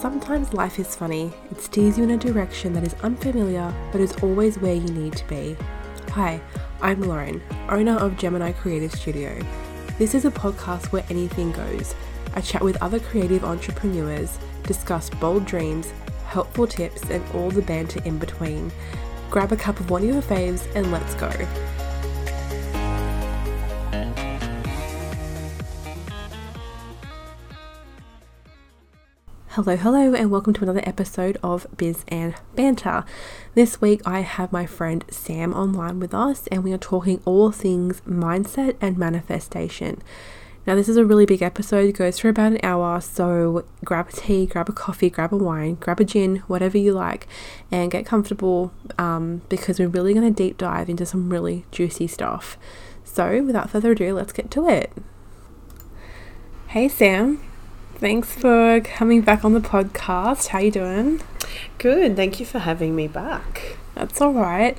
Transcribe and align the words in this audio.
Sometimes 0.00 0.54
life 0.54 0.78
is 0.78 0.94
funny. 0.94 1.32
It 1.50 1.60
steers 1.60 1.98
you 1.98 2.04
in 2.04 2.12
a 2.12 2.16
direction 2.16 2.72
that 2.74 2.84
is 2.84 2.94
unfamiliar, 3.02 3.74
but 3.90 4.00
is 4.00 4.14
always 4.22 4.56
where 4.56 4.74
you 4.74 4.88
need 4.90 5.16
to 5.16 5.26
be. 5.26 5.56
Hi, 6.10 6.40
I'm 6.80 7.00
Lauren, 7.00 7.42
owner 7.68 7.96
of 7.96 8.16
Gemini 8.16 8.52
Creative 8.52 8.92
Studio. 8.92 9.36
This 9.98 10.14
is 10.14 10.24
a 10.24 10.30
podcast 10.30 10.92
where 10.92 11.04
anything 11.10 11.50
goes. 11.50 11.96
I 12.36 12.42
chat 12.42 12.62
with 12.62 12.80
other 12.80 13.00
creative 13.00 13.44
entrepreneurs, 13.44 14.38
discuss 14.62 15.10
bold 15.10 15.44
dreams, 15.46 15.92
helpful 16.26 16.68
tips, 16.68 17.02
and 17.10 17.24
all 17.34 17.50
the 17.50 17.62
banter 17.62 18.00
in 18.04 18.18
between. 18.18 18.70
Grab 19.30 19.50
a 19.50 19.56
cup 19.56 19.80
of 19.80 19.90
one 19.90 20.04
of 20.04 20.08
your 20.08 20.22
faves 20.22 20.64
and 20.76 20.92
let's 20.92 21.16
go. 21.16 21.32
Hello, 29.58 29.74
hello, 29.74 30.14
and 30.14 30.30
welcome 30.30 30.52
to 30.52 30.62
another 30.62 30.84
episode 30.84 31.36
of 31.42 31.66
Biz 31.76 32.04
and 32.06 32.36
Banter. 32.54 33.04
This 33.56 33.80
week 33.80 34.00
I 34.06 34.20
have 34.20 34.52
my 34.52 34.66
friend 34.66 35.04
Sam 35.10 35.52
online 35.52 35.98
with 35.98 36.14
us, 36.14 36.46
and 36.52 36.62
we 36.62 36.72
are 36.72 36.78
talking 36.78 37.20
all 37.24 37.50
things 37.50 38.00
mindset 38.02 38.76
and 38.80 38.96
manifestation. 38.96 40.00
Now, 40.64 40.76
this 40.76 40.88
is 40.88 40.96
a 40.96 41.04
really 41.04 41.26
big 41.26 41.42
episode, 41.42 41.88
it 41.88 41.96
goes 41.96 42.20
for 42.20 42.28
about 42.28 42.52
an 42.52 42.60
hour, 42.62 43.00
so 43.00 43.64
grab 43.84 44.10
a 44.10 44.12
tea, 44.12 44.46
grab 44.46 44.68
a 44.68 44.72
coffee, 44.72 45.10
grab 45.10 45.32
a 45.32 45.36
wine, 45.36 45.74
grab 45.74 45.98
a 45.98 46.04
gin, 46.04 46.36
whatever 46.46 46.78
you 46.78 46.92
like, 46.92 47.26
and 47.72 47.90
get 47.90 48.06
comfortable 48.06 48.72
um, 48.96 49.42
because 49.48 49.80
we're 49.80 49.88
really 49.88 50.14
going 50.14 50.32
to 50.32 50.42
deep 50.42 50.56
dive 50.56 50.88
into 50.88 51.04
some 51.04 51.30
really 51.30 51.64
juicy 51.72 52.06
stuff. 52.06 52.56
So, 53.02 53.42
without 53.42 53.70
further 53.70 53.90
ado, 53.90 54.14
let's 54.14 54.32
get 54.32 54.52
to 54.52 54.68
it. 54.68 54.92
Hey, 56.68 56.86
Sam. 56.86 57.47
Thanks 58.00 58.32
for 58.32 58.80
coming 58.82 59.22
back 59.22 59.44
on 59.44 59.54
the 59.54 59.60
podcast. 59.60 60.48
How 60.48 60.60
you 60.60 60.70
doing? 60.70 61.20
Good. 61.78 62.14
Thank 62.14 62.38
you 62.38 62.46
for 62.46 62.60
having 62.60 62.94
me 62.94 63.08
back. 63.08 63.76
That's 63.96 64.20
all 64.20 64.34
right. 64.34 64.78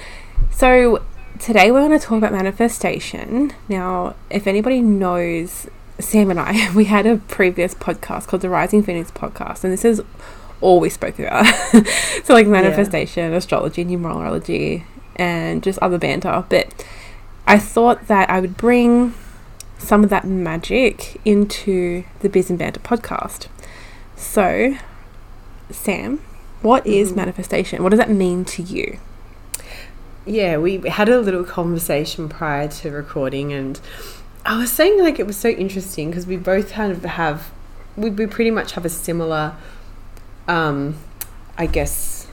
So, 0.51 1.03
today 1.37 1.69
we're 1.69 1.85
going 1.85 1.99
to 1.99 2.05
talk 2.05 2.17
about 2.17 2.31
manifestation. 2.31 3.51
Now, 3.67 4.15
if 4.29 4.47
anybody 4.47 4.81
knows 4.81 5.67
Sam 5.99 6.31
and 6.31 6.39
I, 6.39 6.73
we 6.75 6.85
had 6.85 7.05
a 7.05 7.17
previous 7.17 7.75
podcast 7.75 8.27
called 8.27 8.41
the 8.41 8.47
Rising 8.47 8.83
Phoenix 8.83 9.11
podcast, 9.11 9.65
and 9.65 9.73
this 9.73 9.83
is 9.83 10.01
all 10.61 10.79
we 10.79 10.89
spoke 10.89 11.19
about. 11.19 11.45
so, 12.23 12.33
like 12.33 12.47
manifestation, 12.47 13.31
yeah. 13.31 13.37
astrology, 13.37 13.83
numerology, 13.83 14.85
and 15.17 15.61
just 15.61 15.77
other 15.79 15.97
banter. 15.97 16.45
But 16.47 16.85
I 17.45 17.59
thought 17.59 18.07
that 18.07 18.29
I 18.29 18.39
would 18.39 18.55
bring 18.55 19.13
some 19.79 20.03
of 20.03 20.09
that 20.11 20.25
magic 20.25 21.19
into 21.25 22.03
the 22.19 22.29
Biz 22.29 22.51
and 22.51 22.59
Banter 22.59 22.79
podcast. 22.79 23.47
So, 24.15 24.75
Sam, 25.71 26.21
what 26.61 26.85
is 26.85 27.13
mm. 27.13 27.15
manifestation? 27.15 27.81
What 27.81 27.89
does 27.89 27.99
that 27.99 28.09
mean 28.09 28.45
to 28.45 28.61
you? 28.61 28.99
Yeah, 30.25 30.57
we 30.57 30.77
had 30.87 31.09
a 31.09 31.19
little 31.19 31.43
conversation 31.43 32.29
prior 32.29 32.67
to 32.67 32.91
recording, 32.91 33.51
and 33.53 33.79
I 34.45 34.57
was 34.57 34.71
saying 34.71 35.01
like 35.01 35.19
it 35.19 35.25
was 35.25 35.37
so 35.37 35.49
interesting 35.49 36.09
because 36.09 36.27
we 36.27 36.37
both 36.37 36.71
kind 36.71 36.91
of 36.91 37.03
have, 37.03 37.49
we, 37.95 38.09
we 38.09 38.27
pretty 38.27 38.51
much 38.51 38.73
have 38.73 38.85
a 38.85 38.89
similar, 38.89 39.55
um, 40.47 40.97
I 41.57 41.65
guess, 41.65 42.27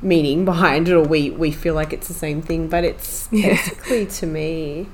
meaning 0.00 0.44
behind 0.46 0.88
it, 0.88 0.94
or 0.94 1.02
we 1.02 1.30
we 1.30 1.50
feel 1.50 1.74
like 1.74 1.92
it's 1.92 2.08
the 2.08 2.14
same 2.14 2.40
thing, 2.40 2.68
but 2.68 2.84
it's 2.84 3.28
yeah. 3.32 3.48
basically 3.48 4.06
to 4.06 4.26
me 4.26 4.88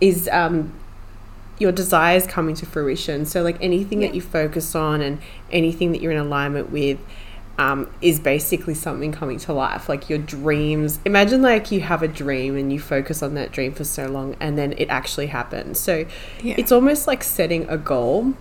is 0.00 0.28
um, 0.30 0.72
your 1.58 1.72
desires 1.72 2.26
coming 2.26 2.54
to 2.56 2.66
fruition. 2.66 3.26
So, 3.26 3.42
like 3.42 3.56
anything 3.60 4.02
yeah. 4.02 4.08
that 4.08 4.14
you 4.14 4.20
focus 4.20 4.74
on 4.74 5.00
and 5.00 5.18
anything 5.50 5.92
that 5.92 6.00
you're 6.00 6.12
in 6.12 6.18
alignment 6.18 6.70
with 6.70 6.98
um, 7.58 7.90
is 8.00 8.20
basically 8.20 8.74
something 8.74 9.10
coming 9.12 9.38
to 9.40 9.52
life. 9.52 9.88
Like 9.88 10.08
your 10.08 10.18
dreams. 10.18 11.00
Imagine 11.04 11.42
like 11.42 11.70
you 11.70 11.80
have 11.80 12.02
a 12.02 12.08
dream 12.08 12.56
and 12.56 12.72
you 12.72 12.78
focus 12.78 13.22
on 13.22 13.34
that 13.34 13.52
dream 13.52 13.72
for 13.72 13.84
so 13.84 14.06
long 14.06 14.36
and 14.40 14.56
then 14.56 14.72
it 14.78 14.88
actually 14.88 15.26
happens. 15.26 15.80
So, 15.80 16.06
yeah. 16.42 16.54
it's 16.56 16.72
almost 16.72 17.06
like 17.06 17.24
setting 17.24 17.68
a 17.68 17.76
goal 17.76 18.34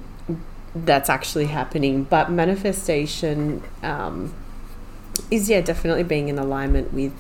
that's 0.76 1.10
actually 1.10 1.48
happening. 1.48 2.04
But 2.04 2.32
manifestation 2.32 3.64
um, 3.82 4.34
is, 5.32 5.50
yeah, 5.50 5.62
definitely 5.62 6.04
being 6.04 6.30
in 6.30 6.38
alignment 6.38 6.94
with 6.94 7.14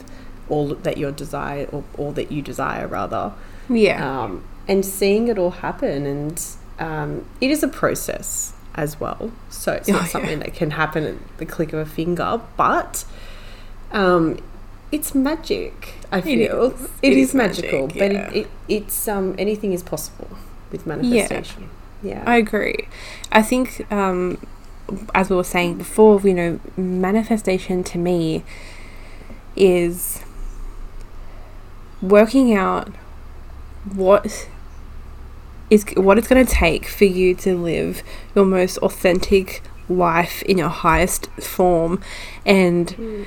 all 0.49 0.67
that 0.75 0.97
your 0.97 1.11
desire 1.11 1.67
or 1.71 1.83
all 1.97 2.11
that 2.13 2.31
you 2.31 2.41
desire, 2.41 2.87
rather. 2.87 3.33
Yeah. 3.69 4.23
Um, 4.23 4.43
and 4.67 4.85
seeing 4.85 5.27
it 5.27 5.37
all 5.37 5.51
happen. 5.51 6.05
And 6.05 6.45
um, 6.79 7.25
it 7.41 7.51
is 7.51 7.63
a 7.63 7.67
process 7.67 8.53
as 8.75 8.99
well. 8.99 9.31
So 9.49 9.73
it's 9.73 9.87
not 9.87 10.03
oh, 10.03 10.05
something 10.05 10.39
yeah. 10.39 10.45
that 10.45 10.53
can 10.53 10.71
happen 10.71 11.03
at 11.03 11.37
the 11.37 11.45
click 11.45 11.73
of 11.73 11.79
a 11.79 11.85
finger, 11.85 12.41
but 12.55 13.05
um, 13.91 14.39
it's 14.91 15.15
magic. 15.15 15.95
I 16.11 16.21
feel 16.21 16.39
it 16.39 16.73
is, 16.73 16.83
it 16.83 16.89
it 17.01 17.13
is, 17.13 17.29
is 17.29 17.35
magical, 17.35 17.87
magic, 17.87 17.95
yeah. 17.95 18.07
but 18.07 18.35
it, 18.35 18.39
it, 18.41 18.47
it's 18.67 19.07
um, 19.07 19.35
anything 19.37 19.73
is 19.73 19.83
possible 19.83 20.37
with 20.71 20.85
manifestation. 20.85 21.69
Yeah, 22.03 22.09
yeah. 22.09 22.23
I 22.25 22.37
agree. 22.37 22.87
I 23.31 23.41
think 23.41 23.91
um, 23.91 24.45
as 25.13 25.29
we 25.29 25.35
were 25.35 25.43
saying 25.43 25.77
before, 25.77 26.21
you 26.21 26.33
know, 26.33 26.59
manifestation 26.77 27.83
to 27.85 27.97
me 27.97 28.43
is 29.55 30.23
working 32.01 32.53
out 32.53 32.89
what 33.93 34.47
is 35.69 35.85
what 35.95 36.17
it's 36.17 36.27
going 36.27 36.45
to 36.45 36.51
take 36.51 36.87
for 36.87 37.05
you 37.05 37.35
to 37.35 37.55
live 37.55 38.03
your 38.35 38.45
most 38.45 38.77
authentic 38.79 39.61
life 39.89 40.41
in 40.43 40.57
your 40.57 40.69
highest 40.69 41.27
form 41.41 42.01
and 42.45 42.87
mm. 42.89 43.25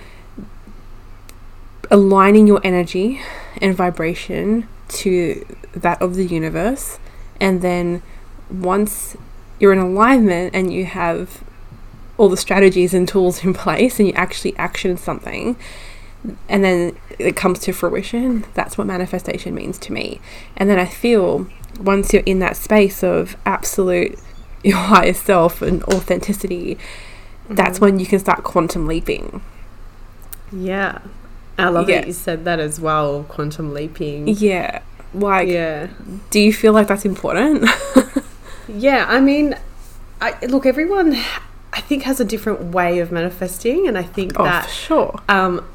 aligning 1.91 2.47
your 2.47 2.61
energy 2.65 3.21
and 3.61 3.75
vibration 3.75 4.69
to 4.89 5.47
that 5.73 6.01
of 6.03 6.15
the 6.15 6.25
universe 6.25 6.99
and 7.41 7.63
then 7.63 8.03
once 8.51 9.17
you're 9.59 9.73
in 9.73 9.79
alignment 9.79 10.55
and 10.55 10.73
you 10.73 10.85
have 10.85 11.43
all 12.19 12.29
the 12.29 12.37
strategies 12.37 12.93
and 12.93 13.09
tools 13.09 13.45
in 13.45 13.55
place 13.55 13.99
and 13.99 14.09
you 14.09 14.15
actually 14.15 14.57
action 14.57 14.97
something 14.97 15.57
and 16.49 16.63
then 16.63 16.95
it 17.19 17.35
comes 17.35 17.59
to 17.61 17.73
fruition 17.73 18.45
that's 18.55 18.77
what 18.77 18.87
manifestation 18.87 19.55
means 19.55 19.79
to 19.79 19.93
me 19.93 20.21
and 20.57 20.69
then 20.69 20.79
i 20.79 20.85
feel 20.85 21.47
once 21.79 22.13
you're 22.13 22.23
in 22.25 22.39
that 22.41 22.57
space 22.57 23.03
of 23.03 23.37
absolute 23.47 24.19
your 24.65 24.77
higher 24.77 25.15
self 25.15 25.63
and 25.63 25.83
authenticity, 25.85 26.75
mm-hmm. 26.75 27.55
that's 27.55 27.81
when 27.81 27.99
you 27.99 28.07
can 28.07 28.19
start 28.19 28.43
quantum 28.45 28.87
leaping. 28.87 29.43
Yeah. 30.53 31.01
I 31.59 31.69
love 31.69 31.89
yeah. 31.89 32.01
that 32.01 32.07
you 32.07 32.13
said 32.13 32.45
that 32.45 32.59
as 32.59 32.81
well, 32.81 33.25
quantum 33.25 33.75
leaping. 33.75 34.29
Yeah. 34.29 34.83
Like, 35.13 35.49
yeah. 35.49 35.89
do 36.31 36.41
you 36.41 36.53
feel 36.53 36.73
like 36.73 36.89
that's 36.89 37.05
important? 37.05 37.69
yeah, 38.69 39.07
I 39.09 39.21
mean, 39.21 39.57
I, 40.21 40.39
look, 40.47 40.67
everyone, 40.67 41.15
I 41.73 41.81
think, 41.81 42.05
has 42.05 42.21
a 42.21 42.25
different 42.25 42.73
way 42.73 43.01
of 43.01 43.11
manifesting, 43.11 43.89
and 43.89 43.99
I 43.99 44.05
think 44.05 44.39
oh, 44.39 44.45
that 44.45 44.71
sure. 44.71 45.21
Um, 45.29 45.67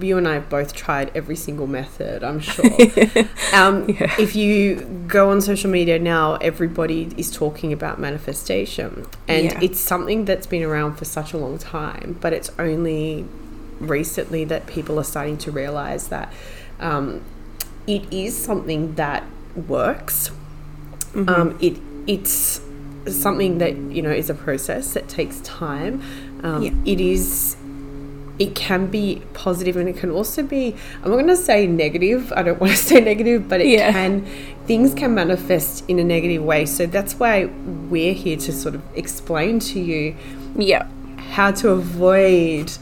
you 0.00 0.18
and 0.18 0.26
I 0.26 0.34
have 0.34 0.48
both 0.48 0.74
tried 0.74 1.10
every 1.14 1.36
single 1.36 1.66
method, 1.66 2.22
I'm 2.22 2.40
sure. 2.40 2.64
um, 3.52 3.88
yeah. 3.88 4.14
If 4.18 4.36
you 4.36 4.80
go 5.06 5.30
on 5.30 5.40
social 5.40 5.70
media 5.70 5.98
now, 5.98 6.34
everybody 6.36 7.12
is 7.16 7.30
talking 7.30 7.72
about 7.72 7.98
manifestation. 7.98 9.06
And 9.28 9.46
yeah. 9.46 9.60
it's 9.62 9.80
something 9.80 10.24
that's 10.24 10.46
been 10.46 10.62
around 10.62 10.96
for 10.96 11.04
such 11.04 11.32
a 11.32 11.38
long 11.38 11.58
time, 11.58 12.18
but 12.20 12.32
it's 12.32 12.50
only 12.58 13.26
recently 13.80 14.44
that 14.44 14.66
people 14.66 14.98
are 14.98 15.04
starting 15.04 15.36
to 15.38 15.50
realize 15.50 16.08
that 16.08 16.32
um, 16.80 17.22
it 17.86 18.12
is 18.12 18.36
something 18.36 18.94
that 18.94 19.24
works. 19.68 20.30
Mm-hmm. 21.12 21.28
Um, 21.28 21.58
it 21.60 21.78
It's 22.06 22.60
something 23.08 23.58
that, 23.58 23.76
you 23.76 24.02
know, 24.02 24.10
is 24.10 24.30
a 24.30 24.34
process 24.34 24.94
that 24.94 25.08
takes 25.08 25.40
time. 25.40 26.02
Um, 26.42 26.62
yeah. 26.62 26.72
It 26.84 27.00
is 27.00 27.56
it 28.38 28.54
can 28.54 28.86
be 28.86 29.22
positive 29.32 29.76
and 29.76 29.88
it 29.88 29.96
can 29.96 30.10
also 30.10 30.42
be 30.42 30.74
i'm 31.02 31.10
not 31.10 31.16
going 31.16 31.26
to 31.26 31.36
say 31.36 31.66
negative 31.66 32.32
i 32.36 32.42
don't 32.42 32.60
want 32.60 32.72
to 32.72 32.78
say 32.78 33.00
negative 33.00 33.48
but 33.48 33.60
it 33.60 33.68
yeah. 33.68 33.90
can 33.90 34.26
things 34.66 34.94
can 34.94 35.14
manifest 35.14 35.84
in 35.88 35.98
a 35.98 36.04
negative 36.04 36.42
way. 36.42 36.66
So 36.66 36.86
that's 36.86 37.14
why 37.14 37.44
we're 37.44 38.14
here 38.14 38.36
to 38.38 38.52
sort 38.52 38.74
of 38.74 38.82
explain 38.94 39.60
to 39.60 39.80
you 39.80 40.16
yeah. 40.56 40.88
how 41.16 41.52
to 41.52 41.70
avoid 41.70 42.72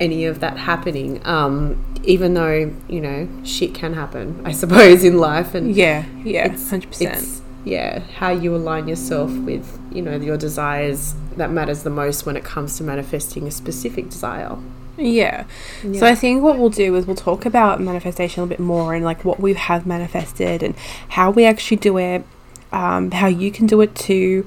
any 0.00 0.24
of 0.24 0.40
that 0.40 0.56
happening 0.56 1.20
um, 1.26 1.84
even 2.04 2.34
though 2.34 2.72
you 2.88 3.00
know 3.00 3.28
shit 3.42 3.74
can 3.74 3.92
happen 3.94 4.40
i 4.44 4.52
suppose 4.52 5.02
in 5.02 5.18
life 5.18 5.56
and 5.56 5.74
yeah 5.74 6.04
yeah 6.22 6.46
100% 6.46 7.40
yeah 7.64 7.98
how 8.16 8.30
you 8.30 8.54
align 8.54 8.86
yourself 8.86 9.28
with 9.38 9.80
you 9.90 10.00
know 10.00 10.14
your 10.16 10.36
desires 10.36 11.16
that 11.36 11.50
matters 11.50 11.82
the 11.82 11.90
most 11.90 12.24
when 12.24 12.36
it 12.36 12.44
comes 12.44 12.76
to 12.76 12.84
manifesting 12.84 13.48
a 13.48 13.50
specific 13.50 14.08
desire 14.08 14.56
yeah. 14.98 15.46
yeah. 15.84 16.00
So 16.00 16.06
I 16.06 16.14
think 16.14 16.42
what 16.42 16.58
we'll 16.58 16.70
do 16.70 16.94
is 16.96 17.06
we'll 17.06 17.16
talk 17.16 17.46
about 17.46 17.80
manifestation 17.80 18.40
a 18.40 18.44
little 18.44 18.56
bit 18.56 18.62
more 18.62 18.94
and 18.94 19.04
like 19.04 19.24
what 19.24 19.40
we 19.40 19.54
have 19.54 19.86
manifested 19.86 20.62
and 20.62 20.74
how 21.10 21.30
we 21.30 21.44
actually 21.44 21.76
do 21.76 21.98
it, 21.98 22.24
um, 22.72 23.10
how 23.12 23.28
you 23.28 23.50
can 23.50 23.66
do 23.66 23.80
it 23.80 23.94
too, 23.94 24.46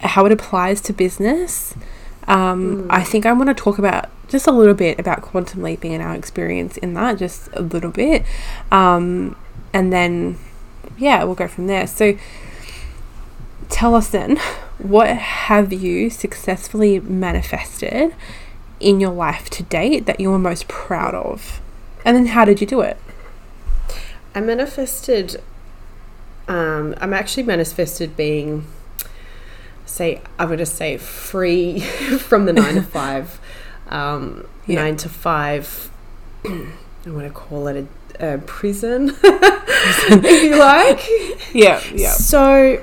how 0.00 0.26
it 0.26 0.32
applies 0.32 0.80
to 0.82 0.92
business. 0.92 1.74
Um, 2.28 2.86
I 2.90 3.02
think 3.02 3.26
I 3.26 3.32
want 3.32 3.48
to 3.48 3.54
talk 3.54 3.78
about 3.78 4.08
just 4.28 4.46
a 4.46 4.52
little 4.52 4.74
bit 4.74 4.98
about 4.98 5.22
quantum 5.22 5.62
leaping 5.62 5.92
and 5.92 6.02
our 6.02 6.14
experience 6.14 6.76
in 6.78 6.94
that, 6.94 7.18
just 7.18 7.48
a 7.52 7.62
little 7.62 7.90
bit. 7.90 8.24
Um, 8.70 9.36
and 9.72 9.92
then, 9.92 10.38
yeah, 10.96 11.24
we'll 11.24 11.34
go 11.34 11.48
from 11.48 11.66
there. 11.66 11.86
So, 11.86 12.16
tell 13.68 13.94
us 13.94 14.08
then, 14.08 14.36
what 14.78 15.08
have 15.08 15.72
you 15.72 16.10
successfully 16.10 17.00
manifested 17.00 18.14
in 18.82 19.00
your 19.00 19.10
life 19.12 19.48
to 19.50 19.62
date 19.62 20.06
that 20.06 20.20
you're 20.20 20.38
most 20.38 20.68
proud 20.68 21.14
of? 21.14 21.60
And 22.04 22.16
then, 22.16 22.26
how 22.26 22.44
did 22.44 22.60
you 22.60 22.66
do 22.66 22.80
it? 22.80 22.96
I 24.34 24.40
manifested. 24.40 25.42
Um, 26.48 26.94
I'm 27.00 27.12
actually 27.14 27.44
manifested 27.44 28.16
being, 28.16 28.66
say, 29.86 30.20
I 30.38 30.44
would 30.44 30.58
just 30.58 30.74
say 30.74 30.96
free 30.98 31.80
from 32.18 32.46
the 32.46 32.52
nine 32.52 32.74
to 32.74 32.82
five, 32.98 33.40
um, 33.88 34.46
Yeah. 34.66 34.82
nine 34.82 34.96
to 34.98 35.08
five. 35.08 35.90
I 36.44 37.10
want 37.10 37.26
to 37.26 37.30
call 37.30 37.68
it 37.68 37.86
a, 38.18 38.34
a 38.34 38.38
prison, 38.38 39.14
if 39.22 40.42
you 40.42 40.56
like. 40.58 41.54
Yeah, 41.54 41.80
yeah. 41.94 42.10
So, 42.10 42.82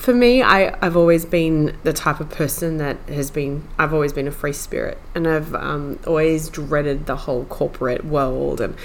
for 0.00 0.14
me, 0.14 0.42
I, 0.42 0.74
I've 0.80 0.96
always 0.96 1.26
been 1.26 1.76
the 1.82 1.92
type 1.92 2.20
of 2.20 2.30
person 2.30 2.78
that 2.78 2.96
has 3.08 3.30
been, 3.30 3.68
I've 3.78 3.92
always 3.92 4.14
been 4.14 4.26
a 4.26 4.32
free 4.32 4.54
spirit. 4.54 4.96
And 5.14 5.28
I've 5.28 5.54
um, 5.54 5.98
always 6.06 6.48
dreaded 6.48 7.04
the 7.04 7.16
whole 7.16 7.44
corporate 7.44 8.02
world. 8.06 8.62
And 8.62 8.76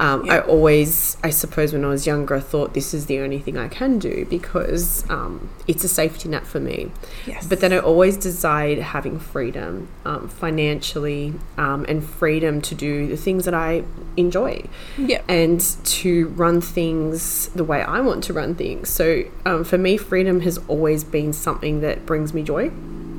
um, 0.00 0.24
Yeah. 0.26 0.34
I 0.36 0.40
always, 0.40 1.16
I 1.24 1.30
suppose, 1.30 1.72
when 1.72 1.84
I 1.84 1.88
was 1.88 2.06
younger, 2.06 2.36
I 2.36 2.40
thought 2.40 2.74
this 2.74 2.94
is 2.94 3.06
the 3.06 3.18
only 3.18 3.38
thing 3.40 3.56
I 3.58 3.68
can 3.68 3.98
do 3.98 4.26
because 4.30 5.08
um, 5.10 5.50
it's 5.66 5.82
a 5.84 5.88
safety 5.88 6.28
net 6.28 6.46
for 6.46 6.60
me. 6.60 6.92
Yes. 7.26 7.46
But 7.46 7.60
then 7.60 7.72
I 7.72 7.78
always 7.78 8.16
desired 8.16 8.78
having 8.78 9.18
freedom 9.18 9.88
um, 10.04 10.28
financially 10.28 11.34
um, 11.56 11.84
and 11.88 12.04
freedom 12.04 12.60
to 12.62 12.74
do 12.74 13.06
the 13.08 13.16
things 13.16 13.44
that 13.44 13.54
I 13.54 13.84
enjoy 14.16 14.64
yeah. 14.96 15.22
and 15.28 15.60
to 15.84 16.28
run 16.28 16.60
things 16.60 17.48
the 17.48 17.64
way 17.64 17.82
I 17.82 18.00
want 18.00 18.22
to 18.24 18.32
run 18.32 18.54
things. 18.54 18.88
So 18.90 19.24
um, 19.44 19.64
for 19.64 19.78
me, 19.78 19.96
freedom 19.96 20.40
has 20.40 20.58
always 20.68 21.04
been 21.04 21.32
something 21.32 21.80
that 21.80 22.06
brings 22.06 22.32
me 22.34 22.42
joy 22.42 22.70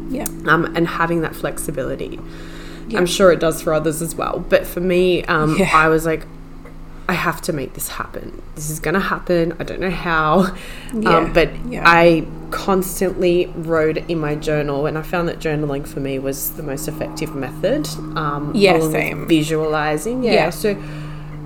Yeah. 0.09 0.25
um, 0.45 0.65
and 0.75 0.87
having 0.87 1.21
that 1.21 1.35
flexibility. 1.35 2.19
Yeah. 2.87 2.97
I'm 2.99 3.05
sure 3.05 3.31
it 3.31 3.39
does 3.39 3.61
for 3.61 3.73
others 3.73 4.01
as 4.01 4.15
well. 4.15 4.39
But 4.47 4.65
for 4.65 4.79
me, 4.79 5.23
um, 5.25 5.55
Yeah. 5.59 5.69
I 5.75 5.89
was 5.89 6.05
like, 6.05 6.25
I 7.09 7.13
have 7.13 7.41
to 7.41 7.53
make 7.53 7.73
this 7.73 7.87
happen. 7.87 8.39
This 8.53 8.69
is 8.69 8.79
going 8.79 8.93
to 8.93 8.99
happen. 8.99 9.55
I 9.59 9.63
don't 9.63 9.79
know 9.79 9.89
how. 9.89 10.55
Yeah, 10.93 11.17
Um, 11.17 11.33
but 11.33 11.49
yeah. 11.65 11.81
I 11.83 12.23
constantly 12.51 13.47
wrote 13.55 13.97
in 13.97 14.19
my 14.19 14.35
journal, 14.35 14.85
and 14.85 14.95
I 14.95 15.01
found 15.01 15.27
that 15.27 15.39
journaling 15.39 15.87
for 15.87 16.01
me 16.01 16.19
was 16.19 16.51
the 16.51 16.61
most 16.61 16.87
effective 16.87 17.33
method. 17.33 17.87
Um, 18.15 18.51
Yeah, 18.53 18.79
same. 18.91 19.27
Visualizing. 19.27 20.21
Yeah. 20.21 20.33
Yeah. 20.33 20.49
So 20.51 20.77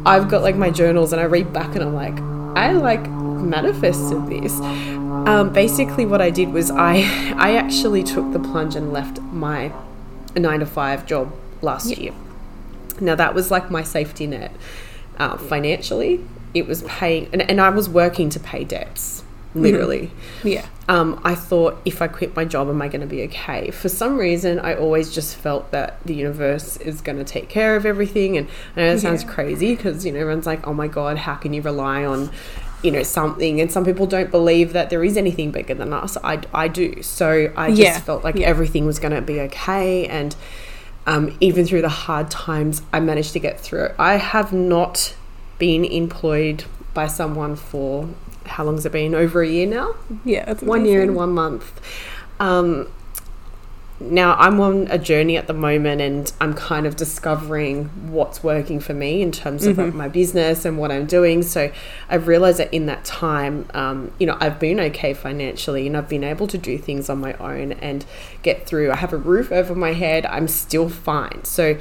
I've 0.05 0.27
got 0.27 0.41
like 0.41 0.57
my 0.57 0.69
journals, 0.69 1.13
and 1.13 1.21
I 1.21 1.25
read 1.25 1.53
back, 1.53 1.75
and 1.75 1.81
I'm 1.81 1.93
like, 1.93 2.19
I 2.57 2.73
like 2.73 3.09
manifested 3.09 4.27
this. 4.27 4.59
Um, 4.59 5.53
basically, 5.53 6.05
what 6.05 6.21
I 6.21 6.29
did 6.29 6.51
was 6.51 6.71
I 6.71 6.93
I 7.37 7.55
actually 7.55 8.03
took 8.03 8.33
the 8.33 8.39
plunge 8.39 8.75
and 8.75 8.91
left 8.91 9.21
my 9.21 9.71
nine 10.35 10.59
to 10.59 10.65
five 10.65 11.05
job 11.05 11.31
last 11.61 11.97
year. 11.97 12.11
Now 12.99 13.15
that 13.15 13.33
was 13.33 13.49
like 13.49 13.71
my 13.71 13.83
safety 13.83 14.27
net 14.27 14.51
uh, 15.17 15.37
financially. 15.37 16.23
It 16.53 16.67
was 16.67 16.83
paying, 16.83 17.29
and, 17.33 17.41
and 17.49 17.59
I 17.59 17.69
was 17.69 17.89
working 17.89 18.29
to 18.29 18.39
pay 18.39 18.63
debts, 18.63 19.23
literally. 19.55 20.11
Yeah. 20.43 20.65
Um, 20.87 21.19
I 21.23 21.33
thought 21.33 21.81
if 21.85 22.01
I 22.01 22.07
quit 22.07 22.35
my 22.35 22.45
job, 22.45 22.67
am 22.67 22.81
I 22.81 22.87
going 22.89 23.01
to 23.01 23.07
be 23.07 23.23
okay? 23.23 23.71
For 23.71 23.89
some 23.89 24.17
reason, 24.17 24.59
I 24.59 24.75
always 24.75 25.11
just 25.13 25.35
felt 25.35 25.71
that 25.71 25.97
the 26.05 26.13
universe 26.13 26.77
is 26.77 27.01
going 27.01 27.17
to 27.17 27.23
take 27.23 27.49
care 27.49 27.75
of 27.75 27.85
everything. 27.85 28.37
And 28.37 28.47
I 28.75 28.81
know 28.81 28.93
that 28.93 28.99
sounds 29.01 29.23
Yeah. 29.23 29.29
crazy 29.31 29.75
because 29.75 30.05
you 30.05 30.11
know 30.11 30.19
everyone's 30.19 30.45
like, 30.45 30.67
"Oh 30.67 30.73
my 30.73 30.87
god, 30.87 31.17
how 31.19 31.35
can 31.35 31.53
you 31.53 31.61
rely 31.61 32.03
on?" 32.05 32.29
You 32.83 32.91
know 32.91 33.03
something, 33.03 33.61
and 33.61 33.71
some 33.71 33.85
people 33.85 34.05
don't 34.05 34.29
believe 34.29 34.73
that 34.73 34.89
there 34.89 35.03
is 35.05 35.15
anything 35.15 35.51
bigger 35.51 35.73
than 35.73 35.93
us. 35.93 36.17
I, 36.21 36.41
I 36.53 36.67
do, 36.67 37.01
so 37.01 37.49
I 37.55 37.69
just 37.69 37.79
Yeah, 37.81 37.99
felt 38.01 38.25
like 38.25 38.35
yeah. 38.35 38.45
everything 38.47 38.85
was 38.85 38.99
going 38.99 39.13
to 39.13 39.21
be 39.21 39.39
okay, 39.39 40.05
and 40.05 40.35
um, 41.05 41.35
even 41.39 41.65
through 41.65 41.81
the 41.81 41.89
hard 41.89 42.31
times, 42.31 42.81
I 42.91 42.99
managed 42.99 43.33
to 43.33 43.39
get 43.39 43.59
through 43.59 43.85
it. 43.85 43.95
I 43.99 44.15
have 44.15 44.53
not 44.53 45.15
been 45.59 45.85
employed 45.85 46.65
by 46.93 47.07
someone 47.07 47.55
for 47.55 48.09
how 48.45 48.63
long 48.63 48.75
has 48.75 48.85
it 48.85 48.91
been? 48.91 49.15
Over 49.15 49.41
a 49.41 49.47
year 49.47 49.65
now 49.65 49.95
Yeah. 50.25 50.45
That's 50.45 50.61
one 50.61 50.85
year 50.85 51.01
and 51.01 51.15
one 51.15 51.31
month. 51.31 51.79
Um, 52.39 52.87
now 54.11 54.35
I'm 54.35 54.59
on 54.59 54.87
a 54.89 54.97
journey 54.97 55.37
at 55.37 55.47
the 55.47 55.53
moment, 55.53 56.01
and 56.01 56.31
I'm 56.41 56.53
kind 56.53 56.85
of 56.85 56.95
discovering 56.95 57.85
what's 58.11 58.43
working 58.43 58.79
for 58.79 58.93
me 58.93 59.21
in 59.21 59.31
terms 59.31 59.65
of 59.65 59.77
Mhm. 59.77 59.93
my 59.93 60.07
business 60.07 60.65
and 60.65 60.77
what 60.77 60.91
I'm 60.91 61.05
doing. 61.05 61.41
So 61.43 61.69
I've 62.09 62.27
realized 62.27 62.59
that 62.59 62.73
in 62.73 62.85
that 62.87 63.05
time, 63.05 63.65
um, 63.73 64.11
you 64.19 64.27
know, 64.27 64.37
I've 64.39 64.59
been 64.59 64.79
okay 64.79 65.13
financially, 65.13 65.87
and 65.87 65.95
I've 65.97 66.09
been 66.09 66.23
able 66.23 66.47
to 66.47 66.57
do 66.57 66.77
things 66.77 67.09
on 67.09 67.19
my 67.19 67.33
own 67.39 67.73
and 67.73 68.05
get 68.41 68.65
through. 68.65 68.91
I 68.91 68.95
have 68.97 69.13
a 69.13 69.17
roof 69.17 69.51
over 69.51 69.73
my 69.75 69.93
head. 69.93 70.25
I'm 70.25 70.47
still 70.47 70.89
fine. 70.89 71.43
So. 71.43 71.75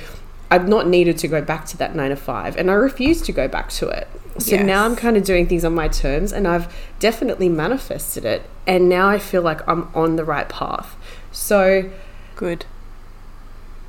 I've 0.51 0.69
not 0.69 0.87
needed 0.87 1.17
to 1.17 1.29
go 1.29 1.41
back 1.41 1.65
to 1.69 1.79
that 1.79 1.97
nine 1.97 2.11
to 2.11 2.17
five, 2.17 2.59
and 2.59 2.71
I 2.71 2.75
refuse 2.75 3.23
to 3.23 3.33
go 3.33 3.49
back 3.49 3.71
to 3.71 3.89
it. 3.89 4.07
So 4.37 4.57
now 4.57 4.85
I'm 4.85 4.97
kind 4.97 5.17
of 5.17 5.25
doing 5.25 5.47
things 5.47 5.65
on 5.65 5.75
my 5.75 5.89
terms, 5.89 6.31
and 6.31 6.47
I've 6.47 6.71
definitely 7.01 7.49
manifested 7.49 8.27
it. 8.27 8.43
And 8.67 8.87
now 8.87 9.09
I 9.09 9.19
feel 9.19 9.41
like 9.41 9.67
I'm 9.67 9.89
on 9.95 10.17
the 10.17 10.27
right 10.27 10.47
path. 10.51 10.95
So 11.31 11.85
Good. 12.37 12.64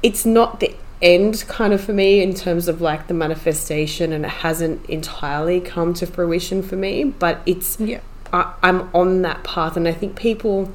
it's 0.02 0.26
not 0.26 0.60
the 0.60 0.76
end 1.02 1.44
kind 1.48 1.74
of 1.74 1.82
for 1.84 1.94
me 1.94 2.22
in 2.22 2.34
terms 2.34 2.68
of 2.68 2.82
like 2.82 3.08
the 3.08 3.14
manifestation, 3.14 4.12
and 4.14 4.26
it 4.26 4.30
hasn't 4.32 4.86
entirely 4.90 5.60
come 5.60 5.94
to 5.96 6.06
fruition 6.06 6.62
for 6.64 6.76
me, 6.76 7.04
but 7.06 7.40
it's 7.46 7.80
Yeah. 7.80 8.00
I, 8.32 8.54
I'm 8.64 8.90
on 8.96 9.22
that 9.24 9.44
path, 9.44 9.76
and 9.78 9.88
I 9.88 9.92
think 9.94 10.16
people, 10.16 10.72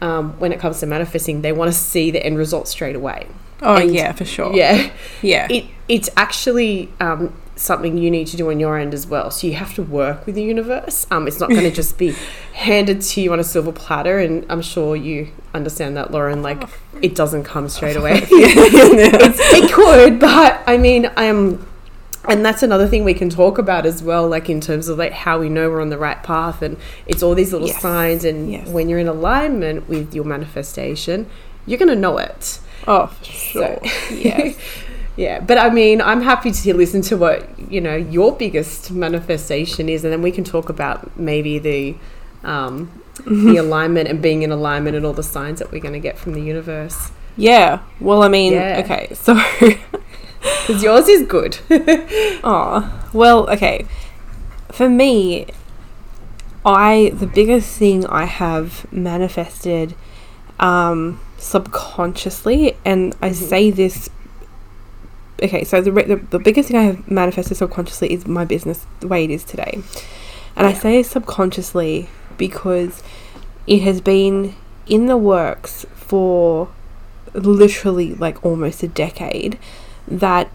um, 0.00 0.32
when 0.38 0.52
it 0.52 0.58
comes 0.60 0.80
to 0.80 0.86
manifesting, 0.86 1.42
they 1.42 1.52
want 1.52 1.72
to 1.72 1.76
see 1.78 2.10
the 2.10 2.24
end 2.24 2.38
result 2.38 2.66
straight 2.68 2.96
away. 2.96 3.26
Oh 3.62 3.76
And- 3.76 3.92
yeah, 3.94 4.12
for 4.12 4.24
sure. 4.24 4.54
Yeah, 4.54 4.90
Yeah. 5.22 5.46
it 5.50 5.66
it's 5.88 6.08
actually 6.16 6.90
um, 7.00 7.32
something 7.58 7.98
you 7.98 8.10
need 8.10 8.26
to 8.28 8.36
do 8.36 8.50
on 8.50 8.60
your 8.60 8.78
end 8.78 8.94
as 8.94 9.06
well. 9.06 9.30
So 9.30 9.46
you 9.46 9.54
have 9.54 9.74
to 9.74 9.82
work 9.82 10.24
with 10.26 10.34
the 10.36 10.42
universe. 10.42 11.06
Um, 11.10 11.26
it's 11.26 11.40
not 11.40 11.48
going 11.50 11.62
to 11.62 11.70
just 11.70 11.98
be 11.98 12.14
handed 12.54 13.02
to 13.02 13.20
you 13.20 13.32
on 13.32 13.40
a 13.40 13.44
silver 13.44 13.72
platter, 13.72 14.18
and 14.18 14.46
I'm 14.48 14.62
sure 14.62 14.94
you 14.96 15.28
understand 15.54 15.96
that, 15.96 16.10
Lauren. 16.10 16.42
Like 16.42 16.62
it 17.02 17.14
doesn't 17.14 17.44
come 17.44 17.68
straight 17.68 17.96
away. 18.00 18.18
It's- 18.30 19.38
it 19.52 19.72
could, 19.72 20.18
but 20.20 20.62
I 20.66 20.76
mean, 20.78 21.10
I'm. 21.16 21.66
And 22.28 22.44
that's 22.44 22.62
another 22.62 22.86
thing 22.88 23.04
we 23.04 23.14
can 23.14 23.30
talk 23.30 23.56
about 23.56 23.86
as 23.86 24.02
well, 24.02 24.28
like 24.28 24.50
in 24.50 24.60
terms 24.60 24.88
of 24.88 24.98
like 24.98 25.12
how 25.12 25.38
we 25.38 25.48
know 25.48 25.70
we're 25.70 25.80
on 25.80 25.88
the 25.88 25.96
right 25.96 26.22
path, 26.22 26.60
and 26.62 26.76
it's 27.06 27.22
all 27.22 27.34
these 27.34 27.52
little 27.52 27.68
Yes. 27.68 27.80
signs. 27.80 28.24
And 28.24 28.50
Yes. 28.52 28.68
when 28.68 28.88
you're 28.88 28.98
in 28.98 29.08
alignment 29.08 29.88
with 29.88 30.14
your 30.14 30.24
manifestation, 30.24 31.26
you're 31.64 31.78
gonna 31.78 31.94
know 31.96 32.18
it. 32.18 32.58
oh, 32.86 33.06
for 33.06 33.24
sure. 33.24 33.78
So- 33.82 33.88
yes. 34.14 34.56
Yeah, 35.18 35.40
but 35.40 35.58
I 35.58 35.68
mean, 35.70 36.00
I'm 36.00 36.22
happy 36.22 36.52
to 36.52 36.74
listen 36.74 37.02
to 37.02 37.16
what 37.16 37.38
you 37.70 37.80
know 37.80 37.96
your 37.96 38.36
biggest 38.36 38.92
manifestation 38.92 39.88
is, 39.88 40.04
and 40.04 40.12
then 40.12 40.22
we 40.22 40.30
can 40.30 40.44
talk 40.44 40.68
about 40.68 41.18
maybe 41.18 41.58
the 41.58 41.96
um, 42.44 42.88
the 43.26 43.56
alignment 43.64 44.08
and 44.08 44.22
being 44.22 44.42
in 44.42 44.52
alignment 44.52 44.96
and 44.96 45.04
all 45.04 45.12
the 45.12 45.24
signs 45.24 45.58
that 45.58 45.72
we're 45.72 45.80
going 45.82 45.94
to 45.94 46.00
get 46.00 46.16
from 46.18 46.34
the 46.34 46.40
universe. 46.40 47.10
Yeah. 47.36 47.80
Well, 48.00 48.22
I 48.22 48.28
mean, 48.28 48.52
Yeah. 48.52 48.80
okay. 48.84 49.12
So, 49.14 49.34
Because 50.40 50.82
yours 50.82 51.08
is 51.08 51.26
good. 51.26 51.58
oh, 52.44 53.08
well, 53.12 53.50
okay. 53.50 53.86
For 54.70 54.88
me, 54.88 55.46
I 56.64 57.10
the 57.14 57.26
biggest 57.26 57.76
thing 57.76 58.06
I 58.06 58.24
have 58.26 58.86
manifested 58.92 59.94
um, 60.60 61.20
subconsciously, 61.38 62.76
and 62.84 63.16
I 63.20 63.32
say 63.32 63.70
this. 63.70 64.10
Okay, 65.42 65.62
so 65.64 65.80
the, 65.80 65.90
the 65.92 66.16
the 66.16 66.38
biggest 66.38 66.68
thing 66.68 66.76
I 66.78 66.82
have 66.84 67.10
manifested 67.10 67.56
subconsciously 67.56 68.12
is 68.12 68.26
my 68.26 68.44
business 68.44 68.86
the 69.00 69.08
way 69.08 69.24
it 69.24 69.30
is 69.30 69.44
today, 69.44 69.80
and 70.56 70.66
I 70.66 70.72
say 70.72 71.02
subconsciously 71.02 72.08
because 72.36 73.02
it 73.66 73.82
has 73.82 74.00
been 74.00 74.54
in 74.86 75.06
the 75.06 75.16
works 75.16 75.86
for 75.94 76.68
literally 77.34 78.14
like 78.14 78.44
almost 78.44 78.82
a 78.82 78.88
decade 78.88 79.58
that 80.08 80.50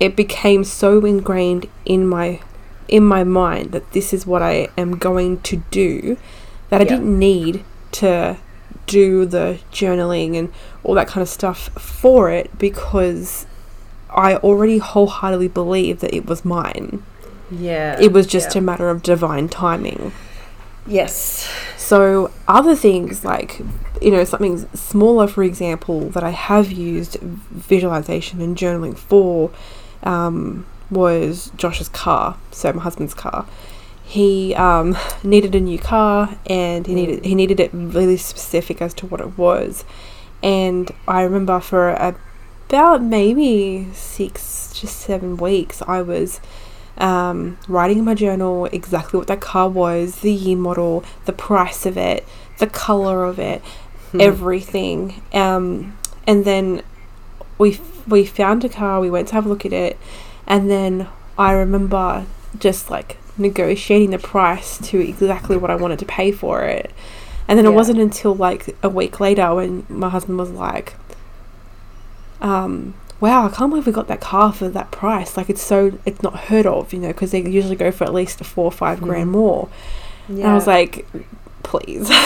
it 0.00 0.16
became 0.16 0.64
so 0.64 1.04
ingrained 1.06 1.66
in 1.86 2.06
my 2.06 2.40
in 2.88 3.04
my 3.04 3.24
mind 3.24 3.72
that 3.72 3.92
this 3.92 4.12
is 4.12 4.26
what 4.26 4.42
I 4.42 4.68
am 4.76 4.98
going 4.98 5.40
to 5.42 5.56
do 5.70 6.18
that 6.68 6.80
I 6.80 6.84
Yeah. 6.84 6.90
didn't 6.90 7.18
need 7.18 7.64
to 7.92 8.36
do 8.86 9.24
the 9.26 9.58
journaling 9.72 10.36
and 10.36 10.52
all 10.82 10.94
that 10.94 11.08
kind 11.08 11.22
of 11.22 11.28
stuff 11.28 11.68
for 11.78 12.30
it 12.30 12.56
because 12.58 13.46
I 14.10 14.36
already 14.36 14.78
wholeheartedly 14.78 15.48
believed 15.48 16.00
that 16.00 16.14
it 16.14 16.26
was 16.26 16.44
mine. 16.44 17.02
yeah, 17.50 17.98
It 18.00 18.12
was 18.12 18.26
just 18.26 18.54
yeah. 18.54 18.58
a 18.60 18.62
matter 18.62 18.88
of 18.90 19.02
divine 19.02 19.48
timing. 19.48 20.12
yes, 20.86 21.50
So, 21.76 22.30
other 22.48 22.74
things 22.76 23.24
like, 23.24 23.60
you 24.00 24.10
know, 24.10 24.24
something 24.24 24.66
smaller, 24.74 25.26
for 25.26 25.42
example, 25.42 26.08
that 26.10 26.22
I 26.22 26.30
have 26.30 26.70
used 26.72 27.18
visualization 27.20 28.40
and 28.40 28.56
journaling 28.56 28.96
for 28.96 29.50
um, 30.02 30.66
was 30.90 31.50
Josh's 31.56 31.88
car, 31.88 32.36
so 32.50 32.72
my 32.72 32.82
husband's 32.82 33.14
car. 33.14 33.46
He 34.04 34.54
um, 34.54 34.96
needed 35.22 35.54
a 35.54 35.60
new 35.60 35.78
car 35.78 36.38
and 36.46 36.86
he 36.86 36.94
needed 36.94 37.24
he 37.24 37.34
needed 37.34 37.58
it 37.58 37.70
really 37.72 38.16
specific 38.16 38.80
as 38.82 38.94
to 38.94 39.06
what 39.06 39.20
it 39.20 39.38
was. 39.38 39.84
And 40.42 40.90
I 41.08 41.22
remember 41.22 41.58
for 41.58 41.90
about 41.90 43.02
maybe 43.02 43.88
six 43.92 44.72
to 44.80 44.86
seven 44.86 45.36
weeks, 45.36 45.82
I 45.86 46.02
was 46.02 46.40
um, 46.98 47.58
writing 47.66 47.98
in 47.98 48.04
my 48.04 48.14
journal 48.14 48.66
exactly 48.66 49.18
what 49.18 49.28
that 49.28 49.40
car 49.40 49.68
was, 49.68 50.20
the 50.20 50.32
year 50.32 50.56
model, 50.56 51.04
the 51.24 51.32
price 51.32 51.86
of 51.86 51.96
it, 51.96 52.26
the 52.58 52.66
color 52.66 53.24
of 53.24 53.38
it, 53.38 53.62
hmm. 54.12 54.20
everything. 54.20 55.22
Um, 55.32 55.96
and 56.26 56.44
then 56.44 56.82
we 57.58 57.80
we 58.06 58.24
found 58.26 58.64
a 58.64 58.68
car. 58.68 59.00
We 59.00 59.10
went 59.10 59.28
to 59.28 59.34
have 59.34 59.46
a 59.46 59.48
look 59.48 59.64
at 59.64 59.72
it, 59.72 59.98
and 60.46 60.70
then 60.70 61.08
I 61.38 61.52
remember 61.52 62.26
just 62.58 62.90
like 62.90 63.16
negotiating 63.36 64.10
the 64.10 64.18
price 64.18 64.78
to 64.78 64.98
exactly 65.00 65.56
what 65.56 65.70
I 65.70 65.76
wanted 65.76 65.98
to 66.00 66.04
pay 66.04 66.32
for 66.32 66.64
it. 66.64 66.90
And 67.48 67.58
then 67.58 67.64
yeah. 67.66 67.72
it 67.72 67.74
wasn't 67.74 67.98
until 68.00 68.34
like 68.34 68.76
a 68.82 68.88
week 68.88 69.20
later 69.20 69.54
when 69.54 69.86
my 69.88 70.08
husband 70.08 70.38
was 70.38 70.50
like, 70.50 70.94
um, 72.40 72.94
wow, 73.20 73.46
I 73.46 73.50
can't 73.50 73.70
believe 73.70 73.86
we 73.86 73.92
got 73.92 74.08
that 74.08 74.20
car 74.20 74.52
for 74.52 74.68
that 74.68 74.90
price. 74.90 75.36
Like 75.36 75.50
it's 75.50 75.62
so, 75.62 75.98
it's 76.04 76.22
not 76.22 76.40
heard 76.44 76.66
of, 76.66 76.92
you 76.92 77.00
know, 77.00 77.08
because 77.08 77.32
they 77.32 77.42
usually 77.42 77.76
go 77.76 77.90
for 77.90 78.04
at 78.04 78.14
least 78.14 78.42
four 78.44 78.66
or 78.66 78.72
five 78.72 79.00
mm. 79.00 79.04
grand 79.04 79.30
more. 79.30 79.68
Yeah. 80.28 80.36
And 80.36 80.46
I 80.48 80.54
was 80.54 80.66
like, 80.66 81.06
please. 81.62 82.08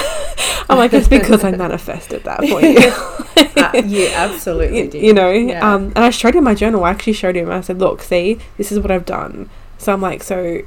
I'm 0.71 0.77
like, 0.77 0.93
it's 0.93 1.09
because 1.09 1.45
I 1.45 1.53
manifested 1.53 2.25
that 2.25 2.41
for 2.41 2.61
you. 2.61 2.79
uh, 3.63 3.83
you 3.87 4.09
absolutely 4.09 4.89
did. 4.89 5.03
You 5.03 5.15
know, 5.15 5.31
yeah. 5.31 5.75
um, 5.75 5.87
and 5.97 5.99
I 5.99 6.11
showed 6.11 6.35
him 6.35 6.45
my 6.45 6.55
journal. 6.55 6.85
I 6.85 6.91
actually 6.91 7.15
showed 7.15 7.37
him. 7.37 7.51
I 7.51 7.63
said, 7.63 7.79
look, 7.79 8.03
see, 8.03 8.39
this 8.57 8.71
is 8.71 8.79
what 8.79 8.91
I've 8.91 9.07
done. 9.07 9.49
So 9.79 9.93
I'm 9.93 10.01
like, 10.03 10.23
so 10.23 10.61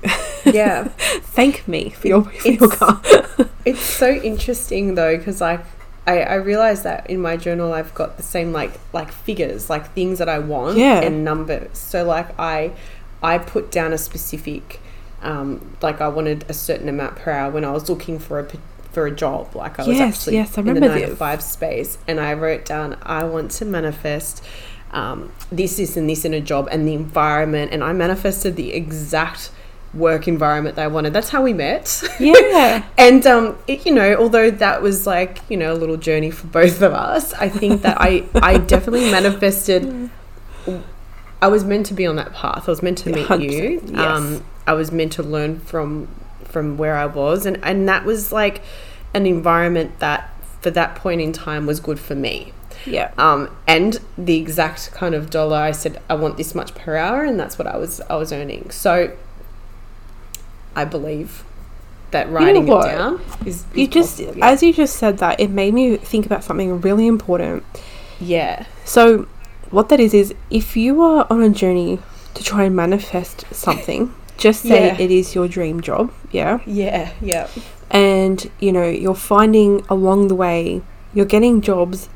yeah, 0.46 0.86
thank 1.36 1.68
me 1.68 1.90
for 1.90 2.08
your, 2.08 2.24
for 2.24 2.50
your 2.50 2.70
car. 2.70 3.02
it's 3.66 3.82
so 3.82 4.10
interesting 4.10 4.96
though, 4.96 5.18
because 5.18 5.42
like 5.42 5.64
I, 6.08 6.22
I 6.22 6.36
realized 6.36 6.84
that 6.84 7.10
in 7.10 7.22
my 7.22 7.38
journal 7.38 7.74
I've 7.74 7.94
got 7.94 8.18
the 8.18 8.24
same 8.24 8.52
like 8.52 8.72
like 8.94 9.12
figures, 9.12 9.70
like 9.70 9.92
things 9.94 10.20
that 10.20 10.30
I 10.30 10.40
want 10.40 10.78
yeah. 10.78 11.02
and 11.02 11.24
numbers. 11.24 11.78
So 11.78 12.04
like 12.04 12.38
I 12.40 12.72
I 13.22 13.38
put 13.38 13.72
down 13.72 13.94
a 13.94 13.98
specific 13.98 14.80
um, 15.22 15.78
like 15.82 16.02
I 16.02 16.08
wanted 16.08 16.46
a 16.50 16.54
certain 16.54 16.90
amount 16.90 17.16
per 17.18 17.32
hour 17.32 17.52
when 17.52 17.64
I 17.64 17.72
was 17.72 17.90
looking 17.90 18.18
for 18.18 18.40
a 18.40 18.48
for 18.92 19.06
a 19.06 19.12
job. 19.12 19.56
Like 19.56 19.80
I 19.80 19.88
was 19.88 19.98
yes, 19.98 20.18
actually 20.18 20.36
yes, 20.38 20.58
I 20.58 20.62
in 20.62 20.74
the 20.74 20.80
nine 20.80 21.02
to 21.02 21.16
five 21.16 21.44
space, 21.44 21.98
and 22.08 22.20
I 22.20 22.34
wrote 22.34 22.66
down 22.66 22.98
I 23.04 23.24
want 23.24 23.52
to 23.52 23.66
manifest 23.66 24.44
um, 24.92 25.32
this, 25.52 25.78
this, 25.78 25.98
and 25.98 26.10
this 26.10 26.26
in 26.26 26.34
a 26.34 26.42
job, 26.42 26.68
and 26.72 26.88
the 26.88 26.94
environment, 26.94 27.72
and 27.74 27.84
I 27.84 27.94
manifested 27.94 28.56
the 28.56 28.74
exact 28.74 29.52
work 29.94 30.28
environment 30.28 30.76
that 30.76 30.84
I 30.84 30.88
wanted. 30.88 31.14
That's 31.14 31.30
how 31.30 31.42
we 31.42 31.54
met. 31.54 32.04
Yeah. 32.20 32.86
and 32.98 33.26
um, 33.26 33.58
it, 33.68 33.86
you 33.86 33.94
know, 33.94 34.16
although 34.16 34.52
that 34.52 34.82
was 34.82 35.06
like 35.06 35.42
you 35.50 35.58
know 35.58 35.74
a 35.74 35.76
little 35.76 35.98
journey 35.98 36.32
for 36.32 36.48
both 36.48 36.82
of 36.82 36.94
us, 36.94 37.34
I 37.34 37.50
think 37.50 37.82
that 37.82 37.98
I 38.00 38.26
I 38.36 38.58
definitely 38.58 39.12
manifested. 39.12 40.10
I 41.42 41.48
was 41.48 41.64
meant 41.64 41.88
to 41.88 41.96
be 41.96 42.06
on 42.06 42.18
that 42.18 42.34
path. 42.34 42.68
I 42.68 42.72
was 42.72 42.84
meant 42.84 43.00
to 43.00 43.10
meet 43.12 43.30
you. 43.42 43.82
Yes. 43.84 44.00
Um, 44.00 44.46
I 44.68 44.74
was 44.74 44.92
meant 44.92 45.14
to 45.14 45.24
learn 45.24 45.60
from 45.60 46.08
from 46.44 46.78
where 46.78 46.96
I 46.96 47.06
was, 47.06 47.46
and 47.46 47.60
and 47.64 47.88
that 47.90 48.06
was 48.06 48.32
like 48.32 48.62
an 49.14 49.26
environment 49.26 50.00
that 50.00 50.30
for 50.62 50.70
that 50.72 50.96
point 50.96 51.22
in 51.22 51.34
time 51.34 51.66
was 51.66 51.80
good 51.80 52.00
for 52.00 52.16
me. 52.16 52.54
Yeah. 52.86 53.12
Um, 53.18 53.56
and 53.68 54.00
the 54.18 54.38
exact 54.38 54.92
kind 54.92 55.16
of 55.16 55.30
dollar 55.30 55.58
I 55.58 55.72
said 55.72 56.02
I 56.10 56.16
want 56.16 56.38
this 56.38 56.56
much 56.56 56.74
per 56.76 56.96
hour, 56.96 57.24
and 57.24 57.40
that's 57.40 57.58
what 57.58 57.68
I 57.68 57.78
was 57.78 58.02
I 58.10 58.16
was 58.16 58.32
earning. 58.32 58.72
So 58.72 59.16
I 60.76 60.86
believe 60.86 61.44
that 62.12 62.30
writing 62.30 62.68
you 62.68 62.74
know 62.74 62.82
it 62.82 62.92
down 62.92 63.22
is, 63.46 63.48
is 63.48 63.66
you 63.74 63.88
just 63.88 64.20
yeah. 64.20 64.34
as 64.42 64.62
you 64.62 64.74
just 64.74 64.98
said 64.98 65.18
that 65.20 65.40
it 65.40 65.50
made 65.50 65.74
me 65.74 65.98
think 65.98 66.26
about 66.26 66.44
something 66.44 66.82
really 66.82 67.08
important. 67.08 67.64
Yeah. 68.20 68.66
So 68.86 69.28
what 69.70 69.90
that 69.90 70.00
is 70.00 70.14
is 70.14 70.34
if 70.50 70.76
you 70.76 71.02
are 71.02 71.26
on 71.30 71.42
a 71.42 71.50
journey 71.50 72.00
to 72.34 72.44
try 72.44 72.64
and 72.64 72.76
manifest 72.76 73.46
something, 73.54 74.14
just 74.38 74.64
say 74.64 74.88
yeah. 74.88 75.00
it 75.00 75.12
is 75.12 75.36
your 75.36 75.48
dream 75.48 75.82
job. 75.82 76.14
Yeah. 76.32 76.60
Yeah. 76.66 77.12
Yeah. 77.22 77.48
And 77.90 78.50
you 78.60 78.72
know 78.72 78.88
you're 78.88 79.16
finding 79.16 79.86
along 79.90 80.28
the 80.28 80.36
way 80.36 80.82
you're 81.14 81.26
getting 81.26 81.62
jobs 81.62 82.10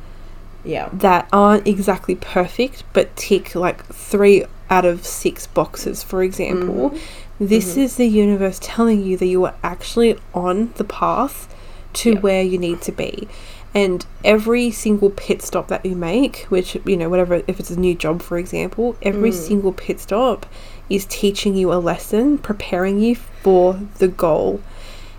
yeah 0.65 0.89
that 0.91 1.27
aren't 1.31 1.67
exactly 1.67 2.15
perfect 2.15 2.84
but 2.93 3.15
tick 3.15 3.55
like 3.55 3.86
three 3.86 4.43
out 4.69 4.86
of 4.86 5.05
six 5.05 5.48
boxes 5.48 6.03
for 6.03 6.24
example 6.24 6.89
mm-hmm. 6.89 7.45
this 7.45 7.72
mm-hmm. 7.72 7.81
is 7.81 7.95
the 7.98 8.07
universe 8.07 8.60
telling 8.62 9.03
you 9.03 9.15
that 9.15 9.27
you 9.27 9.43
are 9.45 9.55
actually 9.63 10.17
on 10.34 10.74
the 10.75 10.84
path 10.84 11.53
to 11.93 12.13
yeah. 12.13 12.19
where 12.19 12.41
you 12.41 12.57
need 12.57 12.81
to 12.81 12.91
be 12.91 13.27
and 13.75 14.05
every 14.24 14.72
single 14.72 15.10
pit 15.10 15.41
stop 15.41 15.67
that 15.67 15.86
you 15.86 15.95
make 15.95 16.45
which 16.50 16.77
you 16.86 16.98
know 16.98 17.10
whatever 17.10 17.43
if 17.45 17.60
it's 17.60 17.69
a 17.69 17.79
new 17.79 17.93
job 17.93 18.22
for 18.22 18.38
example 18.38 18.95
every 19.01 19.29
mm. 19.29 19.34
single 19.34 19.74
pit 19.74 20.00
stop 20.00 20.45
is 20.89 21.05
teaching 21.05 21.55
you 21.55 21.72
a 21.72 21.75
lesson 21.75 22.38
preparing 22.38 23.00
you 23.00 23.15
for 23.15 23.74
the 23.98 24.07
goal 24.07 24.62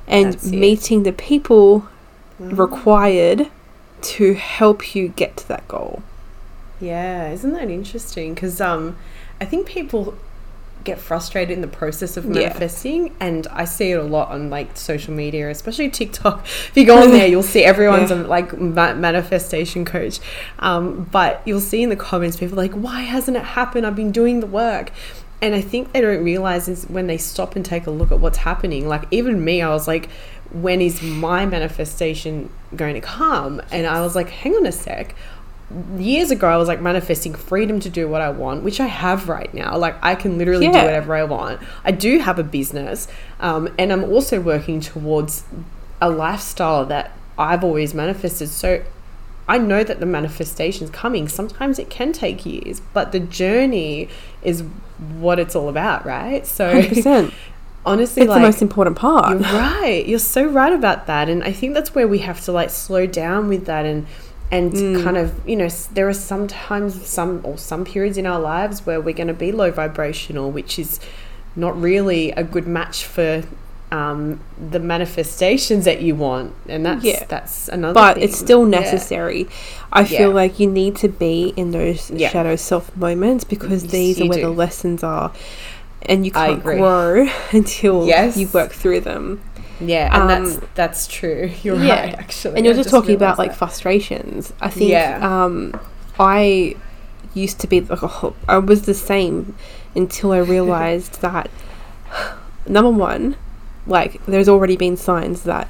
and 0.07 0.43
meeting 0.45 1.03
the 1.03 1.13
people 1.13 1.87
mm. 2.41 2.57
required 2.57 3.49
to 4.07 4.35
help 4.35 4.95
you 4.95 5.09
get 5.09 5.37
to 5.37 5.49
that 5.49 5.67
goal. 5.67 6.03
Yeah, 6.81 7.31
isn't 7.31 7.53
that 7.53 7.71
interesting? 7.71 8.35
Because 8.35 8.61
um, 8.61 8.97
I 9.41 9.45
think 9.45 9.67
people 9.67 10.17
get 10.85 10.99
frustrated 10.99 11.51
in 11.51 11.61
the 11.61 11.69
process 11.69 12.17
of 12.17 12.25
manifesting, 12.27 13.09
yeah. 13.09 13.13
and 13.21 13.47
I 13.49 13.65
see 13.65 13.91
it 13.91 13.99
a 13.99 14.05
lot 14.05 14.29
on 14.29 14.51
like 14.51 14.77
social 14.77 15.13
media, 15.13 15.51
especially 15.51 15.91
TikTok. 15.91 16.47
If 16.69 16.73
you 16.77 16.87
go 16.87 17.03
on 17.03 17.11
there, 17.11 17.27
you'll 17.27 17.43
see 17.43 17.65
everyone's 17.65 18.11
yeah. 18.11 18.23
a, 18.23 18.27
like 18.27 18.57
ma- 18.57 18.95
manifestation 18.95 19.85
coach, 19.85 20.21
um, 20.61 21.09
but 21.11 21.43
you'll 21.45 21.61
see 21.61 21.83
in 21.83 21.89
the 21.89 21.97
comments 21.97 22.37
people 22.37 22.57
like, 22.57 22.75
"Why 22.75 23.03
hasn't 23.03 23.37
it 23.37 23.43
happened? 23.43 23.87
I've 23.87 23.97
been 23.97 24.13
doing 24.13 24.41
the 24.41 24.47
work." 24.47 24.93
And 25.43 25.55
I 25.55 25.61
think 25.61 25.93
they 25.93 26.01
don't 26.01 26.25
realize 26.25 26.67
is 26.67 26.85
when 26.85 27.09
they 27.09 27.19
stop 27.19 27.57
and 27.57 27.65
take 27.65 27.87
a 27.87 27.91
look 27.91 28.11
at 28.11 28.21
what's 28.21 28.39
happening. 28.39 28.89
Like 28.89 29.05
even 29.11 29.45
me, 29.45 29.61
I 29.61 29.69
was 29.69 29.87
like, 29.87 30.09
when 30.51 30.81
is 30.81 31.03
my 31.03 31.45
manifestation 31.45 32.51
going 32.77 32.95
to 32.95 33.01
come? 33.01 33.61
And 33.71 33.87
I 33.87 34.01
was 34.01 34.15
like, 34.15 34.29
hang 34.29 34.55
on 34.55 34.67
a 34.67 34.73
sec. 34.73 35.15
Years 35.97 36.31
ago, 36.31 36.49
I 36.49 36.57
was 36.57 36.69
like 36.69 36.81
manifesting 36.81 37.35
freedom 37.35 37.81
to 37.81 37.91
do 37.91 38.09
what 38.09 38.21
I 38.21 38.31
want, 38.31 38.63
which 38.63 38.79
I 38.79 38.87
have 38.87 39.29
right 39.29 39.53
now. 39.53 39.77
Like, 39.77 39.97
I 40.03 40.15
can 40.15 40.39
literally 40.39 40.67
yeah. 40.67 40.73
do 40.73 40.79
whatever 40.79 41.15
I 41.15 41.25
want. 41.25 41.61
I 41.85 41.91
do 41.91 42.19
have 42.21 42.39
a 42.39 42.45
business, 42.45 43.09
um, 43.41 43.69
and 43.77 43.93
I'm 43.93 44.05
also 44.05 44.41
working 44.41 44.81
towards 44.81 45.45
a 46.01 46.09
lifestyle 46.09 46.87
that 46.87 47.19
I've 47.37 47.65
always 47.65 47.95
manifested. 47.95 48.49
So, 48.49 48.85
I 49.49 49.59
know 49.59 49.83
that 49.83 49.99
the 49.99 50.07
manifestation 50.07 50.85
is 50.85 50.91
coming. 50.91 51.27
Sometimes 51.27 51.81
it 51.81 51.91
can 51.91 52.13
take 52.13 52.47
years, 52.47 52.81
but 52.93 53.11
the 53.11 53.21
journey 53.21 54.09
is 54.43 54.63
what 55.19 55.41
it's 55.41 55.57
all 55.57 55.69
about, 55.69 56.07
right? 56.07 56.47
So, 56.47 56.81
100%. 56.81 57.33
honestly 57.87 58.23
it's 58.23 58.29
like, 58.29 58.41
the 58.41 58.47
most 58.47 58.61
important 58.61 58.97
part 58.97 59.31
you're 59.31 59.41
right 59.41 60.05
you're 60.07 60.19
so 60.19 60.45
right 60.45 60.73
about 60.73 61.07
that 61.07 61.29
and 61.29 61.43
i 61.45 61.53
think 61.53 61.73
that's 61.73 61.95
where 61.95 62.09
we 62.09 62.19
have 62.19 62.41
to 62.41 62.53
like 62.53 62.69
slow 62.69 63.07
down 63.07 63.49
with 63.49 63.65
that 63.67 63.87
and 63.87 64.07
and 64.51 64.73
mm. 64.73 65.03
kind 65.03 65.17
of 65.17 65.47
you 65.49 65.57
know 65.57 65.69
there 65.93 66.09
are 66.09 66.15
sometimes 66.15 67.07
some 67.07 67.41
or 67.45 67.57
some 67.59 67.85
periods 67.85 68.17
in 68.19 68.27
our 68.27 68.41
lives 68.41 68.85
where 68.87 69.01
we're 69.01 69.15
going 69.15 69.27
to 69.29 69.35
be 69.35 69.51
low 69.51 69.71
vibrational 69.71 70.51
which 70.51 70.79
is 70.79 71.01
not 71.55 71.81
really 71.81 72.31
a 72.33 72.45
good 72.45 72.67
match 72.67 73.05
for 73.05 73.43
um, 73.93 74.41
the 74.71 74.81
manifestations 74.81 75.85
that 75.85 76.03
you 76.03 76.17
want 76.17 76.53
and 76.69 76.85
that's 76.85 77.05
yeah. 77.05 77.25
that's 77.29 77.69
another 77.69 77.95
but 77.95 78.15
thing. 78.15 78.25
it's 78.25 78.37
still 78.37 78.65
necessary 78.65 79.43
yeah. 79.43 79.49
i 79.93 80.05
feel 80.05 80.21
yeah. 80.29 80.35
like 80.35 80.59
you 80.59 80.67
need 80.67 80.97
to 80.97 81.09
be 81.09 81.55
in 81.57 81.71
those 81.71 82.09
shadow 82.19 82.57
self 82.57 82.95
moments 82.97 83.45
because 83.45 83.87
these 83.89 84.21
are 84.21 84.27
where 84.27 84.39
do. 84.39 84.45
the 84.45 84.51
lessons 84.51 85.05
are 85.05 85.33
and 86.09 86.25
you 86.25 86.33
can't 86.33 86.63
grow 86.63 87.27
until 87.53 88.07
yes. 88.07 88.37
you 88.37 88.49
work 88.49 88.73
through 88.73 89.01
them. 89.01 89.43
Yeah, 89.81 90.09
and 90.13 90.23
um, 90.23 90.29
that's 90.29 90.67
that's 90.75 91.07
true. 91.07 91.51
You're 91.63 91.77
yeah. 91.77 92.01
right, 92.01 92.15
actually. 92.15 92.57
And 92.57 92.65
you're 92.65 92.75
just, 92.75 92.89
just 92.89 92.95
talking 92.95 93.15
about 93.15 93.39
like 93.39 93.55
frustrations. 93.55 94.53
I 94.61 94.71
think 94.71 94.91
yeah. 94.91 95.19
um, 95.21 95.79
I 96.19 96.77
used 97.35 97.61
to 97.61 97.67
be 97.67 97.83
like 97.83 98.03
I 98.49 98.59
was 98.59 98.87
the 98.87 98.95
same 98.95 99.55
until 99.95 100.33
I 100.33 100.39
realized 100.39 101.21
that 101.21 101.51
number 102.67 102.91
one, 102.91 103.37
like 103.87 104.25
there's 104.27 104.49
already 104.49 104.77
been 104.77 104.97
signs 104.97 105.43
that 105.43 105.69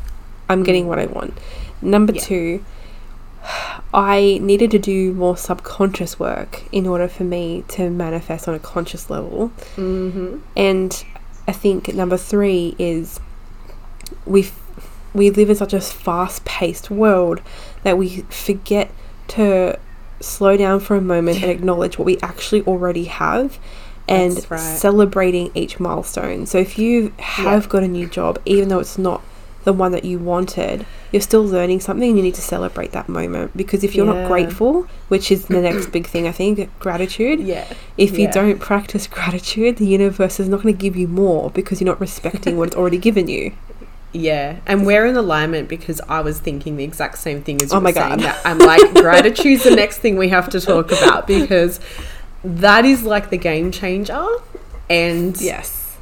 I'm 0.48 0.62
getting 0.62 0.84
mm. 0.84 0.88
what 0.88 0.98
I 0.98 1.06
want. 1.06 1.36
Number 1.82 2.12
yeah. 2.12 2.20
two, 2.22 2.64
I 3.96 4.38
needed 4.42 4.70
to 4.72 4.78
do 4.78 5.14
more 5.14 5.38
subconscious 5.38 6.20
work 6.20 6.62
in 6.70 6.86
order 6.86 7.08
for 7.08 7.24
me 7.24 7.64
to 7.68 7.88
manifest 7.88 8.46
on 8.46 8.54
a 8.54 8.58
conscious 8.58 9.08
level. 9.08 9.50
Mm-hmm. 9.76 10.40
And 10.54 11.04
I 11.48 11.52
think 11.52 11.92
number 11.94 12.18
three 12.18 12.76
is 12.78 13.18
we 14.26 14.50
we 15.14 15.30
live 15.30 15.48
in 15.48 15.56
such 15.56 15.72
a 15.72 15.80
fast 15.80 16.44
paced 16.44 16.90
world 16.90 17.40
that 17.84 17.96
we 17.96 18.18
forget 18.28 18.90
to 19.28 19.78
slow 20.20 20.58
down 20.58 20.80
for 20.80 20.94
a 20.94 21.00
moment 21.00 21.42
and 21.42 21.50
acknowledge 21.50 21.98
what 21.98 22.04
we 22.04 22.18
actually 22.22 22.62
already 22.64 23.04
have 23.04 23.58
and 24.06 24.46
right. 24.50 24.60
celebrating 24.60 25.50
each 25.54 25.80
milestone. 25.80 26.44
So 26.44 26.58
if 26.58 26.78
you 26.78 27.14
have 27.18 27.64
Yeah. 27.64 27.68
got 27.70 27.82
a 27.82 27.88
new 27.88 28.06
job, 28.06 28.38
even 28.44 28.68
though 28.68 28.78
it's 28.78 28.98
not 28.98 29.22
the 29.64 29.72
one 29.72 29.92
that 29.92 30.04
you 30.04 30.18
wanted, 30.18 30.84
you're 31.16 31.22
still 31.32 31.44
learning 31.44 31.80
something 31.80 32.08
and 32.10 32.16
you 32.18 32.22
need 32.22 32.34
to 32.34 32.40
celebrate 32.54 32.92
that 32.92 33.08
moment 33.08 33.56
because 33.56 33.82
if 33.82 33.94
you're 33.94 34.06
Yeah. 34.06 34.20
not 34.20 34.28
grateful, 34.28 34.86
which 35.08 35.32
is 35.32 35.46
the 35.46 35.60
next 35.60 35.86
big 35.96 36.06
thing 36.06 36.26
I 36.28 36.32
think, 36.32 36.54
gratitude, 36.78 37.40
Yeah. 37.40 37.64
if 37.96 38.18
you 38.18 38.26
don't 38.30 38.58
practice 38.60 39.06
gratitude, 39.06 39.76
the 39.78 39.86
universe 39.86 40.38
is 40.38 40.48
not 40.48 40.62
going 40.62 40.74
to 40.76 40.80
give 40.86 40.96
you 40.96 41.08
more 41.08 41.50
because 41.50 41.80
you're 41.80 41.86
not 41.94 42.00
respecting 42.00 42.56
what 42.58 42.68
it's 42.68 42.76
already 42.76 42.98
given 42.98 43.26
you. 43.28 43.52
Yeah, 44.12 44.56
and 44.66 44.86
we're 44.86 45.04
in 45.04 45.16
alignment 45.16 45.68
because 45.68 46.00
I 46.08 46.20
was 46.20 46.38
thinking 46.38 46.76
the 46.76 46.84
exact 46.84 47.18
same 47.18 47.42
thing 47.42 47.60
as 47.62 47.70
oh 47.72 47.76
you 47.76 47.80
Oh 47.80 47.82
my 47.82 47.92
God. 47.92 48.20
that. 48.20 48.38
I'm 48.46 48.58
like, 48.58 48.94
gratitude's 49.04 49.64
the 49.64 49.76
next 49.76 49.98
thing 49.98 50.16
we 50.16 50.28
have 50.30 50.48
to 50.50 50.60
talk 50.60 50.90
about 50.92 51.26
because 51.26 51.80
that 52.44 52.84
is 52.86 53.02
like 53.02 53.28
the 53.30 53.36
game 53.36 53.70
changer. 53.70 54.24
And 54.88 55.38
Yes. 55.40 55.96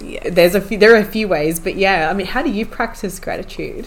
Yeah. 0.00 0.28
there's 0.28 0.54
a 0.54 0.60
few, 0.60 0.76
there 0.78 0.92
are 0.94 0.98
a 0.98 1.04
few 1.04 1.28
ways, 1.28 1.60
but 1.60 1.76
yeah, 1.76 2.08
I 2.10 2.14
mean, 2.14 2.26
how 2.26 2.42
do 2.42 2.50
you 2.50 2.66
practice 2.66 3.18
gratitude? 3.20 3.86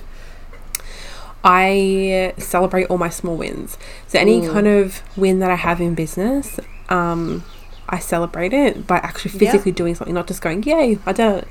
I 1.43 2.33
celebrate 2.37 2.85
all 2.87 2.97
my 2.97 3.09
small 3.09 3.37
wins. 3.37 3.77
So 4.07 4.19
any 4.19 4.41
Mm. 4.41 4.51
kind 4.53 4.67
of 4.67 5.01
win 5.15 5.39
that 5.39 5.49
I 5.49 5.55
have 5.55 5.79
in 5.79 5.95
business, 5.95 6.59
um, 6.89 7.43
I 7.87 7.97
celebrate 7.97 8.53
it 8.53 8.85
by 8.85 8.97
actually 8.97 9.31
Yeah. 9.31 9.39
physically 9.51 9.71
doing 9.71 9.95
something, 9.95 10.13
not 10.13 10.27
just 10.27 10.41
going, 10.41 10.61
"Yay, 10.63 10.99
I 11.05 11.11
did 11.13 11.37
it." 11.37 11.47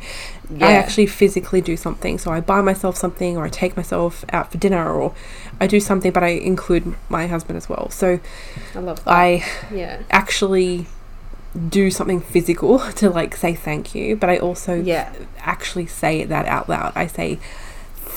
I 0.63 0.73
actually 0.73 1.07
physically 1.07 1.61
do 1.61 1.77
something. 1.77 2.17
So 2.19 2.31
I 2.31 2.41
buy 2.41 2.61
myself 2.61 2.97
something, 2.97 3.37
or 3.37 3.45
I 3.45 3.49
take 3.49 3.77
myself 3.77 4.25
out 4.33 4.53
for 4.53 4.59
dinner, 4.59 4.89
or 4.93 5.13
I 5.61 5.67
do 5.67 5.81
something, 5.81 6.13
but 6.13 6.23
I 6.23 6.29
include 6.29 6.95
my 7.09 7.27
husband 7.27 7.57
as 7.57 7.69
well. 7.69 7.91
So 7.91 8.21
I 8.75 8.79
love 8.79 9.05
that. 9.05 9.11
I 9.11 9.45
yeah, 9.75 9.99
actually 10.11 10.87
do 11.69 11.91
something 11.91 12.21
physical 12.21 12.79
to 12.97 13.11
like 13.11 13.35
say 13.35 13.55
thank 13.55 13.95
you, 13.95 14.15
but 14.17 14.31
I 14.31 14.37
also 14.39 14.75
yeah, 14.75 15.11
actually 15.41 15.87
say 15.87 16.25
that 16.25 16.47
out 16.47 16.69
loud. 16.69 16.93
I 16.95 17.07
say, 17.09 17.39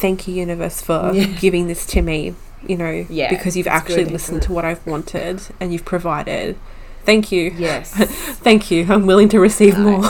"Thank 0.02 0.28
you, 0.28 0.34
universe, 0.36 0.82
for 0.82 1.12
Yeah. 1.14 1.26
giving 1.40 1.68
this 1.68 1.86
to 1.88 2.02
me." 2.02 2.34
You 2.68 2.78
know, 2.78 3.06
Yeah, 3.10 3.30
because 3.30 3.56
you've 3.58 3.66
actually 3.80 4.04
good, 4.04 4.12
listened 4.14 4.42
to 4.44 4.52
what 4.54 4.64
I've 4.66 4.86
wanted 4.86 5.42
and 5.60 5.72
you've 5.74 5.86
provided. 5.86 6.58
Thank 7.06 7.32
you. 7.32 7.52
yes. 7.58 7.90
Thank 8.48 8.70
you. 8.70 8.86
I'm 8.88 9.08
willing 9.08 9.30
to 9.30 9.40
receive 9.40 9.76
No. 9.80 9.84
more. 9.98 10.06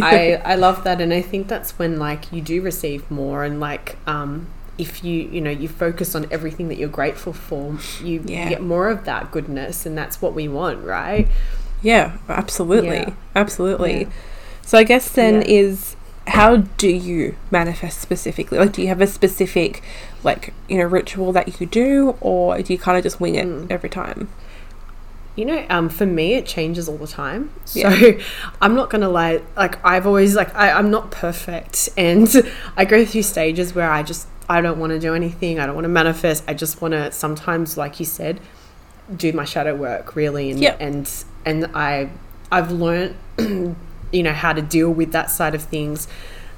I 0.00 0.40
I 0.52 0.54
love 0.54 0.84
that, 0.84 1.00
and 1.00 1.12
I 1.12 1.20
think 1.22 1.48
that's 1.48 1.76
when 1.80 1.98
like 1.98 2.32
you 2.32 2.40
do 2.40 2.62
receive 2.62 3.10
more, 3.10 3.42
and 3.42 3.58
like 3.58 3.96
um, 4.06 4.46
if 4.78 5.02
you 5.02 5.28
you 5.34 5.40
know 5.40 5.50
you 5.50 5.66
focus 5.68 6.14
on 6.14 6.26
everything 6.30 6.68
that 6.68 6.78
you're 6.78 6.88
grateful 7.00 7.32
for, 7.32 7.76
you 8.02 8.22
Yeah. 8.26 8.48
get 8.48 8.62
more 8.62 8.88
of 8.88 9.04
that 9.04 9.32
goodness, 9.32 9.84
and 9.86 9.98
that's 9.98 10.22
what 10.22 10.34
we 10.34 10.46
want, 10.48 10.84
right? 10.84 11.26
yeah, 11.82 12.12
absolutely. 12.28 13.12
Absolutely. 13.34 14.06
So 14.64 14.78
I 14.78 14.84
guess 14.84 15.08
then 15.08 15.42
is 15.42 15.96
how 16.26 16.56
do 16.56 16.88
you 16.88 17.34
manifest 17.50 18.00
specifically? 18.00 18.58
Like, 18.58 18.72
do 18.72 18.82
you 18.82 18.88
have 18.88 19.00
a 19.00 19.06
specific, 19.06 19.82
like, 20.22 20.52
you 20.68 20.78
know, 20.78 20.84
ritual 20.84 21.32
that 21.32 21.60
you 21.60 21.66
do, 21.66 22.16
or 22.20 22.60
do 22.62 22.72
you 22.72 22.78
kind 22.78 22.96
of 22.96 23.02
just 23.02 23.20
wing 23.20 23.34
it 23.34 23.46
Mm. 23.46 23.70
every 23.70 23.88
time? 23.90 24.28
You 25.34 25.46
know, 25.46 25.64
um, 25.70 25.88
for 25.88 26.04
me, 26.06 26.34
it 26.34 26.44
changes 26.44 26.88
all 26.88 26.98
the 26.98 27.06
time. 27.06 27.50
So 27.64 27.88
Yeah. 27.88 28.12
I'm 28.60 28.74
not 28.74 28.90
gonna 28.90 29.08
lie. 29.08 29.40
Like 29.56 29.82
I've 29.84 30.06
always 30.06 30.34
like 30.36 30.54
I, 30.54 30.70
I'm 30.70 30.90
not 30.90 31.10
perfect, 31.10 31.88
and 31.96 32.28
I 32.76 32.84
go 32.84 33.04
through 33.04 33.22
stages 33.22 33.74
where 33.74 33.90
I 33.90 34.02
just 34.02 34.28
I 34.48 34.60
don't 34.60 34.78
want 34.78 34.90
to 34.92 34.98
do 34.98 35.14
anything. 35.14 35.58
I 35.58 35.64
don't 35.66 35.74
want 35.74 35.86
to 35.86 35.88
manifest. 35.88 36.44
I 36.46 36.52
just 36.54 36.82
want 36.82 36.92
to 36.92 37.10
sometimes, 37.12 37.78
like 37.78 37.98
you 37.98 38.04
said, 38.06 38.40
do 39.16 39.32
my 39.32 39.44
shadow 39.44 39.74
work 39.74 40.14
really, 40.14 40.50
and 40.50 40.60
Yep. 40.60 40.76
and 40.80 41.10
and 41.46 41.66
I 41.74 42.10
I've 42.50 42.70
learned 42.70 43.14
you 44.12 44.22
know 44.22 44.32
how 44.32 44.52
to 44.52 44.62
deal 44.62 44.90
with 44.90 45.12
that 45.12 45.30
side 45.30 45.54
of 45.54 45.62
things. 45.62 46.08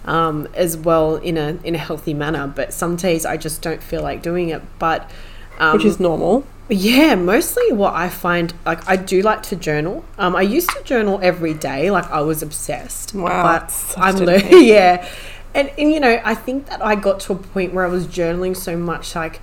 Um, 0.06 0.48
as 0.52 0.76
well 0.76 1.16
in 1.16 1.38
a 1.38 1.58
in 1.64 1.74
a 1.74 1.78
healthy 1.78 2.12
manner, 2.12 2.46
but 2.46 2.74
some 2.74 2.94
days 2.96 3.24
I 3.24 3.38
just 3.38 3.62
don't 3.62 3.82
feel 3.82 4.02
like 4.02 4.20
doing 4.22 4.50
it. 4.50 4.60
But 4.78 5.10
um, 5.58 5.78
Which 5.78 5.86
is 5.86 5.98
normal. 5.98 6.44
yeah, 6.68 7.14
mostly 7.14 7.72
what 7.72 7.94
I 7.94 8.10
find 8.10 8.52
like 8.66 8.86
I 8.86 8.96
do 8.96 9.22
like 9.22 9.42
to 9.44 9.56
journal. 9.56 10.04
Um, 10.18 10.36
I 10.36 10.42
used 10.42 10.68
to 10.70 10.82
journal 10.84 11.20
every 11.22 11.54
day, 11.54 11.90
like 11.90 12.10
I 12.10 12.20
was 12.20 12.42
obsessed. 12.42 13.14
Wow, 13.14 13.42
but 13.44 13.94
I'm 13.96 14.16
learning. 14.16 14.64
Yeah, 14.66 15.08
and, 15.54 15.70
and 15.78 15.90
you 15.90 16.00
know 16.00 16.20
I 16.22 16.34
think 16.34 16.66
that 16.66 16.84
I 16.84 16.96
got 16.96 17.20
to 17.20 17.32
a 17.32 17.36
point 17.36 17.72
where 17.72 17.86
I 17.86 17.88
was 17.88 18.06
journaling 18.06 18.54
so 18.54 18.76
much 18.76 19.14
like 19.14 19.40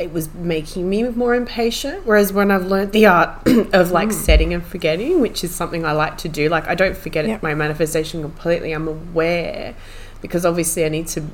it 0.00 0.12
was 0.12 0.32
making 0.34 0.88
me 0.88 1.02
more 1.04 1.34
impatient. 1.34 2.06
Whereas 2.06 2.32
when 2.32 2.50
I've 2.50 2.64
learned 2.66 2.92
the 2.92 3.06
art 3.06 3.46
of 3.72 3.90
like 3.90 4.12
setting 4.12 4.52
and 4.54 4.64
forgetting, 4.64 5.20
which 5.20 5.44
is 5.44 5.54
something 5.54 5.84
I 5.84 5.92
like 5.92 6.18
to 6.18 6.28
do, 6.28 6.48
like 6.48 6.66
I 6.66 6.74
don't 6.74 6.96
forget 6.96 7.26
Yep. 7.26 7.42
my 7.42 7.54
manifestation 7.54 8.22
completely. 8.22 8.72
I'm 8.72 8.88
aware 8.88 9.74
because 10.20 10.44
obviously 10.46 10.84
I 10.84 10.88
need 10.88 11.06
to 11.08 11.24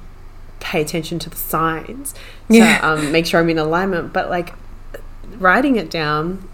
pay 0.60 0.80
attention 0.82 1.18
to 1.20 1.30
the 1.30 1.36
signs 1.36 2.12
to 2.12 2.56
Yeah. 2.56 2.80
um, 2.82 3.12
make 3.12 3.26
sure 3.26 3.40
I'm 3.40 3.48
in 3.50 3.58
alignment. 3.58 4.12
But 4.12 4.30
like 4.30 4.52
writing 5.38 5.76
it 5.76 5.90
down 5.90 6.48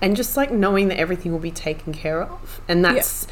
and 0.00 0.16
just 0.16 0.36
like 0.36 0.50
knowing 0.50 0.88
that 0.88 0.98
everything 0.98 1.32
will 1.32 1.38
be 1.38 1.50
taken 1.50 1.92
care 1.92 2.22
of. 2.22 2.60
And 2.68 2.84
that's 2.84 3.26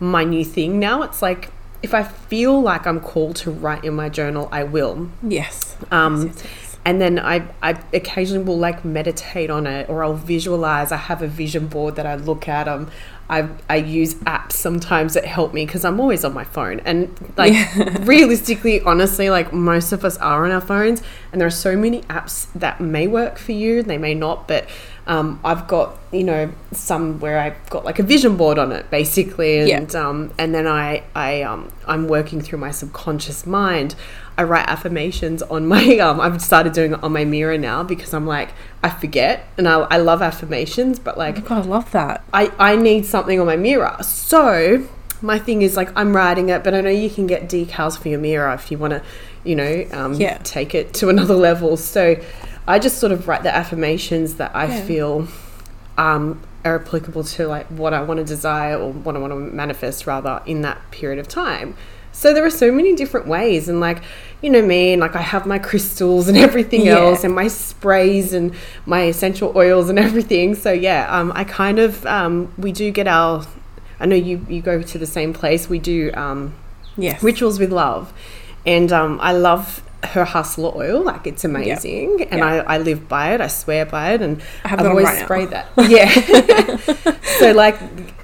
my 0.00 0.24
new 0.24 0.44
thing 0.44 0.78
now. 0.78 1.02
It's 1.02 1.22
like 1.22 1.50
if 1.82 1.92
I 1.94 2.02
feel 2.02 2.60
like 2.60 2.86
I'm 2.86 3.00
called 3.00 3.36
to 3.36 3.50
write 3.50 3.84
in 3.84 3.94
my 3.94 4.08
journal, 4.08 4.48
I 4.50 4.64
will. 4.64 5.10
Yes. 5.22 5.76
Um, 5.90 6.26
Yes, 6.26 6.34
yes, 6.36 6.44
yes. 6.44 6.65
And 6.86 7.00
then 7.00 7.18
I, 7.18 7.42
I 7.64 7.70
occasionally 7.92 8.44
will 8.44 8.56
like 8.58 8.84
meditate 8.84 9.50
on 9.50 9.66
it 9.66 9.88
or 9.88 10.04
I'll 10.04 10.14
visualize. 10.14 10.92
I 10.92 10.96
have 10.96 11.20
a 11.20 11.26
vision 11.26 11.66
board 11.66 11.96
that 11.96 12.06
I 12.06 12.14
look 12.14 12.48
at. 12.48 12.68
Um, 12.68 12.88
I, 13.28 13.48
I 13.68 13.74
use 13.78 14.14
apps 14.14 14.52
sometimes 14.52 15.14
that 15.14 15.24
help 15.24 15.52
me 15.52 15.66
because 15.66 15.84
I'm 15.84 15.98
always 15.98 16.24
on 16.24 16.32
my 16.32 16.44
phone. 16.44 16.78
And 16.84 17.12
like 17.36 17.54
realistically, 18.02 18.80
honestly, 18.82 19.30
like 19.30 19.52
most 19.52 19.90
of 19.90 20.04
us 20.04 20.16
are 20.18 20.44
on 20.44 20.52
our 20.52 20.60
phones, 20.60 21.02
and 21.32 21.40
there 21.40 21.48
are 21.48 21.50
so 21.50 21.76
many 21.76 22.02
apps 22.02 22.46
that 22.54 22.80
may 22.80 23.08
work 23.08 23.36
for 23.36 23.50
you, 23.50 23.82
they 23.82 23.98
may 23.98 24.14
not. 24.14 24.46
But 24.46 24.68
um, 25.08 25.40
I've 25.44 25.66
got 25.66 25.98
you 26.12 26.22
know 26.22 26.52
some 26.70 27.18
where 27.18 27.40
I've 27.40 27.68
got 27.68 27.84
like 27.84 27.98
a 27.98 28.04
vision 28.04 28.36
board 28.36 28.58
on 28.60 28.70
it 28.70 28.88
basically, 28.92 29.68
Yeah. 29.68 29.78
and 29.78 29.94
um, 29.96 30.32
and 30.38 30.54
then 30.54 30.68
I 30.68 31.02
I 31.16 31.42
um, 31.42 31.72
I'm 31.88 32.06
working 32.06 32.40
through 32.40 32.60
my 32.60 32.70
subconscious 32.70 33.44
mind. 33.44 33.96
I 34.38 34.42
write 34.42 34.68
affirmations 34.68 35.42
on 35.42 35.66
my 35.66 35.98
um 36.06 36.20
I've 36.20 36.40
started 36.42 36.72
doing 36.72 36.92
it 36.92 37.02
on 37.02 37.12
my 37.12 37.24
mirror 37.24 37.56
now 37.58 37.82
because 37.82 38.12
I'm 38.14 38.26
like 38.26 38.50
I 38.82 38.90
forget 38.90 39.46
and 39.56 39.66
I, 39.68 39.80
I 39.80 39.96
love 39.98 40.20
affirmations 40.22 40.98
but 40.98 41.16
like 41.18 41.44
God, 41.46 41.64
I 41.64 41.68
love 41.68 41.90
that. 41.92 42.22
I, 42.32 42.52
I 42.58 42.76
need 42.76 43.06
something 43.06 43.40
on 43.40 43.46
my 43.46 43.56
mirror. 43.56 43.96
So 44.02 44.86
my 45.22 45.38
thing 45.38 45.62
is 45.62 45.76
like 45.76 45.90
I'm 45.96 46.14
writing 46.14 46.50
it, 46.50 46.62
but 46.62 46.74
I 46.74 46.80
know 46.82 46.90
you 46.90 47.08
can 47.10 47.26
get 47.26 47.48
decals 47.48 47.98
for 47.98 48.08
your 48.08 48.20
mirror 48.20 48.52
if 48.52 48.70
you 48.70 48.76
want 48.76 48.92
to, 48.92 49.02
you 49.44 49.56
know, 49.56 49.86
um, 49.92 50.12
Yeah. 50.14 50.38
take 50.44 50.74
it 50.74 50.92
to 50.94 51.08
another 51.14 51.34
level. 51.34 51.76
So 51.78 52.16
I 52.68 52.78
just 52.78 52.98
sort 52.98 53.12
of 53.12 53.26
write 53.26 53.42
the 53.42 53.54
affirmations 53.54 54.34
that 54.34 54.54
I 54.54 54.66
Yeah. 54.66 54.82
feel 54.84 55.28
um, 55.96 56.42
are 56.64 56.78
applicable 56.78 57.24
to 57.24 57.46
like 57.48 57.66
what 57.68 57.94
I 57.94 58.02
want 58.02 58.18
to 58.18 58.24
desire 58.24 58.76
or 58.76 58.92
what 58.92 59.16
I 59.16 59.18
want 59.18 59.32
to 59.32 59.38
manifest 59.38 60.06
rather 60.06 60.42
in 60.44 60.60
that 60.62 60.78
period 60.90 61.18
of 61.18 61.28
time. 61.28 61.74
So 62.16 62.32
there 62.32 62.46
are 62.46 62.50
so 62.50 62.72
many 62.72 62.94
different 62.94 63.26
ways, 63.26 63.68
and 63.68 63.78
like 63.78 63.98
you 64.40 64.48
know 64.48 64.62
me, 64.62 64.94
and 64.94 65.00
like 65.00 65.14
I 65.14 65.20
have 65.20 65.44
my 65.46 65.58
crystals 65.58 66.28
and 66.28 66.36
everything 66.48 66.86
Yeah. 66.86 66.94
else, 66.96 67.24
and 67.24 67.34
my 67.34 67.48
sprays 67.48 68.32
and 68.32 68.54
my 68.86 69.02
essential 69.02 69.52
oils 69.54 69.90
and 69.90 69.98
everything. 70.08 70.54
So 70.54 70.72
yeah, 70.72 71.06
um, 71.16 71.30
I 71.34 71.44
kind 71.44 71.78
of 71.78 72.04
um, 72.06 72.50
we 72.56 72.72
do 72.72 72.90
get 72.90 73.06
our. 73.06 73.44
I 74.00 74.06
know 74.06 74.16
you 74.16 74.44
you 74.48 74.62
go 74.62 74.80
to 74.82 74.98
the 74.98 75.06
same 75.06 75.32
place. 75.34 75.68
We 75.68 75.78
do 75.78 76.10
um, 76.14 76.54
Yes. 76.96 77.22
rituals 77.22 77.58
with 77.58 77.70
love, 77.70 78.12
and 78.64 78.90
um, 78.92 79.18
I 79.20 79.32
love 79.32 79.82
her 80.04 80.24
hustler 80.24 80.72
oil. 80.76 81.02
Like 81.02 81.26
it's 81.26 81.44
amazing, 81.44 82.22
and 82.30 82.38
Yeah. 82.40 82.62
I, 82.66 82.74
I 82.74 82.78
live 82.78 83.08
by 83.08 83.34
it. 83.34 83.40
I 83.40 83.46
swear 83.48 83.86
by 83.86 84.12
it, 84.12 84.22
and 84.22 84.40
I 84.64 84.68
have 84.68 84.80
I've 84.80 84.86
always 84.86 85.06
right 85.06 85.18
now. 85.18 85.24
sprayed 85.24 85.50
that. 85.50 85.66
Yeah. 85.88 87.16
so 87.38 87.52
like, 87.52 87.76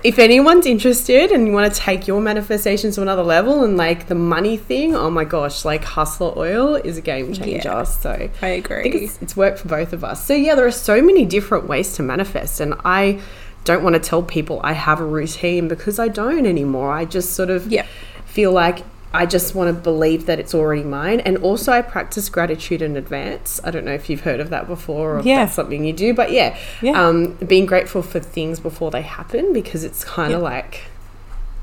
if 0.05 0.19
anyone's 0.19 0.67
interested 0.67 1.31
and 1.33 1.47
you 1.47 1.53
want 1.53 1.73
to 1.73 1.81
take 1.81 2.07
your 2.07 2.21
manifestations 2.21 2.95
to 2.97 3.03
another 3.03 3.23
level, 3.23 3.65
and 3.65 3.77
like 3.77 4.07
the 4.09 4.15
money 4.15 4.57
thing, 4.57 4.95
oh 4.95 5.11
my 5.11 5.25
gosh, 5.25 5.65
like 5.65 5.85
hustler 5.85 6.33
oil 6.37 6.77
is 6.77 6.99
a 6.99 7.01
game 7.01 7.33
changer. 7.33 7.69
Yeah. 7.69 7.83
So 7.85 8.11
I 8.11 8.31
I 8.43 8.49
agree. 8.49 8.91
it's, 8.91 9.21
it's 9.23 9.37
worked 9.37 9.61
for 9.61 9.69
both 9.69 9.93
of 9.93 10.05
us. 10.05 10.25
So 10.27 10.35
yeah, 10.35 10.55
there 10.55 10.67
are 10.67 10.71
so 10.71 11.01
many 11.03 11.25
different 11.25 11.67
ways 11.69 11.95
to 11.95 12.03
manifest, 12.03 12.61
and 12.61 12.75
I 12.85 13.21
don't 13.65 13.83
want 13.85 13.95
to 13.95 14.01
tell 14.01 14.23
people 14.23 14.61
I 14.65 14.73
have 14.73 15.01
a 15.01 15.05
routine 15.07 15.69
because 15.69 15.99
I 15.99 16.09
don't 16.09 16.47
anymore. 16.47 16.93
I 16.93 17.05
just 17.05 17.33
sort 17.35 17.49
of 17.51 17.71
Yeah. 17.71 17.87
feel 18.27 18.51
like 18.53 18.81
I 19.15 19.27
just 19.27 19.55
want 19.55 19.69
to 19.75 19.83
believe 19.83 20.27
that 20.27 20.39
it's 20.41 20.55
already 20.55 20.83
mine, 20.83 21.21
and 21.21 21.37
also 21.39 21.71
I 21.73 21.83
practice 21.83 22.29
gratitude 22.29 22.81
in 22.83 22.97
advance. 22.97 23.61
I 23.63 23.71
don't 23.71 23.85
know 23.85 23.93
if 23.93 24.09
you've 24.09 24.23
heard 24.23 24.41
of 24.41 24.49
that 24.51 24.67
before, 24.67 25.17
or 25.17 25.19
if 25.21 25.27
Yeah. 25.27 25.45
that's 25.45 25.55
something 25.55 25.85
you 25.85 25.93
do, 25.93 26.15
but 26.15 26.31
yeah, 26.33 26.57
Yeah. 26.81 26.93
Um, 27.07 27.35
being 27.47 27.67
grateful 27.67 28.03
for 28.03 28.21
things 28.21 28.59
before 28.61 28.91
they 28.91 29.03
happen 29.03 29.53
because 29.53 29.85
it's 29.85 30.03
kind 30.05 30.33
of 30.33 30.41
Yeah. 30.41 30.49
like 30.49 30.81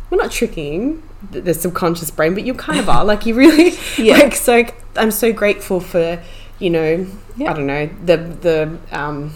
we're 0.10 0.18
not 0.18 0.32
tricking 0.32 1.04
the, 1.32 1.40
the 1.42 1.54
subconscious 1.54 2.10
brain, 2.10 2.34
but 2.34 2.44
you 2.44 2.54
kind 2.56 2.80
of 2.80 2.90
are. 2.90 3.06
Like 3.06 3.26
you 3.26 3.36
really, 3.36 3.74
Yeah. 3.98 4.18
like 4.18 4.36
so. 4.36 4.64
I'm 4.96 5.12
so 5.12 5.32
grateful 5.32 5.80
for, 5.80 6.20
you 6.60 6.70
know, 6.70 7.06
Yeah. 7.38 7.52
I 7.52 7.54
don't 7.54 7.68
know, 7.68 7.90
the 8.06 8.18
the 8.18 8.78
um, 8.92 9.34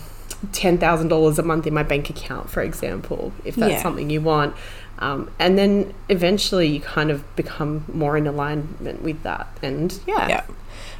ten 0.51 0.77
thousand 0.77 1.07
dollars 1.09 1.37
a 1.39 1.43
month 1.43 1.67
in 1.67 1.73
my 1.73 1.83
bank 1.83 2.09
account, 2.09 2.49
for 2.49 2.61
example, 2.61 3.33
if 3.45 3.55
that's 3.55 3.71
Yeah. 3.73 3.81
something 3.83 4.09
you 4.09 4.21
want. 4.21 4.55
Um, 4.99 5.29
and 5.39 5.57
then 5.57 5.93
eventually 6.09 6.67
you 6.67 6.79
kind 6.79 7.11
of 7.11 7.23
become 7.35 7.85
more 7.91 8.15
in 8.15 8.27
alignment 8.27 9.01
with 9.01 9.21
that. 9.23 9.47
And 9.61 9.99
yeah. 10.07 10.27
Yeah. 10.27 10.43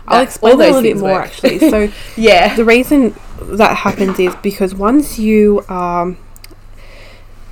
I'll 0.08 0.24
explain 0.24 0.58
that 0.58 0.66
a 0.72 0.74
little 0.74 0.82
bit 0.82 0.98
more 0.98 1.12
work. 1.12 1.26
actually. 1.28 1.60
So 1.60 1.90
Yeah. 2.18 2.56
the 2.56 2.66
reason 2.66 3.16
that 3.42 3.78
happens 3.78 4.20
is 4.20 4.36
because 4.38 4.76
once 4.76 5.18
you 5.18 5.64
are 5.70 6.16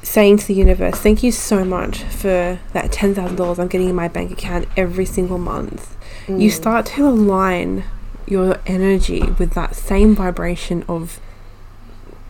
saying 0.03 0.37
to 0.37 0.47
the 0.47 0.53
universe, 0.53 0.95
thank 0.95 1.23
you 1.23 1.31
so 1.31 1.63
much 1.63 2.03
for 2.03 2.59
that 2.73 2.91
$10,000 2.91 3.59
I'm 3.59 3.67
getting 3.67 3.87
in 3.89 3.95
my 3.95 4.07
bank 4.07 4.31
account 4.31 4.67
every 4.75 5.05
single 5.05 5.37
month, 5.37 5.95
you 6.27 6.49
Mm. 6.49 6.51
start 6.51 6.85
to 6.87 7.07
align 7.07 7.83
your 8.27 8.57
energy 8.65 9.21
with 9.39 9.51
that 9.53 9.75
same 9.75 10.15
vibration 10.15 10.83
of 10.87 11.19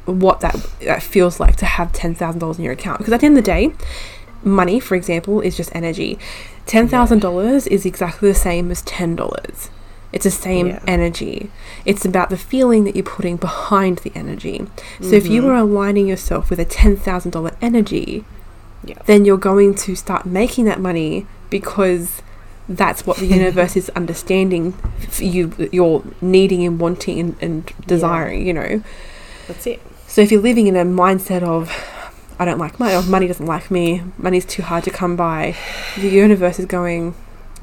what 0.06 0.40
that, 0.42 0.56
that 0.82 1.04
feels 1.04 1.40
like 1.40 1.56
to 1.58 1.66
have 1.66 1.92
$10,000 1.92 2.58
in 2.58 2.64
your 2.64 2.74
account. 2.74 3.00
Because 3.00 3.14
at 3.14 3.20
the 3.22 3.26
end 3.28 3.38
of 3.38 3.44
the 3.44 3.52
day, 3.52 3.72
money, 4.44 4.80
for 4.80 4.96
example, 4.96 5.42
is 5.42 5.56
just 5.56 5.74
energy. 5.76 6.18
$10,000 6.68 7.68
is 7.68 7.86
exactly 7.86 8.30
the 8.30 8.36
same 8.38 8.72
as 8.72 8.82
$10. 8.84 9.70
It's 10.14 10.24
the 10.26 10.32
same 10.32 10.68
Yeah. 10.68 10.80
energy. 10.88 11.50
It's 11.86 12.04
about 12.06 12.30
the 12.30 12.38
feeling 12.38 12.84
that 12.84 12.96
you're 12.96 13.04
putting 13.04 13.38
behind 13.38 14.00
the 14.00 14.12
energy. 14.16 14.66
So 15.02 15.16
if 15.16 15.28
you 15.28 15.42
Mhm. 15.44 15.48
are 15.48 15.56
aligning 15.56 16.08
yourself 16.08 16.50
with 16.50 16.60
a 16.60 16.66
$10,000 16.66 17.52
energy, 17.62 18.26
Yeah. 18.84 18.96
then 19.06 19.24
you're 19.26 19.38
going 19.38 19.74
to 19.76 19.96
start 19.96 20.26
making 20.26 20.66
that 20.66 20.80
money 20.82 21.26
because 21.50 22.22
that's 22.68 23.06
what 23.06 23.18
the 23.18 23.26
universe 23.40 23.76
is 23.78 23.90
understanding 23.96 24.74
you 25.20 25.52
you're 25.72 26.04
needing 26.22 26.66
and 26.66 26.80
wanting 26.80 27.20
and, 27.20 27.36
and 27.42 27.72
desiring, 27.88 28.46
you 28.46 28.54
know. 28.54 28.82
That's 29.48 29.66
it. 29.68 29.82
So 30.12 30.20
if 30.20 30.30
you're 30.30 30.42
living 30.42 30.68
in 30.68 30.76
a 30.76 30.84
mindset 30.84 31.42
of 31.42 31.72
I 32.38 32.44
don't 32.44 32.58
like 32.58 32.80
money, 32.82 32.94
or 32.94 33.02
money 33.04 33.28
doesn't 33.28 33.46
like 33.46 33.72
me, 33.72 34.02
money's 34.18 34.44
too 34.46 34.62
hard 34.62 34.84
to 34.84 34.90
come 34.92 35.16
by, 35.16 35.56
the 35.96 36.10
universe 36.10 36.60
is 36.60 36.66
going, 36.66 37.14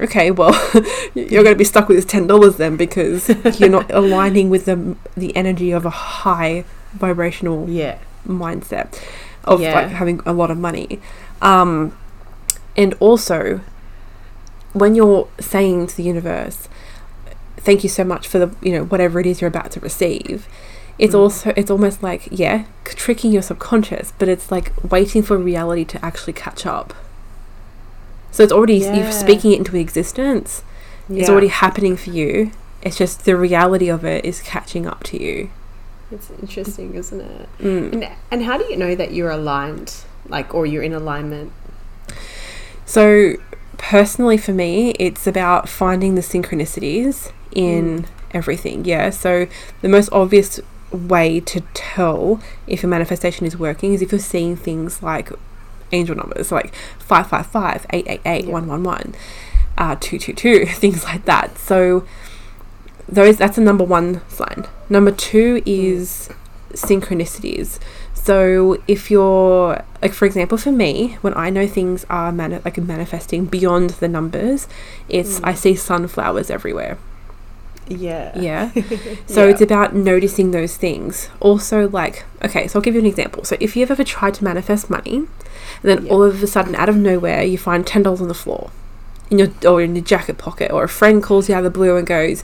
okay, 0.01 0.31
well, 0.31 0.53
you're 1.13 1.43
going 1.43 1.53
to 1.53 1.55
be 1.55 1.63
stuck 1.63 1.87
with 1.87 1.97
this 1.97 2.05
ten 2.05 2.25
dollars 2.25 2.55
then 2.55 2.75
because 2.75 3.29
you're 3.59 3.69
not 3.69 3.91
aligning 3.91 4.49
with 4.49 4.65
the 4.65 4.95
the 5.15 5.35
energy 5.35 5.69
of 5.69 5.85
a 5.85 5.91
high 5.91 6.63
vibrational 6.93 7.69
Yeah. 7.69 7.99
mindset 8.27 8.99
of 9.43 9.61
Yeah. 9.61 9.75
like 9.75 9.89
having 9.89 10.19
a 10.25 10.33
lot 10.33 10.49
of 10.49 10.57
money. 10.57 10.99
Um, 11.43 11.95
and 12.75 12.95
also, 12.99 13.61
when 14.73 14.95
you're 14.95 15.27
saying 15.39 15.85
to 15.87 15.97
the 15.97 16.03
universe, 16.03 16.67
"Thank 17.57 17.83
you 17.83 17.89
so 17.89 18.03
much 18.03 18.27
for 18.27 18.39
the 18.39 18.55
you 18.61 18.71
know 18.71 18.85
whatever 18.85 19.19
it 19.19 19.27
is 19.27 19.39
you're 19.39 19.49
about 19.49 19.69
to 19.73 19.79
receive," 19.81 20.47
it's 20.99 21.13
Mm. 21.15 21.19
also 21.19 21.53
it's 21.55 21.71
almost 21.71 22.03
like 22.03 22.27
yeah, 22.31 22.65
tricking 22.83 23.31
your 23.31 23.41
subconscious, 23.41 24.13
but 24.19 24.27
it's 24.27 24.51
like 24.51 24.71
waiting 24.89 25.21
for 25.23 25.37
reality 25.37 25.85
to 25.85 26.05
actually 26.05 26.33
catch 26.33 26.65
up. 26.65 26.93
So 28.31 28.43
it's 28.43 28.53
already 28.53 28.75
Yeah. 28.77 28.95
you're 28.95 29.11
speaking 29.11 29.51
it 29.53 29.57
into 29.59 29.75
existence. 29.77 30.63
It's 31.09 31.27
already 31.29 31.47
happening 31.47 31.97
for 31.97 32.11
you. 32.11 32.51
It's 32.83 32.95
just 32.97 33.25
the 33.25 33.35
reality 33.35 33.89
of 33.89 34.05
it 34.05 34.23
is 34.23 34.41
catching 34.41 34.85
up 34.85 35.03
to 35.05 35.21
you. 35.21 35.49
It's 36.11 36.29
interesting, 36.41 36.93
isn't 36.93 37.19
it? 37.21 37.49
Mm. 37.59 37.93
And, 37.93 38.07
and 38.31 38.43
how 38.43 38.57
do 38.59 38.65
you 38.65 38.77
know 38.77 38.93
that 38.95 39.11
you're 39.13 39.31
aligned, 39.31 39.95
like, 40.27 40.53
or 40.53 40.65
you're 40.67 40.83
in 40.83 40.93
alignment? 40.93 41.51
So, 42.85 43.33
personally, 43.77 44.37
for 44.37 44.51
me, 44.51 44.91
it's 44.99 45.27
about 45.27 45.67
finding 45.69 46.15
the 46.15 46.21
synchronicities 46.21 47.31
in 47.53 48.05
everything. 48.31 48.85
Yeah. 48.85 49.09
So, 49.11 49.47
the 49.81 49.89
most 49.89 50.09
obvious 50.11 50.59
way 50.91 51.39
to 51.41 51.61
tell 51.73 52.39
if 52.67 52.83
a 52.83 52.87
manifestation 52.87 53.45
is 53.45 53.57
working 53.57 53.93
is 53.93 54.01
if 54.01 54.11
you're 54.11 54.19
seeing 54.19 54.55
things 54.55 55.01
like 55.03 55.31
angel 55.91 56.15
numbers, 56.15 56.51
like 56.51 56.73
555, 56.99 57.85
888, 57.91 58.45
Yeah. 58.45 58.51
111, 58.51 59.15
uh, 59.77 59.95
222, 59.99 60.65
things 60.73 61.03
like 61.03 61.25
that. 61.25 61.57
So, 61.57 62.05
those 63.07 63.37
that's 63.37 63.57
a 63.57 63.61
number 63.61 63.83
one 63.83 64.21
sign. 64.29 64.65
Number 64.89 65.11
two 65.11 65.61
is 65.65 66.29
synchronicities. 66.73 67.79
So 68.13 68.77
if 68.87 69.09
you're 69.09 69.83
like 70.01 70.13
for 70.13 70.25
example 70.25 70.57
for 70.57 70.71
me, 70.71 71.17
when 71.21 71.33
I 71.35 71.49
know 71.49 71.65
things 71.65 72.05
are 72.09 72.31
mani- 72.31 72.59
like 72.63 72.77
manifesting 72.77 73.45
beyond 73.45 73.91
the 73.91 74.07
numbers, 74.07 74.67
it's 75.07 75.41
I 75.43 75.53
Mm. 75.53 75.57
see 75.57 75.75
sunflowers 75.75 76.51
everywhere. 76.51 76.97
Yeah. 77.89 78.37
Yeah. 78.39 78.71
So 79.27 79.45
Yeah. 79.45 79.51
it's 79.51 79.61
about 79.61 79.95
noticing 79.95 80.51
those 80.51 80.77
things. 80.77 81.29
Also 81.39 81.89
like 81.89 82.25
okay, 82.43 82.67
so 82.67 82.79
I'll 82.79 82.83
give 82.83 82.93
you 82.95 83.01
an 83.01 83.05
example. 83.07 83.43
So 83.43 83.57
if 83.59 83.75
you've 83.75 83.91
ever 83.91 84.03
tried 84.03 84.33
to 84.35 84.43
manifest 84.43 84.89
money, 84.89 85.15
and 85.17 85.27
then 85.83 86.05
Yeah. 86.05 86.11
all 86.13 86.23
of 86.23 86.41
a 86.41 86.47
sudden 86.47 86.75
out 86.75 86.89
of 86.89 86.95
nowhere 86.95 87.43
you 87.43 87.57
find 87.57 87.85
ten 87.85 88.03
dollars 88.03 88.21
on 88.21 88.27
the 88.27 88.33
floor 88.33 88.71
in 89.29 89.37
your 89.39 89.49
or 89.67 89.81
in 89.81 89.95
your 89.95 90.03
jacket 90.05 90.37
pocket 90.37 90.71
or 90.71 90.83
a 90.83 90.89
friend 90.89 91.21
calls 91.21 91.49
you 91.49 91.55
out 91.55 91.59
of 91.59 91.63
the 91.65 91.69
blue 91.79 91.95
and 91.97 92.07
goes, 92.07 92.43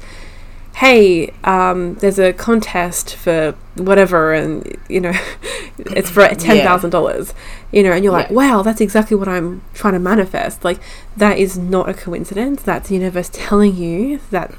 Hey, 0.75 1.31
um, 1.45 1.95
there's 1.95 2.19
a 2.19 2.33
contest 2.33 3.15
for 3.15 3.55
whatever 3.75 4.33
and 4.33 4.75
you 4.89 4.99
know 4.99 5.13
it's 5.77 6.09
for 6.09 6.27
ten 6.27 6.57
thousand 6.63 6.89
dollars. 6.89 7.33
You 7.71 7.83
know, 7.83 7.91
and 7.91 8.03
you're 8.03 8.13
like, 8.13 8.27
Yeah. 8.29 8.35
Wow, 8.35 8.61
that's 8.61 8.81
exactly 8.81 9.15
what 9.17 9.27
I'm 9.27 9.61
trying 9.73 9.93
to 9.93 9.99
manifest. 9.99 10.63
Like 10.65 10.79
that 11.17 11.37
is 11.37 11.57
not 11.57 11.87
a 11.89 11.93
coincidence. 11.93 12.61
That's 12.61 12.89
the 12.89 12.95
universe 12.95 13.29
telling 13.31 13.75
you 13.77 14.19
that 14.31 14.53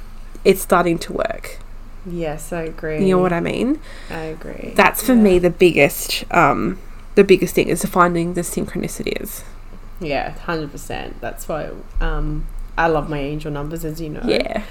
it's 0.46 0.62
starting 0.62 0.98
to 1.00 1.12
work. 1.12 1.58
Yes, 2.06 2.52
I 2.52 2.62
agree. 2.62 3.04
You 3.04 3.16
know 3.16 3.22
what 3.22 3.32
I 3.32 3.40
mean? 3.40 3.80
I 4.10 4.20
agree. 4.36 4.72
That's 4.76 5.02
for 5.02 5.14
Yeah. 5.14 5.22
me 5.22 5.38
the 5.40 5.50
biggest 5.50 6.24
um 6.30 6.78
the 7.16 7.24
biggest 7.24 7.54
thing 7.54 7.68
is 7.68 7.84
finding 7.84 8.34
the 8.34 8.42
synchronicities. 8.42 9.42
Yeah, 10.00 10.30
hundred 10.38 10.70
percent. 10.70 11.20
That's 11.20 11.48
why 11.48 11.70
um, 12.00 12.44
I 12.76 12.86
love 12.88 13.08
my 13.08 13.18
angel 13.18 13.50
numbers, 13.50 13.84
as 13.84 14.00
you 14.00 14.10
know. 14.10 14.22
Yeah. 14.24 14.62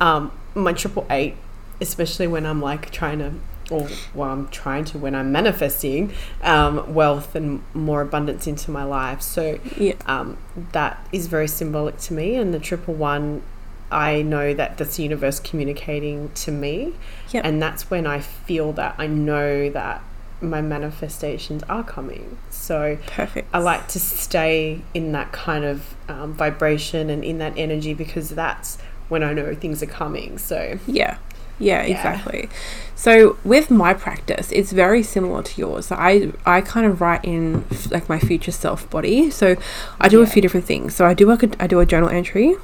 Um, 0.00 0.32
my 0.54 0.72
triple 0.72 1.06
eight, 1.10 1.34
especially 1.80 2.26
when 2.26 2.46
I'm 2.46 2.62
like 2.62 2.90
trying 2.90 3.18
to, 3.18 3.32
or 3.70 3.86
well, 4.14 4.30
I'm 4.30 4.48
trying 4.48 4.86
to 4.86 4.98
when 4.98 5.14
I'm 5.14 5.30
manifesting 5.30 6.12
um, 6.42 6.94
wealth 6.94 7.34
and 7.34 7.62
more 7.74 8.00
abundance 8.00 8.46
into 8.46 8.70
my 8.70 8.84
life. 8.84 9.20
So 9.20 9.58
Yeah. 9.76 9.92
um, 10.06 10.38
that 10.72 11.06
is 11.12 11.26
very 11.26 11.48
symbolic 11.48 11.98
to 11.98 12.14
me. 12.14 12.36
And 12.36 12.54
the 12.54 12.58
triple 12.58 12.94
one, 12.94 13.42
I 13.90 14.22
know 14.22 14.54
that 14.54 14.78
that's 14.78 14.96
the 14.96 15.02
universe 15.02 15.40
communicating 15.40 16.30
to 16.36 16.52
me, 16.52 16.94
Yep. 17.32 17.44
and 17.44 17.60
that's 17.62 17.90
when 17.90 18.06
I 18.06 18.20
feel 18.20 18.72
that 18.72 18.94
I 18.98 19.06
know 19.06 19.68
that 19.70 20.02
my 20.40 20.62
manifestations 20.62 21.62
are 21.68 21.82
coming. 21.84 22.38
So 22.50 22.96
Perfect. 23.08 23.48
I 23.52 23.58
like 23.58 23.88
to 23.88 24.00
stay 24.00 24.80
in 24.94 25.12
that 25.12 25.32
kind 25.32 25.64
of 25.64 25.94
um, 26.08 26.32
vibration 26.32 27.10
and 27.10 27.22
in 27.24 27.38
that 27.38 27.52
energy 27.58 27.92
because 27.94 28.30
that's 28.30 28.78
when 29.10 29.22
I 29.22 29.32
know 29.34 29.54
things 29.54 29.82
are 29.82 29.86
coming. 29.86 30.38
So 30.38 30.78
Yeah. 30.86 31.18
Yeah, 31.58 31.84
Yeah. 31.84 31.94
exactly. 31.94 32.48
So 32.94 33.36
with 33.44 33.70
my 33.70 33.92
practice, 33.92 34.50
it's 34.50 34.72
very 34.72 35.02
similar 35.02 35.42
to 35.42 35.60
yours. 35.60 35.86
So 35.88 35.96
I 35.96 36.32
I 36.46 36.62
kind 36.62 36.86
of 36.86 37.02
write 37.02 37.22
in 37.22 37.64
like 37.90 38.08
my 38.08 38.18
future 38.18 38.52
self 38.52 38.88
body. 38.88 39.30
So 39.30 39.56
I 40.00 40.08
do 40.08 40.22
a 40.22 40.26
few 40.26 40.40
different 40.40 40.64
things. 40.64 40.94
So 40.94 41.04
I 41.04 41.12
do 41.12 41.30
a, 41.30 41.38
I 41.58 41.66
do 41.66 41.80
a 41.80 41.84
journal 41.86 42.08
entry, 42.08 42.54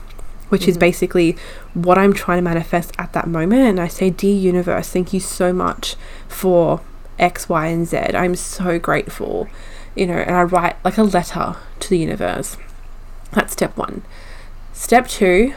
which 0.49 0.69
is 0.69 0.77
Mhm. 0.77 0.81
basically 0.81 1.37
what 1.75 1.99
I'm 1.99 2.13
trying 2.13 2.39
to 2.39 2.43
manifest 2.43 2.93
at 2.99 3.13
that 3.13 3.27
moment, 3.29 3.63
and 3.63 3.81
I 3.81 3.89
say, 3.89 4.11
"Dear 4.11 4.35
universe, 4.35 4.89
thank 4.91 5.13
you 5.13 5.21
so 5.21 5.53
much 5.53 5.97
for 6.29 6.81
X, 7.19 7.49
Y, 7.49 7.67
and 7.67 7.87
Z. 7.87 7.99
I'm 8.15 8.35
so 8.35 8.79
grateful." 8.79 9.49
You 9.95 10.07
know, 10.07 10.15
and 10.19 10.37
I 10.37 10.43
write 10.43 10.77
like 10.85 10.99
a 10.99 11.03
letter 11.03 11.57
to 11.81 11.91
the 11.91 11.99
universe. 11.99 12.57
That's 13.33 13.53
step 13.55 13.77
one. 13.77 14.03
Step 14.73 15.09
two 15.09 15.53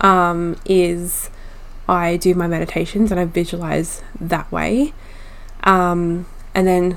um, 0.00 0.56
is 0.64 1.28
I 1.88 2.16
do 2.16 2.34
my 2.34 2.46
meditations 2.46 3.10
and 3.10 3.20
I 3.20 3.24
visualize 3.24 4.00
that 4.20 4.50
way. 4.52 4.92
Um, 5.64 6.26
and 6.54 6.66
then 6.66 6.96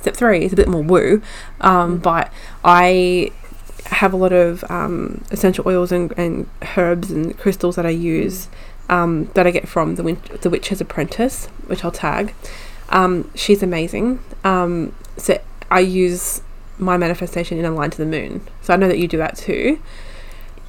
step 0.00 0.16
three 0.16 0.44
is 0.44 0.52
a 0.52 0.56
bit 0.56 0.66
more 0.66 0.82
woo, 0.82 1.22
um, 1.60 1.98
Mm. 1.98 2.02
but 2.02 2.32
I 2.64 3.30
have 3.94 4.12
a 4.12 4.16
lot 4.16 4.32
of 4.32 4.64
um, 4.70 5.24
essential 5.30 5.66
oils 5.66 5.92
and, 5.92 6.12
and 6.16 6.48
herbs 6.76 7.10
and 7.10 7.36
crystals 7.38 7.76
that 7.76 7.86
I 7.86 7.90
use 7.90 8.48
um, 8.88 9.26
that 9.34 9.46
I 9.46 9.50
get 9.50 9.68
from 9.68 9.94
the, 9.94 10.02
Win- 10.02 10.20
the 10.42 10.50
Witch's 10.50 10.80
Apprentice, 10.80 11.46
which 11.66 11.84
I'll 11.84 11.92
tag. 11.92 12.34
Um, 12.90 13.30
she's 13.34 13.62
amazing. 13.62 14.20
Um, 14.42 14.94
so 15.16 15.40
I 15.70 15.80
use 15.80 16.42
my 16.78 16.96
manifestation 16.96 17.58
in 17.58 17.64
a 17.64 17.70
line 17.70 17.90
to 17.90 17.98
the 17.98 18.06
moon. 18.06 18.42
So 18.62 18.74
I 18.74 18.76
know 18.76 18.88
that 18.88 18.98
you 18.98 19.08
do 19.08 19.16
that 19.18 19.36
too 19.36 19.80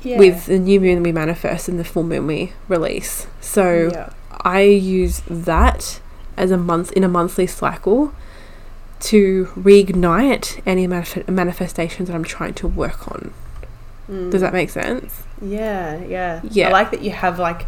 yeah. 0.06 0.18
with 0.18 0.46
the 0.46 0.60
new 0.60 0.80
moon 0.80 1.04
we 1.04 1.12
manifest 1.12 1.68
and 1.68 1.80
the 1.80 1.84
full 1.84 2.04
moon 2.04 2.28
we 2.28 2.54
release. 2.68 3.28
So 3.42 3.90
yeah. 3.92 4.14
I 4.32 4.62
use 4.62 5.22
that 5.28 6.00
as 6.38 6.52
a 6.52 6.58
month 6.58 6.92
in 6.94 7.04
a 7.04 7.08
monthly 7.08 7.48
cycle 7.48 8.14
to 9.02 9.46
reignite 9.56 10.62
any 10.66 10.88
manif- 10.88 11.28
manifestations 11.28 12.08
that 12.10 12.16
I'm 12.16 12.24
trying 12.24 12.54
to 12.56 12.68
work 12.68 13.08
on. 13.12 13.34
Mm. 14.10 14.32
Does 14.32 14.42
that 14.42 14.54
make 14.54 14.70
sense? 14.70 15.24
Yeah, 15.42 16.04
yeah, 16.04 16.42
Yeah. 16.44 16.70
I 16.70 16.72
like 16.72 16.92
that 16.92 17.02
you 17.02 17.12
have 17.12 17.40
like 17.40 17.66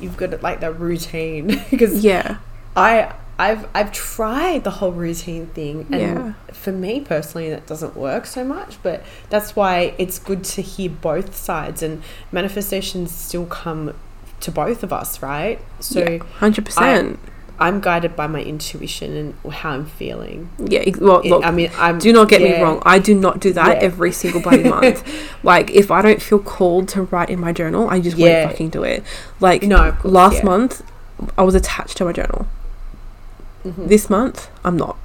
you've 0.00 0.16
got 0.16 0.42
like 0.42 0.60
that 0.60 0.78
routine 0.78 1.46
because 1.70 2.04
Yeah. 2.04 2.38
I 2.76 3.12
I've 3.38 3.66
I've 3.74 3.90
tried 3.90 4.64
the 4.64 4.70
whole 4.70 4.92
routine 4.92 5.46
thing 5.46 5.86
and 5.90 6.00
Yeah. 6.00 6.32
for 6.52 6.72
me 6.72 7.00
personally 7.00 7.48
that 7.50 7.66
doesn't 7.66 7.96
work 7.96 8.26
so 8.26 8.44
much 8.44 8.76
but 8.82 9.02
that's 9.30 9.56
why 9.56 9.94
it's 9.98 10.18
good 10.18 10.44
to 10.44 10.62
hear 10.62 10.90
both 10.90 11.34
sides 11.34 11.82
and 11.82 12.02
manifestations 12.30 13.10
still 13.14 13.46
come 13.46 13.94
to 14.40 14.50
both 14.50 14.82
of 14.82 14.92
us 14.92 15.22
right 15.22 15.58
so 15.80 16.00
yeah, 16.00 16.18
100%. 16.38 17.18
I'm 17.60 17.80
guided 17.80 18.16
by 18.16 18.26
my 18.26 18.40
intuition 18.42 19.14
and 19.44 19.52
how 19.52 19.70
I'm 19.72 19.84
feeling 19.86 20.48
Yeah, 20.58 20.82
well, 20.98 21.20
look, 21.22 21.44
I 21.44 21.50
mean 21.50 21.70
I'm 21.76 21.98
do 21.98 22.12
not 22.12 22.28
get 22.28 22.40
me 22.40 22.60
wrong. 22.60 22.82
I 22.86 22.98
do 22.98 23.14
not 23.14 23.38
do 23.38 23.52
that 23.52 23.76
Yeah. 23.76 23.82
every 23.82 24.12
single 24.12 24.40
bloody 24.40 24.64
month. 24.76 25.04
like, 25.42 25.70
if 25.70 25.90
I 25.90 26.00
don't 26.02 26.22
feel 26.22 26.38
called 26.38 26.88
to 26.90 27.02
write 27.02 27.28
in 27.30 27.38
my 27.38 27.52
journal, 27.52 27.88
I 27.90 28.00
just 28.00 28.16
Yeah. 28.16 28.40
won't 28.44 28.50
fucking 28.52 28.70
do 28.70 28.82
it. 28.82 29.04
Like, 29.40 29.62
no 29.62 29.92
course, 29.92 30.04
last 30.12 30.36
yeah. 30.38 30.44
month, 30.46 30.82
I 31.36 31.42
was 31.42 31.54
attached 31.54 31.98
to 31.98 32.04
my 32.06 32.12
journal. 32.12 32.46
Mhm. 33.64 33.88
This 33.88 34.08
month, 34.08 34.48
I'm 34.64 34.76
not. 34.76 34.96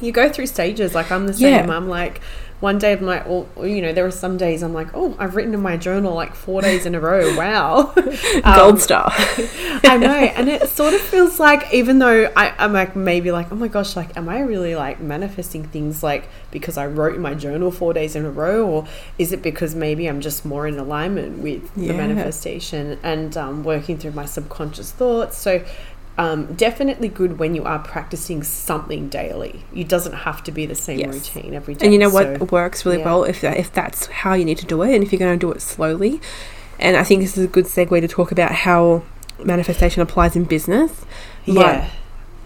you 0.00 0.12
go 0.12 0.28
through 0.28 0.46
stages 0.46 0.94
like 0.94 1.10
i'm 1.10 1.26
the 1.26 1.32
same 1.32 1.66
Yeah. 1.66 1.76
i'm 1.76 1.88
like 1.88 2.20
one 2.60 2.78
day 2.78 2.92
of 2.92 3.00
my, 3.00 3.24
you 3.62 3.80
know 3.80 3.92
there 3.92 4.04
are 4.04 4.10
some 4.10 4.36
days 4.36 4.62
i'm 4.62 4.74
like 4.74 4.88
oh 4.94 5.14
i've 5.18 5.36
written 5.36 5.54
in 5.54 5.60
my 5.62 5.76
journal 5.76 6.14
like 6.14 6.34
four 6.34 6.60
days 6.60 6.86
in 6.86 6.94
a 6.94 7.00
row. 7.00 7.18
Wow. 7.38 7.94
Um, 8.44 8.56
Gold 8.56 8.80
star. 8.80 9.10
i 9.84 9.96
know. 10.00 10.10
And 10.10 10.48
it 10.48 10.68
sort 10.68 10.94
of 10.94 11.00
feels 11.00 11.38
like 11.38 11.72
even 11.72 11.98
though 11.98 12.30
I, 12.36 12.52
i'm 12.58 12.72
like 12.72 12.96
maybe 12.96 13.30
like 13.30 13.52
oh 13.52 13.54
my 13.54 13.68
gosh 13.68 13.96
like 13.96 14.16
am 14.16 14.28
i 14.28 14.40
really 14.40 14.74
like 14.74 15.00
manifesting 15.00 15.64
things 15.64 16.02
like 16.02 16.28
because 16.50 16.76
i 16.76 16.86
wrote 16.86 17.14
in 17.14 17.22
my 17.22 17.34
journal 17.34 17.70
four 17.70 17.92
days 17.92 18.16
in 18.16 18.24
a 18.24 18.30
row? 18.30 18.66
Or 18.66 18.88
is 19.18 19.32
it 19.32 19.42
because 19.42 19.74
maybe 19.74 20.08
i'm 20.08 20.20
just 20.20 20.44
more 20.44 20.66
in 20.66 20.78
alignment 20.78 21.38
with 21.38 21.74
the 21.74 21.92
manifestation 21.92 22.98
and 23.02 23.36
um, 23.36 23.64
working 23.64 23.98
through 23.98 24.12
my 24.12 24.26
subconscious 24.26 24.92
thoughts? 24.92 25.38
So 25.38 25.64
um, 26.18 26.52
definitely 26.54 27.08
good 27.08 27.38
when 27.38 27.54
you 27.54 27.64
are 27.64 27.78
practicing 27.78 28.42
something 28.42 29.08
daily. 29.08 29.64
It 29.74 29.88
doesn't 29.88 30.12
have 30.14 30.42
to 30.44 30.52
be 30.52 30.66
the 30.66 30.74
same 30.74 30.98
Yes. 30.98 31.14
routine 31.14 31.54
every 31.54 31.74
day. 31.74 31.86
And 31.86 31.92
you 31.94 31.98
know 31.98 32.10
what 32.10 32.38
so- 32.38 32.44
works 32.46 32.84
really 32.84 32.98
yeah. 32.98 33.04
well 33.04 33.24
if 33.24 33.40
that, 33.40 33.56
if 33.56 33.72
that's 33.72 34.06
how 34.06 34.34
you 34.34 34.44
need 34.44 34.58
to 34.58 34.66
do 34.66 34.82
it, 34.82 34.94
and 34.94 35.02
if 35.04 35.12
you're 35.12 35.18
going 35.20 35.38
to 35.38 35.46
do 35.46 35.50
it 35.52 35.62
slowly. 35.62 36.20
And 36.80 36.96
I 36.96 37.04
think 37.04 37.22
this 37.22 37.36
is 37.38 37.44
a 37.44 37.48
good 37.48 37.64
segue 37.66 38.00
to 38.00 38.08
talk 38.08 38.30
about 38.32 38.52
how 38.52 39.02
manifestation 39.42 40.02
applies 40.02 40.34
in 40.36 40.44
business. 40.44 41.04
But 41.46 41.54
yeah, 41.54 41.88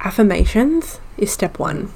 affirmations 0.00 1.00
is 1.16 1.30
step 1.32 1.58
one. 1.58 1.90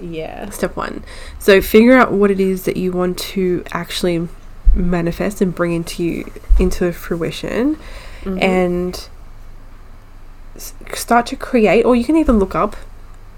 yeah, 0.00 0.48
Step 0.50 0.76
one. 0.76 1.04
So 1.38 1.60
figure 1.60 1.96
out 1.96 2.12
what 2.12 2.30
it 2.30 2.40
is 2.40 2.64
that 2.64 2.76
you 2.76 2.92
want 2.92 3.18
to 3.34 3.64
actually 3.72 4.28
manifest 4.74 5.40
and 5.40 5.54
bring 5.54 5.72
into 5.72 6.02
you 6.02 6.32
into 6.58 6.92
fruition, 6.92 7.76
Mhm. 8.24 8.42
and 8.42 9.08
start 10.56 11.26
to 11.26 11.36
create. 11.36 11.84
Or 11.84 11.96
you 11.96 12.04
can 12.04 12.16
even 12.16 12.38
look 12.38 12.54
up 12.54 12.76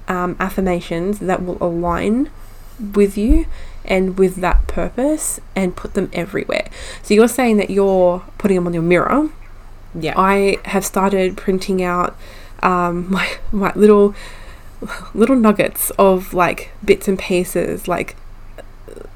um, 0.09 0.37
affirmations 0.38 1.20
that 1.20 1.44
will 1.44 1.59
align 1.61 2.31
with 2.94 3.16
you 3.16 3.46
and 3.85 4.18
with 4.18 4.37
that 4.37 4.66
purpose, 4.66 5.40
and 5.55 5.77
put 5.77 5.94
them 5.94 6.09
everywhere. 6.12 6.68
So 7.03 7.12
you're 7.12 7.29
saying 7.29 7.59
that 7.59 7.68
you're 7.68 8.24
putting 8.38 8.57
them 8.57 8.66
on 8.66 8.72
your 8.72 8.83
mirror. 8.83 9.29
yeah, 9.98 10.14
I 10.16 10.59
have 10.64 10.85
started 10.85 11.37
printing 11.37 11.83
out 11.83 12.16
um, 12.62 13.11
my 13.11 13.29
my 13.53 13.72
little 13.74 14.14
little 15.14 15.37
nuggets 15.37 15.90
of 15.98 16.35
like 16.35 16.70
bits 16.85 17.09
and 17.09 17.18
pieces, 17.18 17.87
like 17.87 18.16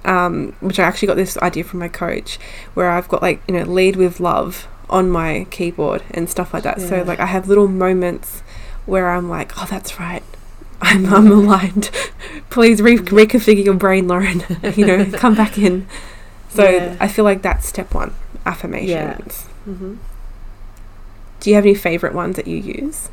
um, 0.04 0.54
which 0.60 0.78
I 0.78 0.84
actually 0.84 1.08
got 1.08 1.16
this 1.16 1.38
idea 1.38 1.64
from 1.64 1.80
my 1.80 1.88
coach, 1.88 2.38
where 2.74 2.90
I've 2.90 3.08
got 3.08 3.22
like 3.22 3.42
you 3.48 3.54
know 3.54 3.64
lead 3.64 3.96
with 3.96 4.20
love 4.20 4.68
on 4.90 5.10
my 5.10 5.46
keyboard 5.50 6.02
and 6.10 6.28
stuff 6.30 6.52
like 6.54 6.62
that. 6.62 6.80
So 6.80 7.02
like 7.02 7.20
I 7.20 7.26
have 7.26 7.48
little 7.48 7.68
moments 7.68 8.42
where 8.86 9.10
I'm 9.10 9.28
like, 9.28 9.52
oh, 9.58 9.66
that's 9.68 9.98
right. 10.00 10.22
I'm, 10.80 11.12
I'm 11.12 11.30
aligned. 11.30 11.90
Please 12.50 12.80
re- 12.80 12.96
reconfigure 12.98 13.64
your 13.64 13.74
brain, 13.74 14.06
Lauren. 14.08 14.42
you 14.76 14.86
know, 14.86 15.04
come 15.12 15.34
back 15.34 15.58
in. 15.58 15.86
So 16.50 16.68
Yeah. 16.68 16.96
I 17.00 17.08
feel 17.08 17.24
like 17.24 17.42
that's 17.42 17.66
step 17.66 17.92
one 17.92 18.14
affirmations. 18.46 19.42
hmm 19.64 19.96
Do 21.40 21.50
you 21.50 21.56
have 21.56 21.64
any 21.64 21.74
favorite 21.74 22.14
ones 22.14 22.36
that 22.36 22.46
you 22.46 22.56
use? 22.56 23.10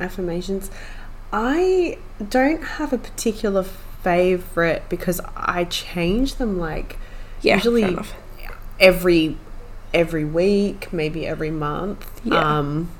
affirmations. 0.00 0.70
I 1.32 1.98
don't 2.28 2.62
have 2.62 2.92
a 2.92 2.98
particular 2.98 3.62
favorite 3.62 4.82
because 4.88 5.20
I 5.36 5.64
change 5.64 6.36
them 6.36 6.58
like 6.58 6.98
Yeah, 7.40 7.56
Usually- 7.56 7.96
every 8.80 9.36
every 9.94 10.24
week, 10.24 10.92
maybe 10.92 11.26
every 11.26 11.50
month. 11.50 12.20
Yeah. 12.24 12.58
Um, 12.58 12.90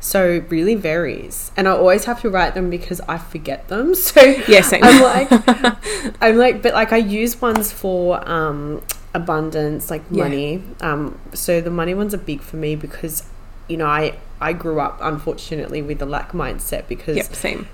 so 0.00 0.28
it 0.30 0.44
really 0.50 0.76
varies, 0.76 1.50
and 1.56 1.66
I 1.66 1.72
always 1.72 2.04
have 2.04 2.20
to 2.20 2.30
write 2.30 2.54
them 2.54 2.70
because 2.70 3.00
I 3.08 3.18
forget 3.18 3.66
them. 3.68 3.94
So 3.96 4.20
Yeah, 4.46 4.60
same. 4.60 4.84
I'm 4.84 5.02
like, 5.02 5.28
I'm 6.22 6.36
like, 6.36 6.62
but 6.62 6.72
like 6.74 6.92
I 6.92 6.98
use 6.98 7.40
ones 7.40 7.72
for 7.72 8.26
um, 8.28 8.80
abundance, 9.14 9.90
like 9.90 10.02
Yeah. 10.10 10.24
money. 10.24 10.62
Um, 10.80 11.18
so 11.34 11.60
the 11.60 11.70
money 11.70 11.94
ones 11.94 12.14
are 12.14 12.18
big 12.18 12.42
for 12.42 12.56
me 12.56 12.76
because, 12.76 13.24
you 13.68 13.76
know, 13.76 13.86
I 13.86 14.14
I 14.40 14.52
grew 14.52 14.78
up 14.78 14.98
unfortunately 15.02 15.82
with 15.82 16.00
a 16.00 16.06
lack 16.06 16.30
mindset 16.30 16.86
because 16.86 17.16
Yep, 17.16 17.34
same. 17.34 17.68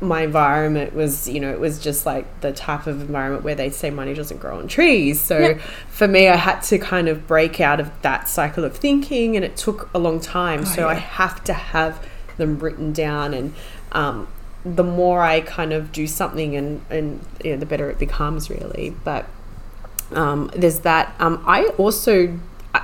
My 0.00 0.22
environment 0.22 0.94
was, 0.94 1.28
you 1.28 1.40
know, 1.40 1.50
it 1.50 1.60
was 1.60 1.78
just 1.78 2.04
like 2.04 2.26
the 2.40 2.52
type 2.52 2.86
of 2.86 3.00
environment 3.00 3.42
where 3.44 3.54
they 3.54 3.70
say 3.70 3.90
money 3.90 4.12
doesn't 4.12 4.38
grow 4.38 4.58
on 4.58 4.68
trees. 4.68 5.20
So 5.20 5.38
Yep. 5.38 5.60
for 5.88 6.08
me, 6.08 6.28
I 6.28 6.36
had 6.36 6.60
to 6.64 6.78
kind 6.78 7.08
of 7.08 7.26
break 7.26 7.60
out 7.60 7.80
of 7.80 7.90
that 8.02 8.28
cycle 8.28 8.64
of 8.64 8.76
thinking, 8.76 9.36
and 9.36 9.44
it 9.44 9.56
took 9.56 9.88
a 9.94 9.98
long 9.98 10.20
time. 10.20 10.60
Oh, 10.62 10.64
so 10.64 10.88
I 10.88 10.94
have 10.94 11.42
to 11.44 11.52
have 11.52 12.04
them 12.36 12.58
written 12.58 12.92
down, 12.92 13.32
and 13.32 13.54
um, 13.92 14.26
the 14.64 14.82
more 14.84 15.22
I 15.22 15.40
kind 15.40 15.72
of 15.72 15.92
do 15.92 16.06
something, 16.06 16.56
and 16.56 16.80
and 16.90 17.20
you 17.44 17.52
know, 17.52 17.58
the 17.58 17.66
better 17.66 17.88
it 17.88 17.98
becomes, 17.98 18.50
really. 18.50 18.94
But 19.04 19.26
um, 20.12 20.50
there's 20.56 20.80
that. 20.80 21.14
Um, 21.20 21.42
I 21.46 21.66
also, 21.78 22.38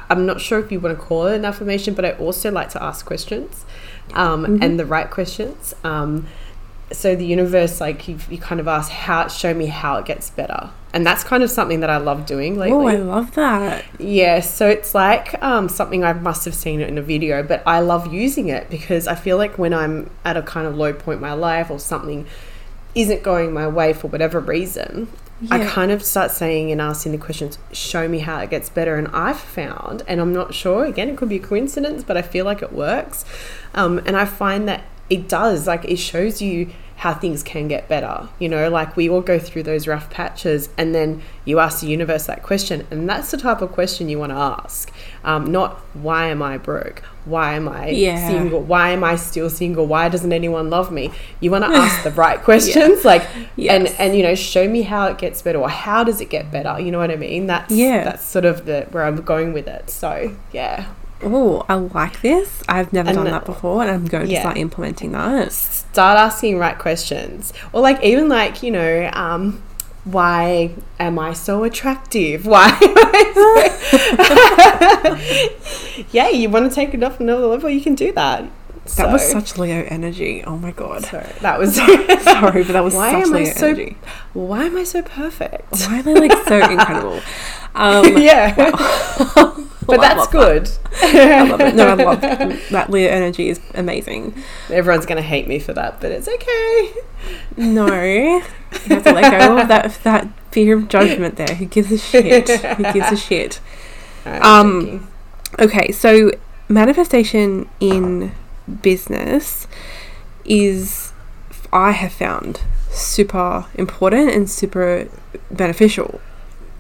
I'm 0.09 0.25
not 0.27 0.40
sure 0.40 0.59
if 0.61 0.70
you 0.73 0.79
want 0.81 0.96
to 0.99 1.05
call 1.05 1.27
it 1.27 1.35
an 1.37 1.44
affirmation, 1.44 1.94
but 1.94 2.05
I 2.05 2.12
also 2.12 2.51
like 2.51 2.70
to 2.70 2.83
ask 2.83 3.05
questions, 3.05 3.64
um, 4.14 4.46
Mhm. 4.46 4.62
and 4.62 4.79
the 4.79 4.87
right 4.87 5.11
questions. 5.11 5.75
Um, 5.85 6.27
so 6.92 7.14
the 7.14 7.24
universe, 7.24 7.81
like 7.81 8.09
you, 8.09 8.18
you 8.29 8.38
kind 8.38 8.61
of 8.61 8.68
ask 8.68 8.90
how, 8.90 9.29
show 9.29 9.55
me 9.55 9.66
how 9.66 9.96
it 9.96 10.07
gets 10.07 10.31
better, 10.31 10.70
and 10.92 11.07
that's 11.07 11.22
kind 11.22 11.42
of 11.42 11.50
something 11.50 11.81
that 11.81 11.90
I 11.90 11.98
love 11.98 12.26
doing 12.26 12.59
lately. 12.59 12.76
Oh, 12.76 12.87
I 12.87 12.96
love 12.96 13.35
that. 13.35 13.85
Yeah, 13.98 14.40
so 14.40 14.68
it's 14.68 14.94
like 14.94 15.40
um, 15.42 15.68
something 15.68 16.05
I 16.05 16.12
must 16.12 16.44
have 16.44 16.55
seen 16.55 16.81
in 16.81 16.98
a 16.98 17.03
video, 17.03 17.42
but 17.42 17.62
I 17.66 17.81
love 17.81 18.12
using 18.12 18.48
it 18.48 18.68
because 18.70 19.07
I 19.07 19.14
feel 19.14 19.37
like 19.37 19.59
when 19.59 19.72
I'm 19.72 20.11
at 20.24 20.37
a 20.37 20.42
kind 20.42 20.66
of 20.66 20.76
low 20.76 20.92
point 20.92 21.16
in 21.16 21.22
my 21.22 21.35
life 21.35 21.70
or 21.70 21.79
something 21.79 22.26
isn't 22.94 23.22
going 23.22 23.53
my 23.53 23.68
way 23.68 23.92
for 23.92 24.09
whatever 24.09 24.40
reason, 24.40 25.07
I 25.50 25.64
kind 25.64 25.90
of 25.90 26.03
start 26.03 26.33
saying 26.33 26.70
and 26.70 26.83
asking 26.83 27.12
the 27.12 27.18
questions, 27.18 27.57
show 27.72 28.09
me 28.09 28.18
how 28.18 28.40
it 28.40 28.50
gets 28.50 28.68
better. 28.68 28.96
And 28.96 29.09
I've 29.09 29.40
found, 29.40 30.03
and 30.07 30.20
I'm 30.20 30.35
not 30.35 30.53
sure, 30.53 30.85
again, 30.85 31.09
it 31.09 31.16
could 31.16 31.31
be 31.31 31.37
a 31.37 31.40
coincidence, 31.40 32.05
but 32.05 32.18
I 32.18 32.22
feel 32.22 32.44
like 32.44 32.61
it 32.61 32.74
works. 32.74 33.24
Um, 33.74 34.03
and 34.05 34.16
I 34.18 34.26
find 34.26 34.68
that 34.68 34.83
it 35.11 35.29
does, 35.29 35.66
like, 35.66 35.85
it 35.85 35.96
shows 35.96 36.40
you 36.40 36.70
how 36.96 37.14
things 37.14 37.42
can 37.42 37.66
get 37.66 37.88
better. 37.88 38.29
You 38.38 38.51
know, 38.51 38.68
like 38.68 38.94
we 38.94 39.09
all 39.09 39.23
go 39.23 39.38
through 39.38 39.62
those 39.62 39.87
rough 39.88 40.11
patches, 40.11 40.68
and 40.77 40.94
then 40.94 41.23
you 41.46 41.59
ask 41.59 41.81
the 41.81 41.87
universe 41.87 42.27
that 42.27 42.42
question. 42.42 42.87
And 42.90 43.09
that's 43.09 43.31
the 43.31 43.38
type 43.38 43.62
of 43.62 43.73
question 43.73 44.11
you 44.11 44.18
want 44.18 44.33
to 44.33 44.37
ask. 44.37 44.92
Um, 45.25 45.51
not, 45.51 45.79
why 45.94 46.27
am 46.27 46.42
I 46.42 46.59
broke? 46.59 47.03
Why 47.25 47.55
am 47.55 47.70
I 47.70 47.88
Yeah. 47.88 48.29
single? 48.29 48.61
Why 48.61 48.90
am 48.90 49.03
I 49.03 49.16
still 49.16 49.49
single? 49.49 49.87
Why 49.87 50.11
doesn't 50.11 50.31
anyone 50.33 50.68
love 50.68 50.92
me? 50.92 51.11
You 51.40 51.51
want 51.51 51.64
to 51.64 51.70
ask 51.75 52.03
the 52.03 52.11
right 52.11 52.38
questions, 52.42 53.03
like, 53.03 53.27
and 53.57 53.87
and 53.99 54.14
you 54.14 54.23
know, 54.23 54.35
show 54.35 54.68
me 54.68 54.83
how 54.83 55.07
it 55.07 55.16
gets 55.16 55.40
better, 55.40 55.59
or 55.59 55.70
how 55.70 56.05
does 56.05 56.20
it 56.20 56.29
get 56.29 56.51
better? 56.53 56.79
You 56.79 56.90
know 56.92 56.99
what 56.99 57.11
I 57.11 57.16
mean? 57.16 57.46
That's 57.46 57.73
Yeah. 57.73 58.05
That's 58.05 58.25
sort 58.27 58.44
of 58.44 58.66
the 58.66 58.87
where 58.90 59.05
I'm 59.05 59.16
going 59.23 59.55
with 59.55 59.68
it. 59.68 59.88
So 59.88 60.37
yeah, 60.53 60.85
Oh, 61.22 61.64
I 61.68 61.74
like 61.74 62.22
this. 62.22 62.62
I've 62.68 62.92
never 62.92 63.09
And 63.11 63.16
done 63.16 63.24
that 63.26 63.44
before, 63.44 63.83
and 63.83 63.90
I'm 63.90 64.06
going 64.06 64.26
to 64.26 64.33
Yeah. 64.33 64.40
start 64.40 64.56
implementing 64.56 65.12
that. 65.12 65.52
start 65.52 66.18
asking 66.18 66.59
right 66.59 66.78
questions, 66.78 67.52
or 67.72 67.80
like 67.83 68.02
even 68.02 68.28
like 68.28 68.62
you 68.62 68.70
know, 68.70 69.11
um, 69.12 69.62
why 70.04 70.70
am 70.98 71.18
I 71.18 71.35
so 71.35 71.62
attractive? 71.64 72.46
Why? 72.52 72.68
Am 72.68 72.94
I 72.96 73.22
so- 75.96 76.04
yeah, 76.12 76.28
you 76.30 76.48
want 76.48 76.70
to 76.70 76.74
take 76.74 76.94
it 76.94 77.02
up 77.02 77.20
another 77.20 77.46
level, 77.46 77.68
you 77.68 77.80
can 77.83 77.94
do 77.94 78.11
that. 78.12 78.44
That 78.96 79.12
was 79.12 79.22
such 79.30 79.56
Leo 79.56 79.84
energy. 79.88 80.42
Oh 80.44 80.56
my 80.56 80.72
god. 80.72 81.04
So 81.04 81.18
that 81.40 81.58
was 81.58 81.76
Sorry, 82.24 82.64
but 82.64 82.72
that 82.72 82.82
was 82.84 82.94
Why 82.96 83.12
such 83.12 83.28
am 83.28 83.34
I 83.36 83.44
so- 83.44 83.66
energy. 83.68 83.96
Why 84.32 84.64
am 84.64 84.76
I 84.76 84.84
so 84.84 85.02
perfect? 85.02 85.86
Why 85.86 86.00
are 86.00 86.02
they 86.02 86.14
like 86.14 86.32
so 86.48 86.56
incredible? 86.70 87.20
Um, 87.74 88.16
yeah, 88.18 88.54
I 88.58 89.64
but 89.86 90.00
that's 90.00 90.26
good. 90.28 90.66
that. 90.66 91.14
I 91.14 91.42
love 91.48 91.60
it. 91.60 91.74
No, 91.76 91.88
I 91.88 91.94
love 91.94 92.18
it. 92.24 92.70
that. 92.70 92.90
Leo 92.90 93.08
energy 93.08 93.48
is 93.48 93.60
amazing. 93.74 94.34
Everyone's 94.70 95.06
gonna 95.06 95.22
hate 95.22 95.46
me 95.46 95.58
for 95.60 95.72
that, 95.74 96.00
but 96.00 96.10
it's 96.10 96.26
okay. 96.28 96.92
No, 97.56 97.86
you 97.86 98.40
have 98.86 99.04
to 99.04 99.12
let 99.12 99.30
go 99.38 99.58
of 99.58 99.68
that 99.68 99.98
that 100.02 100.28
fear 100.50 100.76
of 100.76 100.88
judgment. 100.88 101.36
There, 101.36 101.54
who 101.54 101.66
gives 101.66 101.92
a 101.92 101.98
shit? 101.98 102.48
Who 102.48 102.92
gives 102.92 103.12
a 103.12 103.16
shit? 103.16 103.60
I'm 104.24 104.42
Um, 104.42 104.80
joking. 104.80 105.06
Okay, 105.60 105.92
so 105.92 106.32
manifestation 106.68 107.68
in 107.78 108.32
business 108.70 109.66
is, 110.44 111.12
I 111.72 111.92
have 111.92 112.12
found, 112.12 112.62
super 112.90 113.66
important 113.74 114.30
and 114.30 114.50
super 114.50 115.09
beneficial. 115.50 116.20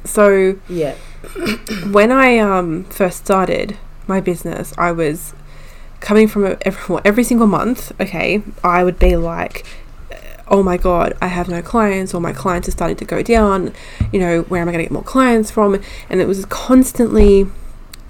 So 0.04 0.58
yeah. 0.68 0.94
when 1.90 2.10
I 2.10 2.38
um, 2.38 2.84
first 2.84 3.24
started 3.24 3.76
my 4.06 4.20
business, 4.20 4.72
I 4.78 4.92
was 4.92 5.34
coming 6.00 6.26
from 6.26 6.46
a, 6.46 6.56
every, 6.62 6.94
well, 6.94 7.02
every 7.04 7.24
single 7.24 7.46
month. 7.46 7.92
Okay, 8.00 8.42
I 8.64 8.82
would 8.82 8.98
be 8.98 9.16
like, 9.16 9.64
"Oh 10.48 10.62
my 10.62 10.76
god, 10.76 11.16
I 11.20 11.28
have 11.28 11.48
no 11.48 11.62
clients, 11.62 12.14
or 12.14 12.20
my 12.20 12.32
clients 12.32 12.68
are 12.68 12.72
starting 12.72 12.96
to 12.96 13.04
go 13.04 13.22
down. 13.22 13.72
You 14.12 14.20
know, 14.20 14.42
where 14.42 14.62
am 14.62 14.68
I 14.68 14.72
going 14.72 14.82
to 14.82 14.88
get 14.88 14.92
more 14.92 15.02
clients 15.02 15.50
from?" 15.50 15.80
And 16.08 16.20
it 16.20 16.26
was 16.26 16.44
constantly, 16.46 17.46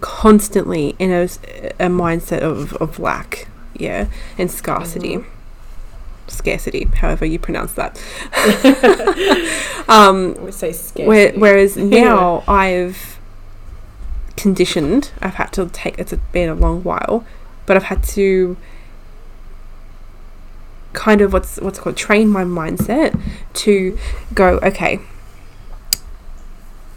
constantly 0.01 0.95
in 0.99 1.11
a, 1.11 1.25
a 1.25 1.89
mindset 1.89 2.41
of 2.41 2.75
of 2.75 2.99
lack, 2.99 3.49
yeah, 3.81 4.07
and 4.39 4.51
scarcity. 4.51 5.19
Scarcity, 6.29 6.85
however 6.97 7.25
you 7.25 7.39
pronounce 7.39 7.73
that. 7.73 8.01
um, 9.89 10.35
We 10.45 10.53
say 10.53 10.73
scarcity. 10.73 11.05
where, 11.07 11.33
whereas 11.33 11.77
now 12.03 12.45
I've 12.47 13.19
conditioned, 14.37 15.11
I've 15.21 15.35
had 15.35 15.53
to 15.55 15.67
take, 15.67 15.99
it's 15.99 16.15
been 16.33 16.49
a 16.49 16.55
long 16.55 16.83
while, 16.85 17.25
but 17.67 17.77
I've 17.77 17.85
had 17.85 18.03
to 18.15 18.57
kind 20.93 21.21
of 21.21 21.33
what's 21.33 21.57
what's 21.61 21.79
called 21.79 21.97
train 21.97 22.29
my 22.29 22.43
mindset 22.43 23.17
to 23.55 23.97
go 24.35 24.59
okay 24.61 24.99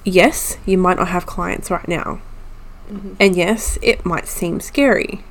yes 0.03 0.57
you 0.65 0.75
might 0.79 0.97
not 0.97 1.09
have 1.09 1.27
clients 1.27 1.69
right 1.69 1.87
now 1.87 2.19
Mhm. 2.91 3.15
and 3.19 3.35
yes 3.35 3.77
it 3.83 4.03
might 4.03 4.27
seem 4.27 4.59
scary 4.59 5.23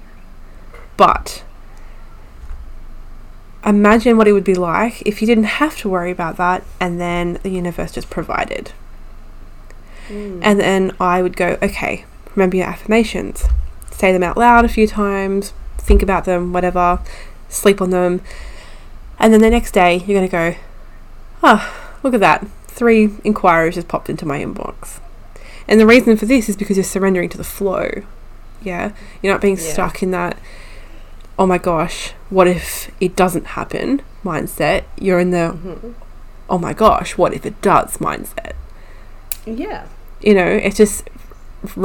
but 1.03 1.43
imagine 3.65 4.17
what 4.17 4.27
it 4.29 4.33
would 4.33 4.45
be 4.45 4.55
like 4.55 5.03
if 5.03 5.21
you 5.21 5.27
didn't 5.27 5.45
have 5.63 5.77
to 5.79 5.89
worry 5.89 6.11
about 6.11 6.37
that 6.37 6.63
and 6.81 7.01
then 7.01 7.39
the 7.43 7.51
universe 7.51 7.93
just 7.93 8.11
provided 8.11 8.73
Mm. 10.09 10.41
and 10.43 10.59
then 10.59 10.93
I 11.01 11.23
would 11.23 11.37
go, 11.37 11.57
okay, 11.63 12.05
remember 12.35 12.57
your 12.57 12.67
affirmations. 12.67 13.45
Say 13.93 14.13
them 14.13 14.25
out 14.25 14.37
loud 14.37 14.65
a 14.65 14.69
few 14.69 14.89
times, 14.89 15.53
think 15.79 16.03
about 16.03 16.25
them, 16.25 16.53
whatever, 16.53 16.99
sleep 17.49 17.81
on 17.81 17.91
them. 17.91 18.21
And 19.21 19.33
then 19.33 19.41
the 19.41 19.49
next 19.49 19.71
day, 19.71 19.99
you're 19.99 20.19
going 20.19 20.29
to 20.29 20.33
go, 20.33 20.55
oh, 21.45 21.63
look 22.03 22.15
at 22.15 22.21
that. 22.21 22.45
Three 22.67 23.11
inquiries 23.23 23.77
just 23.77 23.87
popped 23.87 24.11
into 24.11 24.27
my 24.27 24.41
inbox. 24.45 24.99
And 25.69 25.79
the 25.79 25.87
reason 25.87 26.17
for 26.17 26.27
this 26.27 26.49
is 26.49 26.57
because 26.57 26.77
you're 26.77 26.85
surrendering 26.85 27.29
to 27.31 27.39
the 27.39 27.45
flow. 27.45 27.89
Yeah. 28.61 28.91
You're 29.23 29.33
not 29.33 29.41
being 29.41 29.57
Yeah. 29.57 29.73
stuck 29.73 30.03
in 30.03 30.11
that, 30.11 30.37
oh 31.43 31.47
my 31.55 31.59
gosh, 31.59 32.13
what 32.31 32.47
if 32.47 32.67
it 33.01 33.13
doesn't 33.17 33.47
happen 33.59 34.01
mindset. 34.25 34.81
You're 35.05 35.19
in 35.19 35.31
the, 35.33 35.47
Mhm. 35.59 35.95
oh 36.49 36.59
my 36.67 36.73
gosh, 36.73 37.19
what 37.19 37.35
if 37.35 37.45
it 37.51 37.57
does 37.61 37.97
mindset 38.09 38.53
Yeah. 39.45 39.83
you 40.21 40.35
know 40.39 40.47
it's 40.67 40.77
just 40.77 41.11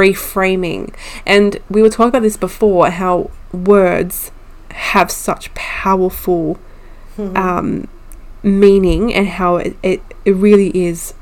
reframing 0.01 0.93
and 1.25 1.49
we 1.69 1.81
were 1.81 1.89
talking 1.89 2.09
about 2.09 2.21
this 2.21 2.37
before 2.37 2.89
how 2.91 3.29
words 3.51 4.31
have 4.71 5.09
such 5.11 5.51
powerful 5.55 6.57
Mhm. 7.17 7.35
um, 7.45 7.87
meaning 8.43 9.03
and 9.13 9.27
how 9.39 9.55
it, 9.57 9.75
it, 9.81 10.01
it 10.25 10.35
really 10.35 10.69
is 10.89 11.13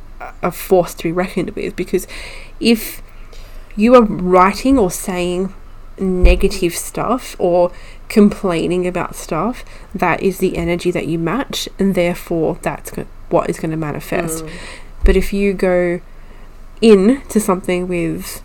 a 0.42 0.52
force 0.52 0.94
to 0.96 1.04
be 1.04 1.12
reckoned 1.24 1.52
with 1.52 1.76
because 1.76 2.06
if 2.60 3.02
you 3.78 3.96
are 3.96 4.04
writing 4.04 4.78
or 4.78 4.92
saying 4.92 5.54
negative 6.00 6.76
stuff 6.76 7.36
or 7.40 7.72
complaining 8.10 8.86
about 8.86 9.16
stuff 9.16 9.64
that 9.94 10.22
is 10.22 10.38
the 10.40 10.58
energy 10.58 10.92
that 10.92 11.08
you 11.08 11.18
match 11.18 11.68
and 11.80 11.96
therefore 11.96 12.58
that's 12.62 12.92
go- 12.92 13.06
what 13.30 13.50
is 13.50 13.60
going 13.60 13.72
to 13.72 13.78
manifest 13.78 14.44
Mm. 14.44 14.52
but 15.04 15.16
if 15.16 15.32
you 15.34 15.54
go 15.54 16.02
in 16.82 17.22
to 17.30 17.40
something 17.40 17.88
with 17.88 18.44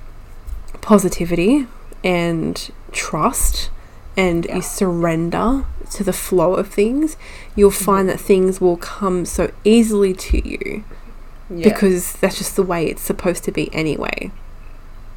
positivity 0.80 1.66
and 2.04 2.70
trust 2.92 3.70
and 4.16 4.44
Yeah. 4.46 4.56
you 4.56 4.62
surrender 4.62 5.64
to 5.92 6.04
the 6.04 6.12
flow 6.12 6.54
of 6.54 6.68
things, 6.68 7.16
you'll 7.56 7.70
find 7.70 8.08
that 8.08 8.20
things 8.20 8.60
will 8.60 8.76
come 8.76 9.24
so 9.24 9.50
easily 9.64 10.14
to 10.14 10.48
you 10.48 10.84
Yeah. 11.50 11.64
because 11.68 12.12
that's 12.14 12.38
just 12.38 12.54
the 12.56 12.62
way 12.62 12.86
it's 12.86 13.02
supposed 13.02 13.44
to 13.44 13.52
be 13.52 13.72
anyway. 13.74 14.30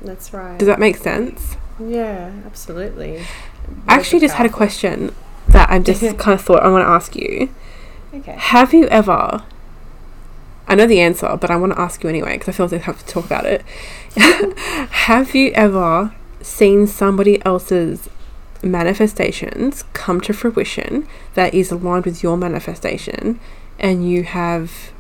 that's 0.02 0.34
right. 0.34 0.58
Does 0.60 0.68
that 0.68 0.80
make 0.80 0.98
sense? 0.98 1.56
Yeah, 1.80 2.32
absolutely. 2.46 3.20
I 3.88 3.96
actually 3.96 4.20
just 4.20 4.36
had 4.36 4.46
a 4.46 4.50
question 4.50 5.14
that 5.48 5.70
I 5.70 5.80
just 5.80 6.02
kind 6.18 6.40
of 6.40 6.46
thought 6.46 6.64
I 6.64 6.70
want 6.70 6.86
to 6.86 6.90
ask 6.90 7.16
you. 7.16 7.50
Okay. 8.14 8.36
Have 8.38 8.74
you 8.74 8.88
ever? 8.88 9.44
I 10.68 10.76
know 10.76 10.88
the 10.88 11.02
answer, 11.02 11.36
but 11.36 11.52
I 11.52 11.56
want 11.56 11.74
to 11.74 11.82
ask 11.82 12.04
you 12.04 12.10
anyway 12.10 12.38
because 12.38 12.50
I 12.50 12.52
feel 12.54 12.68
like 12.68 12.82
I 12.82 12.86
have 12.86 13.00
to 13.00 13.06
talk 13.06 13.26
about 13.26 13.46
it. 13.46 13.64
have 14.16 15.36
you 15.36 15.52
ever 15.52 16.14
seen 16.42 16.88
somebody 16.88 17.44
else's 17.46 18.10
manifestations 18.62 19.84
come 19.94 20.22
to 20.22 20.34
fruition 20.34 21.08
that 21.34 21.54
is 21.54 21.72
aligned 21.72 22.06
with 22.06 22.24
your 22.24 22.38
manifestation, 22.38 23.40
and 23.80 24.10
you 24.10 24.24
have 24.24 24.92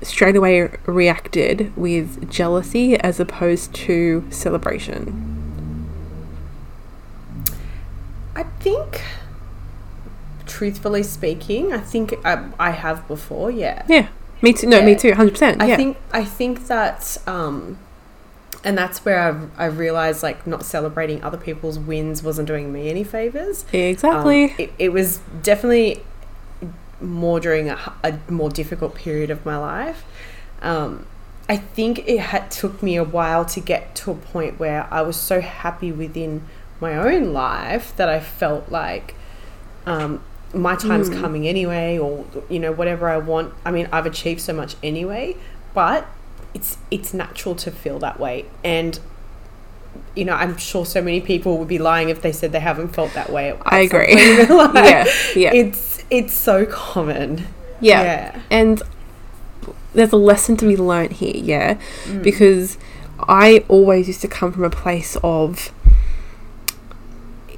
straight 0.00 0.34
away 0.34 0.68
reacted 0.86 1.74
with 1.76 2.28
jealousy 2.30 2.96
as 2.96 3.20
opposed 3.20 3.72
to 3.74 4.26
celebration? 4.30 5.41
I 8.34 8.44
think, 8.60 9.02
truthfully 10.46 11.02
speaking, 11.02 11.72
I 11.72 11.78
think 11.78 12.14
I, 12.24 12.48
I 12.58 12.70
have 12.70 13.06
before. 13.08 13.50
Yeah. 13.50 13.84
Yeah, 13.88 14.08
me 14.40 14.52
too. 14.52 14.66
No, 14.66 14.82
me 14.82 14.94
too. 14.94 15.12
Hundred 15.14 15.32
percent. 15.32 15.62
I 15.62 15.66
Yeah, 15.66 15.76
think 15.76 15.96
I 16.12 16.24
think 16.24 16.66
that, 16.68 17.16
um, 17.26 17.78
and 18.64 18.76
that's 18.78 19.04
where 19.04 19.20
I've, 19.20 19.50
I 19.58 19.66
realized 19.66 20.22
like 20.22 20.46
not 20.46 20.64
celebrating 20.64 21.22
other 21.22 21.38
people's 21.38 21.78
wins 21.78 22.22
wasn't 22.22 22.48
doing 22.48 22.72
me 22.72 22.88
any 22.90 23.04
favors. 23.04 23.64
Um, 23.72 23.80
exactly. 23.80 24.54
it, 24.58 24.72
it 24.78 24.92
was 24.92 25.18
definitely 25.42 26.02
more 27.00 27.40
during 27.40 27.68
a 27.68 28.20
more 28.28 28.48
difficult 28.48 28.94
period 28.94 29.30
of 29.30 29.44
my 29.44 29.56
life. 29.56 30.04
Um, 30.62 31.06
I 31.48 31.56
think 31.56 32.08
it 32.08 32.20
had 32.20 32.50
took 32.52 32.82
me 32.82 32.96
a 32.96 33.02
while 33.04 33.44
to 33.46 33.58
get 33.60 33.96
to 33.96 34.12
a 34.12 34.14
point 34.14 34.60
where 34.60 34.86
I 34.92 35.02
was 35.02 35.16
so 35.16 35.40
happy 35.40 35.90
within 35.90 36.44
my 36.82 36.94
own 36.96 37.32
life 37.32 37.86
that 37.96 38.08
I 38.10 38.20
felt 38.20 38.70
like 38.70 39.14
um, 39.86 40.22
my 40.52 40.74
time's 40.76 41.08
Mm. 41.08 41.20
coming 41.22 41.48
anyway, 41.48 41.96
or 41.98 42.24
you 42.50 42.58
know 42.58 42.72
whatever 42.72 43.08
I 43.08 43.16
want. 43.18 43.54
I 43.64 43.70
mean, 43.70 43.88
I've 43.92 44.06
achieved 44.06 44.40
so 44.42 44.52
much 44.52 44.76
anyway, 44.82 45.36
but 45.72 46.06
it's 46.52 46.76
it's 46.90 47.14
natural 47.14 47.54
to 47.64 47.70
feel 47.70 47.98
that 48.00 48.20
way, 48.20 48.44
and 48.62 48.98
you 50.14 50.24
know, 50.26 50.34
I'm 50.34 50.56
sure 50.56 50.84
so 50.86 51.00
many 51.02 51.20
people 51.20 51.56
would 51.58 51.68
be 51.68 51.78
lying 51.78 52.08
if 52.10 52.20
they 52.22 52.32
said 52.32 52.52
they 52.52 52.60
haven't 52.60 52.88
felt 52.88 53.12
that 53.14 53.30
way. 53.30 53.50
At 53.50 53.58
I 53.64 53.78
agree. 53.80 54.06
point 54.06 54.18
in 54.20 54.36
their 54.46 54.56
life. 54.66 54.74
yeah, 55.36 55.52
yeah, 55.52 55.54
It's 55.54 56.04
it's 56.10 56.34
so 56.34 56.66
common. 56.66 57.46
yeah. 57.80 58.02
Yeah. 58.02 58.40
And 58.50 58.82
there's 59.94 60.12
a 60.12 60.16
lesson 60.16 60.56
to 60.58 60.66
be 60.66 60.76
learnt 60.76 61.12
here, 61.12 61.36
yeah, 61.36 61.78
Mm. 62.06 62.22
because 62.22 62.78
I 63.28 63.64
always 63.68 64.06
used 64.08 64.20
to 64.22 64.28
come 64.28 64.52
from 64.52 64.64
a 64.64 64.70
place 64.70 65.16
of 65.22 65.70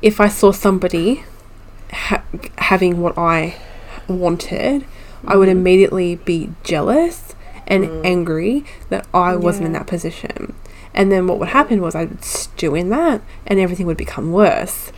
if 0.04 0.20
I 0.20 0.28
saw 0.28 0.52
somebody 0.52 1.24
ha- 1.92 2.22
having 2.58 3.00
what 3.00 3.16
I 3.16 3.54
wanted, 4.08 4.84
I 5.26 5.36
would 5.36 5.48
Mhm. 5.48 5.52
immediately 5.58 6.16
be 6.16 6.50
jealous 6.62 7.34
and 7.66 7.84
Mm. 7.84 8.00
angry 8.04 8.64
that 8.90 9.06
I 9.14 9.34
wasn't 9.36 9.66
in 9.66 9.72
that 9.72 9.86
position. 9.86 10.52
And 10.92 11.10
then 11.10 11.26
what 11.26 11.38
would 11.40 11.48
happen 11.48 11.80
was 11.80 11.94
I 11.94 12.04
would 12.04 12.22
stew 12.24 12.74
in 12.74 12.90
that 12.90 13.22
and 13.46 13.58
everything 13.58 13.86
would 13.86 13.96
become 13.96 14.32
worse. 14.32 14.92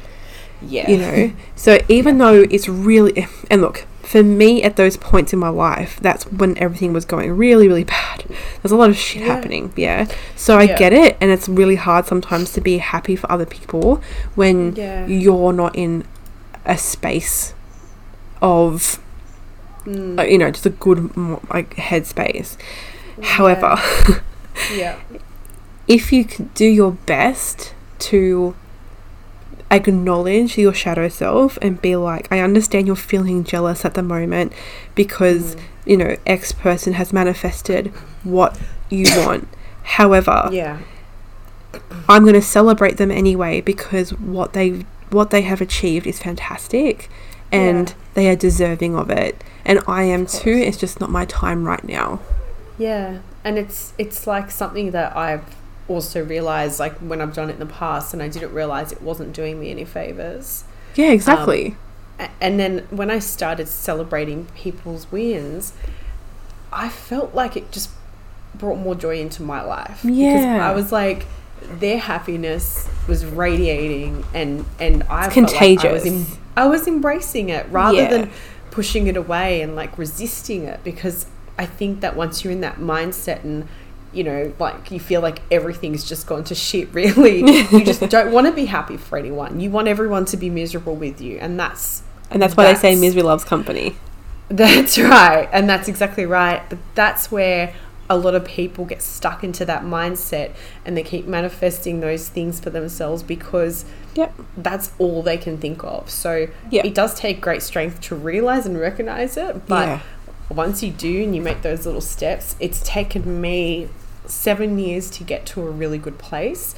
yeah. 0.67 0.91
you 0.91 0.97
know 0.97 1.31
so 1.55 1.79
even 1.87 2.17
though 2.17 2.39
it's 2.51 2.67
really 2.67 3.27
and 3.51 3.61
look 3.61 3.85
for 4.07 4.23
me 4.23 4.63
at 4.63 4.77
those 4.77 4.97
points 4.97 5.33
in 5.33 5.39
my 5.39 5.49
life 5.49 5.99
that's 6.01 6.25
when 6.31 6.57
everything 6.59 6.93
was 6.93 7.05
going 7.05 7.31
really 7.33 7.67
really 7.67 7.85
bad 7.85 8.25
there's 8.63 8.71
a 8.73 8.77
lot 8.77 8.89
of 8.89 8.97
shit 8.97 9.23
Yeah. 9.23 9.35
happening 9.35 9.73
yeah 9.77 10.07
so 10.37 10.57
i 10.59 10.63
Yeah. 10.63 10.79
get 10.79 10.93
it 10.93 11.17
and 11.21 11.31
it's 11.31 11.49
really 11.49 11.75
hard 11.77 12.07
sometimes 12.07 12.53
to 12.53 12.61
be 12.61 12.79
happy 12.79 13.17
for 13.17 13.31
other 13.33 13.47
people 13.47 14.01
when 14.37 14.77
Yeah. 14.77 15.07
you're 15.07 15.53
not 15.53 15.75
in 15.75 16.05
a 16.65 16.79
space 16.79 17.53
of 18.41 19.01
Mm. 19.87 20.19
uh, 20.19 20.23
you 20.25 20.37
know 20.37 20.51
just 20.51 20.67
a 20.67 20.71
good 20.71 21.17
like 21.49 21.77
headspace 21.77 22.57
however 23.23 23.77
yeah. 24.75 24.97
if 25.87 26.13
you 26.13 26.25
can 26.25 26.51
do 26.55 26.65
your 26.67 26.93
best 27.07 27.73
to 28.01 28.57
acknowledge 29.71 30.57
your 30.59 30.73
shadow 30.75 31.09
self 31.09 31.59
and 31.61 31.81
be 31.83 31.97
like, 31.97 32.29
I 32.31 32.41
understand 32.41 32.87
you're 32.87 32.97
feeling 32.97 33.45
jealous 33.45 33.85
at 33.85 33.95
the 33.95 34.03
moment 34.03 34.53
because, 34.95 35.57
Mm. 35.57 35.61
you 35.87 35.97
know, 35.97 36.17
X 36.27 36.53
person 36.53 36.93
has 36.95 37.13
manifested 37.13 37.93
what 38.25 38.59
you 38.91 39.05
want. 39.17 39.49
However, 39.83 40.49
Yeah. 40.53 40.79
I'm 42.09 42.23
going 42.23 42.35
to 42.35 42.43
celebrate 42.43 42.97
them 42.97 43.11
anyway 43.11 43.61
because 43.61 44.11
what 44.13 44.53
they 44.53 44.85
what 45.11 45.31
they 45.31 45.43
have 45.43 45.61
achieved 45.61 46.05
is 46.07 46.19
fantastic 46.19 47.09
and 47.53 47.89
Yeah. 47.91 47.95
they 48.15 48.29
are 48.29 48.35
deserving 48.35 48.97
of 48.97 49.09
it 49.09 49.43
and 49.65 49.79
I 49.87 50.03
am 50.03 50.27
too 50.27 50.51
it's 50.51 50.77
just 50.77 51.01
not 51.01 51.11
my 51.11 51.25
time 51.27 51.65
right 51.65 51.85
now. 51.85 52.19
Yeah, 52.79 53.19
and 53.45 53.57
it's 53.59 53.93
it's 53.99 54.27
like 54.27 54.51
something 54.51 54.91
that 54.93 55.17
I've 55.17 55.45
also 55.89 56.25
realized 56.25 56.81
like 56.81 56.95
when 56.99 57.21
I've 57.21 57.35
done 57.35 57.49
it 57.51 57.55
in 57.55 57.59
the 57.61 57.67
past 57.67 58.13
and 58.13 58.23
I 58.23 58.29
didn't 58.29 58.53
realize 58.53 58.93
it 58.93 59.03
wasn't 59.03 59.33
doing 59.35 59.59
me 59.61 59.71
any 59.71 59.85
favors. 59.85 60.65
Yeah, 60.95 61.11
exactly. 61.11 61.69
Um, 61.69 61.77
a- 62.19 62.31
And 62.41 62.59
then 62.61 62.87
when 62.91 63.11
I 63.11 63.19
started 63.19 63.69
celebrating 63.69 64.47
people's 64.57 65.11
wins, 65.13 65.73
I 66.73 66.89
felt 66.89 67.35
like 67.35 67.57
it 67.57 67.71
just 67.73 67.91
brought 68.55 68.77
more 68.79 68.95
joy 68.95 69.21
into 69.21 69.43
my 69.43 69.63
life. 69.63 70.01
Because 70.03 70.17
Yeah. 70.17 70.69
I 70.69 70.73
was 70.75 70.91
like, 70.93 71.27
their 71.79 71.99
happiness 71.99 72.89
was 73.09 73.25
radiating, 73.25 74.25
and 74.35 74.65
and 74.79 75.03
I 75.05 75.29
felt 75.29 75.53
like 75.53 75.63
I 75.63 75.93
was 75.93 76.03
contagious. 76.03 76.07
em- 76.07 76.27
I 76.57 76.67
was 76.67 76.87
embracing 76.87 77.49
it 77.51 77.67
rather 77.71 77.97
Yeah. 78.03 78.11
than 78.11 78.31
pushing 78.71 79.07
it 79.07 79.17
away 79.17 79.63
and 79.63 79.75
like 79.77 79.97
resisting 79.99 80.65
it 80.65 80.81
because 80.85 81.27
I 81.59 81.65
think 81.67 82.01
that 82.01 82.15
once 82.17 82.45
you're 82.45 82.53
in 82.53 82.61
that 82.61 82.77
mindset 82.79 83.43
and 83.43 83.67
you 84.13 84.25
know, 84.25 84.53
like 84.59 84.91
you 84.91 84.99
feel 85.01 85.21
like 85.21 85.41
everything's 85.51 86.05
just 86.09 86.27
gone 86.27 86.45
to 86.45 86.55
shit, 86.55 86.93
really. 86.95 87.41
you 87.71 87.85
just 87.85 88.01
don't 88.11 88.33
want 88.33 88.47
to 88.47 88.53
be 88.53 88.67
happy 88.67 88.97
for 88.97 89.19
anyone. 89.19 89.61
You 89.61 89.71
want 89.71 89.89
everyone 89.89 90.25
to 90.27 90.37
be 90.37 90.51
miserable 90.51 90.97
with 90.97 91.21
you. 91.21 91.39
And 91.39 91.59
that's 91.59 92.03
and 92.31 92.41
that's 92.43 92.57
why 92.57 92.73
they 92.73 92.75
say 92.79 92.95
misery 92.97 93.23
loves 93.23 93.45
company. 93.45 93.97
that's 94.49 94.99
right. 94.99 95.49
And 95.53 95.69
that's 95.69 95.89
exactly 95.89 96.27
right. 96.27 96.63
But 96.69 96.79
that's 96.95 97.31
where 97.31 97.75
a 98.09 98.17
lot 98.17 98.35
of 98.37 98.45
people 98.45 98.85
get 98.85 99.03
stuck 99.03 99.43
into 99.43 99.65
that 99.65 99.83
mindset 99.83 100.53
and 100.85 100.97
they 100.97 101.03
keep 101.03 101.27
manifesting 101.27 101.99
those 102.01 102.29
things 102.29 102.61
for 102.61 102.71
themselves 102.71 103.23
because 103.25 103.85
Yep. 104.15 104.33
that's 104.57 104.93
all 104.99 105.23
they 105.23 105.37
can 105.37 105.59
think 105.59 105.83
of. 105.85 106.09
So 106.09 106.47
Yep. 106.71 106.85
it 106.85 106.95
does 106.95 107.15
take 107.19 107.41
great 107.41 107.63
strength 107.63 108.01
to 108.03 108.15
realize 108.15 108.65
and 108.65 108.79
recognize 108.79 109.37
it. 109.37 109.67
But 109.67 109.87
Yeah. 109.89 110.01
Once 110.49 110.83
you 110.83 110.91
do 110.93 111.23
and 111.25 111.35
you 111.35 111.43
make 111.43 111.63
those 111.63 111.87
little 111.87 112.01
steps, 112.01 112.57
it's 112.61 112.81
taken 112.83 113.41
me 113.41 113.89
seven 114.27 114.79
years 114.79 115.11
to 115.11 115.25
get 115.25 115.47
to 115.47 115.67
a 115.67 115.71
really 115.71 115.99
good 115.99 116.19
place. 116.19 116.75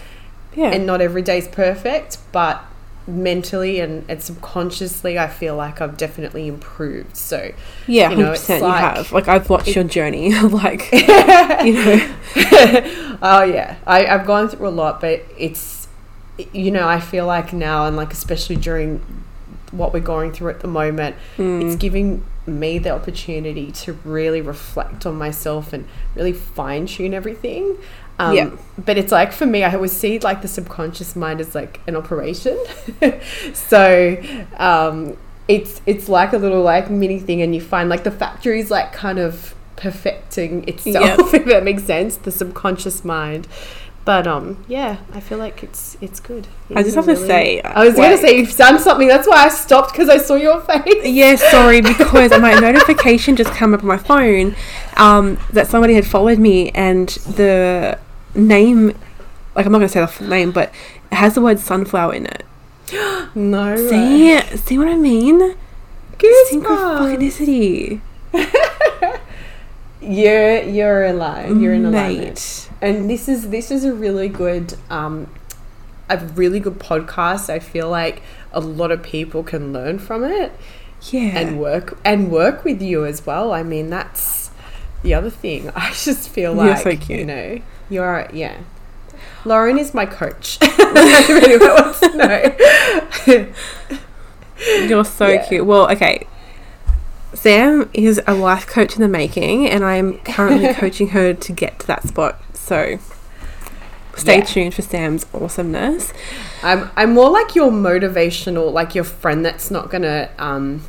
Yeah. 0.54 0.70
And 0.70 0.86
not 0.86 1.00
every 1.00 1.22
day's 1.22 1.46
perfect, 1.48 2.18
but 2.32 2.62
mentally 3.06 3.80
and, 3.80 4.04
and 4.08 4.22
subconsciously, 4.22 5.18
I 5.18 5.28
feel 5.28 5.56
like 5.56 5.80
I've 5.80 5.96
definitely 5.96 6.46
improved. 6.48 7.16
So, 7.16 7.52
yeah, 7.86 8.10
you 8.10 8.16
know, 8.16 8.32
100% 8.32 8.34
it's 8.34 8.48
you 8.50 8.58
like- 8.60 8.96
have. 8.96 9.12
Like 9.12 9.28
I've 9.28 9.48
watched 9.48 9.68
it- 9.68 9.74
your 9.76 9.84
journey 9.84 10.34
like 10.42 10.90
you 10.92 11.74
know 11.74 12.14
oh 13.22 13.42
yeah, 13.44 13.76
I, 13.86 14.06
I've 14.06 14.26
gone 14.26 14.48
through 14.48 14.68
a 14.68 14.70
lot, 14.70 15.00
but 15.00 15.22
it's 15.38 15.88
you 16.52 16.70
know 16.70 16.86
I 16.86 17.00
feel 17.00 17.26
like 17.26 17.52
now 17.52 17.86
and 17.86 17.96
like 17.96 18.12
especially 18.12 18.56
during 18.56 19.02
what 19.72 19.92
we're 19.92 20.00
going 20.00 20.32
through 20.32 20.50
at 20.50 20.60
the 20.60 20.68
moment, 20.68 21.16
it's 21.36 21.74
Mm. 21.76 21.78
giving 21.80 22.24
me 22.48 22.78
the 22.78 22.90
opportunity 22.90 23.70
to 23.72 23.92
really 24.04 24.40
reflect 24.40 25.06
on 25.06 25.16
myself 25.16 25.72
and 25.72 25.86
really 26.14 26.32
fine 26.32 26.86
tune 26.86 27.14
everything. 27.14 27.76
Um, 28.18 28.34
Yeah. 28.34 28.50
But 28.76 28.98
it's 28.98 29.12
like 29.12 29.32
for 29.32 29.46
me, 29.46 29.62
I 29.64 29.74
always 29.74 29.92
see 29.92 30.18
like 30.18 30.42
the 30.42 30.48
subconscious 30.48 31.14
mind 31.14 31.40
as 31.40 31.54
like 31.54 31.80
an 31.86 31.96
operation. 31.96 32.58
so 33.54 34.20
um, 34.56 35.16
it's 35.46 35.80
it's 35.86 36.08
like 36.08 36.32
a 36.32 36.38
little 36.38 36.62
like 36.62 36.90
mini 36.90 37.20
thing, 37.20 37.42
and 37.42 37.54
you 37.54 37.60
find 37.60 37.88
like 37.88 38.04
the 38.04 38.10
factory's 38.10 38.70
like 38.70 38.92
kind 38.92 39.18
of 39.18 39.54
perfecting 39.76 40.68
itself, 40.68 41.32
if 41.34 41.44
that 41.46 41.62
makes 41.64 41.84
sense. 41.84 42.16
The 42.16 42.32
subconscious 42.32 43.04
mind. 43.04 43.46
But 44.04 44.26
um, 44.26 44.64
yeah, 44.68 44.98
I 45.12 45.20
feel 45.20 45.36
like 45.36 45.62
it's 45.62 45.98
it's 46.00 46.18
good. 46.18 46.48
I 46.70 46.82
just 46.82 46.96
It's 46.96 46.96
have 46.96 47.04
to 47.06 47.16
say, 47.16 47.60
I 47.60 47.84
was 47.84 47.94
gonna 47.94 48.16
say 48.16 48.38
you've 48.38 48.56
done 48.56 48.78
something. 48.78 49.06
That's 49.06 49.28
why 49.28 49.44
I 49.44 49.48
stopped 49.50 49.92
because 49.92 50.08
I 50.08 50.16
saw 50.16 50.34
your 50.34 50.60
face. 50.62 51.04
Yeah, 51.04 51.36
sorry, 51.36 51.82
because 51.82 52.30
my 52.30 52.54
notification 52.54 53.36
just 53.36 53.52
came 53.52 53.74
up 53.74 53.80
on 53.80 53.86
my 53.86 53.98
phone 53.98 54.56
um, 54.96 55.38
that 55.52 55.66
somebody 55.66 55.92
had 55.94 56.06
followed 56.06 56.38
me 56.38 56.70
and 56.70 57.08
the 57.08 57.98
name, 58.34 58.94
like 59.54 59.66
I'm 59.66 59.72
not 59.72 59.78
going 59.78 59.88
to 59.88 59.92
say 59.92 60.00
the 60.00 60.06
full 60.06 60.26
name, 60.28 60.52
but 60.52 60.72
it 61.10 61.16
has 61.16 61.34
the 61.34 61.42
word 61.42 61.58
sunflower 61.58 62.14
in 62.14 62.26
it. 62.26 62.44
No. 63.34 63.76
See, 63.76 64.40
see 64.56 64.78
what 64.78 64.88
I 64.88 64.96
mean? 64.96 65.54
Goosebumps. 66.16 66.64
Synchrophonicity. 66.64 68.00
You're 70.00 70.62
you're 70.62 71.04
alive. 71.04 71.60
You're 71.60 71.74
in 71.74 71.84
alignment. 71.84 72.26
Mate. 72.26 72.70
And 72.80 73.10
this 73.10 73.28
is 73.28 73.50
this 73.50 73.70
is 73.70 73.84
a 73.84 73.92
really 73.92 74.28
good 74.28 74.74
um 74.90 75.28
a 76.08 76.18
really 76.18 76.60
good 76.60 76.78
podcast. 76.78 77.50
I 77.50 77.58
feel 77.58 77.88
like 77.90 78.22
a 78.52 78.60
lot 78.60 78.90
of 78.90 79.02
people 79.02 79.42
can 79.42 79.72
learn 79.72 79.98
from 79.98 80.24
it 80.24 80.52
Yeah. 81.10 81.38
and 81.38 81.60
work 81.60 81.98
and 82.04 82.30
work 82.30 82.64
with 82.64 82.80
you 82.80 83.04
as 83.04 83.26
well. 83.26 83.52
I 83.52 83.62
mean, 83.62 83.90
that's 83.90 84.50
the 85.02 85.14
other 85.14 85.30
thing. 85.30 85.70
I 85.76 85.90
just 85.90 86.28
feel 86.28 86.54
like 86.54 86.78
so 86.82 86.90
you 87.12 87.24
know, 87.24 87.60
you're 87.90 88.28
yeah. 88.32 88.58
Lauren 89.44 89.78
is 89.78 89.94
my 89.94 90.06
coach. 90.06 90.58
If 90.90 91.30
anyone 91.44 91.68
wants 91.84 92.00
to 92.00 92.16
know. 92.16 93.46
You're 94.88 95.04
so 95.04 95.28
Yeah. 95.28 95.46
cute. 95.46 95.66
Well, 95.66 95.90
okay. 95.92 96.26
Sam 97.34 97.88
is 97.92 98.20
a 98.26 98.34
life 98.34 98.66
coach 98.66 98.96
in 98.96 99.02
the 99.02 99.08
making, 99.08 99.66
and 99.68 99.84
I'm 99.84 100.18
currently 100.18 100.72
coaching 100.74 101.08
her 101.08 101.34
to 101.34 101.52
get 101.52 101.78
to 101.80 101.86
that 101.88 102.06
spot. 102.08 102.40
So 102.54 102.98
stay 104.16 104.38
Yeah. 104.38 104.44
tuned 104.44 104.74
for 104.74 104.82
Sam's 104.82 105.26
awesomeness. 105.34 106.12
I'm 106.62 106.90
I'm 106.96 107.12
more 107.14 107.30
like 107.30 107.54
your 107.54 107.70
motivational, 107.70 108.72
like 108.72 108.94
your 108.94 109.04
friend 109.04 109.44
that's 109.44 109.70
not 109.70 109.90
gonna 109.90 110.30
um, 110.38 110.82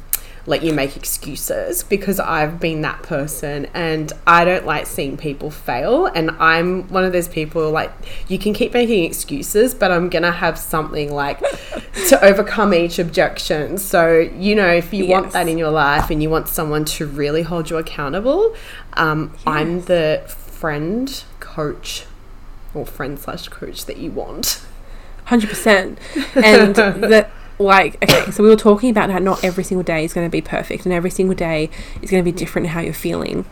let 0.45 0.63
you 0.63 0.73
make 0.73 0.95
excuses 0.95 1.83
because 1.83 2.19
I've 2.19 2.59
been 2.59 2.81
that 2.81 3.03
person 3.03 3.67
and 3.73 4.11
I 4.25 4.45
don't 4.45 4.65
like 4.65 4.87
seeing 4.87 5.17
people 5.17 5.51
fail. 5.51 6.07
And 6.07 6.31
I'm 6.31 6.87
one 6.89 7.03
of 7.03 7.11
those 7.11 7.27
people 7.27 7.71
like 7.71 7.91
you 8.27 8.39
can 8.39 8.53
keep 8.53 8.73
making 8.73 9.03
excuses, 9.03 9.73
but 9.73 9.91
I'm 9.91 10.09
gonna 10.09 10.31
have 10.31 10.57
something 10.57 11.13
like 11.13 11.39
to 12.09 12.23
overcome 12.23 12.73
each 12.73 12.99
objection. 12.99 13.77
So 13.77 14.17
you 14.19 14.55
know, 14.55 14.69
if 14.69 14.93
you 14.93 15.07
want 15.07 15.31
that 15.33 15.47
in 15.47 15.57
your 15.57 15.71
life 15.71 16.09
and 16.09 16.21
you 16.21 16.29
want 16.29 16.47
someone 16.47 16.85
to 16.85 17.05
really 17.05 17.43
hold 17.43 17.69
you 17.69 17.77
accountable, 17.77 18.55
um, 18.93 19.35
I'm 19.45 19.81
the 19.81 20.23
friend, 20.27 21.23
coach, 21.39 22.05
or 22.73 22.85
friend 22.85 23.19
slash 23.19 23.47
coach 23.47 23.85
that 23.85 23.97
you 23.97 24.11
want. 24.11 24.65
Hundred 25.25 25.49
percent, 25.49 25.99
and 26.35 26.75
that 26.75 27.29
like 27.60 28.01
okay. 28.01 28.32
So 28.32 28.41
we 28.41 28.49
were 28.49 28.55
talking 28.55 28.89
about 28.89 29.10
how 29.10 29.20
not 29.20 29.43
every 29.43 29.64
single 29.64 29.84
day 29.84 30.05
is 30.05 30.14
going 30.14 30.26
to 30.26 30.32
be 30.32 30.41
perfect, 30.41 30.86
and 30.86 30.93
every 30.93 31.12
single 31.12 31.36
day 31.36 31.70
is 32.01 32.10
going 32.10 32.24
to 32.24 32.32
be 32.32 32.38
different 32.38 32.68
in 32.68 32.72
how 32.72 32.80
you're 32.80 32.93
feeling. 32.93 33.45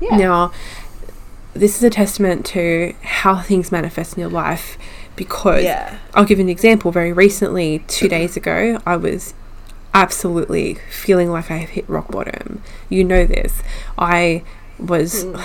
Yeah. 0.00 0.16
Now, 0.16 0.52
this 1.54 1.76
is 1.76 1.82
a 1.82 1.90
testament 1.90 2.44
to 2.46 2.94
how 3.02 3.40
things 3.40 3.72
manifest 3.72 4.14
in 4.14 4.20
your 4.20 4.30
life, 4.30 4.76
because 5.14 5.64
Yeah. 5.64 5.98
I'll 6.14 6.24
give 6.24 6.38
you 6.38 6.44
an 6.44 6.50
example. 6.50 6.90
Very 6.90 7.12
recently, 7.12 7.78
two 7.86 8.08
days 8.08 8.36
ago, 8.36 8.80
I 8.84 8.96
was 8.96 9.32
absolutely 9.94 10.74
feeling 10.90 11.30
like 11.30 11.50
I 11.50 11.56
have 11.56 11.70
hit 11.70 11.88
rock 11.88 12.10
bottom. 12.10 12.62
You 12.90 13.04
know 13.04 13.24
this. 13.24 13.62
I 13.96 14.42
was 14.78 15.24
mm. 15.24 15.42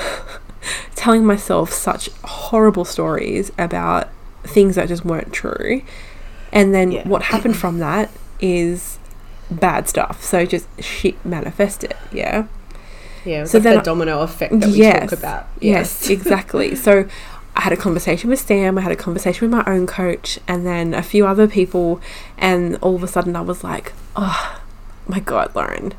telling 0.95 1.25
myself 1.25 1.71
such 1.71 2.09
horrible 2.23 2.83
stories 2.83 3.51
about 3.57 4.09
things 4.43 4.75
that 4.75 4.89
just 4.89 5.05
weren't 5.05 5.31
true. 5.31 5.81
And 6.51 6.73
then 6.73 6.91
Yeah. 6.91 7.07
what 7.07 7.23
happened 7.23 7.55
from 7.57 7.79
that 7.79 8.09
is 8.39 8.97
bad 9.49 9.87
stuff. 9.87 10.23
So 10.23 10.45
just 10.45 10.67
shit 10.81 11.23
manifested, 11.25 11.93
yeah. 12.11 12.45
Yeah, 13.25 13.43
it's 13.43 13.51
So 13.51 13.57
like 13.59 13.63
then 13.63 13.75
the 13.77 13.83
domino 13.83 14.21
effect 14.21 14.59
that 14.59 14.69
we 14.69 14.77
yes, 14.77 15.09
talk 15.09 15.19
about. 15.19 15.47
Yes, 15.59 16.09
exactly. 16.17 16.75
So 16.75 17.05
I 17.55 17.61
had 17.61 17.73
a 17.73 17.77
conversation 17.77 18.29
with 18.29 18.39
Sam, 18.39 18.77
I 18.77 18.81
had 18.81 18.91
a 18.91 18.95
conversation 18.95 19.49
with 19.49 19.65
my 19.65 19.71
own 19.71 19.85
coach, 19.85 20.39
and 20.47 20.65
then 20.65 20.93
a 20.93 21.03
few 21.03 21.27
other 21.27 21.47
people, 21.47 22.01
and 22.37 22.77
all 22.81 22.95
of 22.95 23.03
a 23.03 23.07
sudden 23.07 23.35
I 23.35 23.41
was 23.41 23.63
like, 23.63 23.93
oh 24.15 24.59
my 25.07 25.19
God, 25.19 25.53
Lauren. 25.55 25.93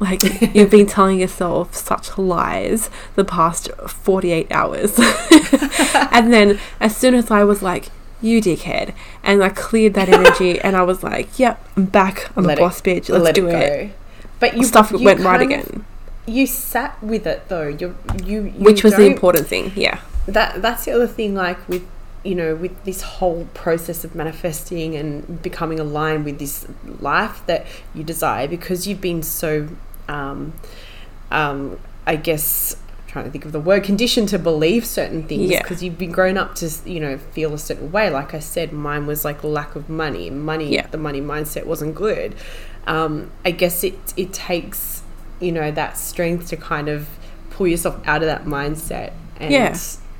Like, 0.00 0.22
you've 0.54 0.70
been 0.70 0.86
telling 0.86 1.20
yourself 1.20 1.74
such 1.74 2.18
lies 2.18 2.90
the 3.14 3.24
past 3.24 3.70
48 3.86 4.50
hours. 4.50 4.98
and 6.12 6.32
then, 6.32 6.58
as 6.80 6.96
soon 6.96 7.14
as 7.14 7.30
I 7.30 7.44
was 7.44 7.62
like, 7.62 7.86
you 8.26 8.40
dickhead, 8.42 8.94
and 9.22 9.42
I 9.42 9.48
cleared 9.48 9.94
that 9.94 10.08
energy, 10.08 10.60
and 10.60 10.76
I 10.76 10.82
was 10.82 11.02
like, 11.02 11.38
yep, 11.38 11.64
I'm 11.76 11.86
back. 11.86 12.30
I'm 12.36 12.44
Let 12.44 12.58
a 12.58 12.60
boss 12.60 12.80
bitch. 12.80 13.08
Let's 13.08 13.24
Let 13.24 13.34
do 13.34 13.48
it 13.48 13.54
it. 13.54 13.92
But 14.40 14.56
you 14.56 14.64
Stuff 14.64 14.92
you 14.92 15.04
went 15.04 15.20
right 15.20 15.40
again, 15.40 15.84
You 16.26 16.46
sat 16.46 17.02
with 17.02 17.26
it 17.26 17.48
though. 17.48 17.68
You 17.68 17.96
you, 18.24 18.42
you 18.44 18.50
which 18.64 18.84
was 18.84 18.96
the 18.96 19.06
important 19.06 19.46
thing. 19.46 19.72
Yeah. 19.74 20.00
that 20.26 20.60
that's 20.60 20.84
the 20.84 20.92
other 20.92 21.06
thing 21.06 21.34
like 21.34 21.66
with 21.68 21.86
you 22.24 22.34
know 22.34 22.56
with 22.56 22.74
this 22.84 23.02
whole 23.02 23.46
process 23.54 24.04
of 24.04 24.14
manifesting 24.14 24.96
and 24.96 25.40
becoming 25.42 25.78
aligned 25.78 26.24
with 26.24 26.38
this 26.40 26.66
life 26.98 27.40
that 27.46 27.64
you 27.94 28.02
desire 28.02 28.48
because 28.48 28.86
you've 28.88 29.00
been 29.00 29.22
so 29.22 29.68
um 30.08 30.52
um 31.30 31.78
i 32.04 32.16
guess 32.16 32.76
trying 33.16 33.24
to 33.24 33.30
think 33.30 33.46
of 33.46 33.52
the 33.52 33.60
word 33.60 33.82
conditioned 33.82 34.28
to 34.28 34.38
believe 34.38 34.84
certain 34.84 35.26
things 35.26 35.50
Yeah. 35.50 35.62
because 35.62 35.82
you've 35.82 35.96
been 35.96 36.12
grown 36.12 36.36
up 36.36 36.54
to 36.56 36.70
you 36.84 37.00
know 37.00 37.16
feel 37.16 37.54
a 37.54 37.58
certain 37.58 37.90
way 37.90 38.10
like 38.10 38.34
i 38.34 38.38
said 38.40 38.74
mine 38.74 39.06
was 39.06 39.24
like 39.24 39.42
lack 39.42 39.74
of 39.74 39.88
money 39.88 40.28
money 40.28 40.74
Yeah. 40.74 40.86
the 40.88 40.98
money 40.98 41.22
mindset 41.22 41.64
wasn't 41.64 41.94
good 41.94 42.34
um, 42.86 43.30
i 43.42 43.50
guess 43.52 43.82
it 43.82 43.98
it 44.18 44.34
takes 44.34 45.02
you 45.40 45.50
know 45.50 45.70
that 45.70 45.96
strength 45.96 46.48
to 46.48 46.56
kind 46.58 46.88
of 46.90 47.08
pull 47.48 47.66
yourself 47.66 47.96
out 48.06 48.20
of 48.22 48.26
that 48.26 48.44
mindset 48.44 49.12
and 49.40 49.50
Yeah. 49.50 49.74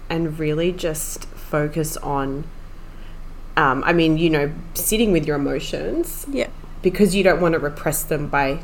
and 0.09 0.39
really 0.39 0.73
just 0.73 1.27
focus 1.27 1.99
on 1.99 2.45
um, 3.59 3.83
i 3.85 3.93
mean 3.93 4.17
you 4.17 4.31
know 4.31 4.51
sitting 4.73 5.13
with 5.13 5.27
your 5.27 5.37
emotions 5.37 6.25
Yeah. 6.31 6.49
because 6.81 7.15
you 7.15 7.23
don't 7.23 7.43
want 7.43 7.53
to 7.53 7.59
repress 7.59 8.03
them 8.03 8.29
by 8.29 8.61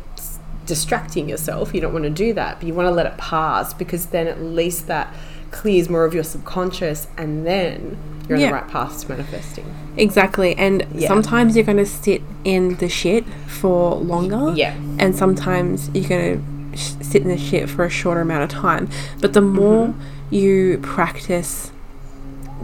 distracting 0.67 1.29
yourself. 1.29 1.75
You 1.75 1.81
don't 1.81 1.93
want 1.93 2.05
to 2.05 2.11
do 2.11 2.33
that, 2.35 2.59
but 2.59 2.67
you 2.67 2.75
want 2.75 2.87
to 2.87 2.91
let 2.93 3.07
it 3.07 3.17
pass 3.19 3.73
because 3.75 4.07
then 4.07 4.27
at 4.27 4.41
least 4.41 4.87
that 4.87 5.13
clears 5.51 5.89
more 5.89 6.05
of 6.05 6.15
your 6.15 6.25
subconscious 6.25 7.09
and 7.19 7.47
then 7.47 7.99
you're 8.29 8.39
on 8.39 8.43
the 8.45 8.53
right 8.53 8.69
path 8.69 9.03
to 9.03 9.09
manifesting. 9.11 9.67
Exactly. 9.97 10.55
And 10.57 10.87
Yeah. 10.95 11.09
sometimes 11.09 11.57
you're 11.57 11.65
going 11.67 11.77
to 11.79 11.85
sit 11.87 12.23
in 12.45 12.77
the 12.77 12.89
shit 12.89 13.25
for 13.49 13.97
longer. 13.97 14.53
Yeah. 14.57 14.75
And 14.99 15.15
sometimes 15.15 15.91
you're 15.93 16.09
going 16.09 16.41
to 16.73 16.77
sh- 16.79 16.93
sit 17.03 17.23
in 17.23 17.29
the 17.29 17.37
shit 17.37 17.69
for 17.69 17.85
a 17.85 17.91
shorter 17.91 18.21
amount 18.23 18.45
of 18.45 18.49
time. 18.49 18.89
But 19.21 19.33
the 19.35 19.43
more 19.43 19.89
Mm-hmm. 19.89 20.35
you 20.35 20.79
practice 20.83 21.71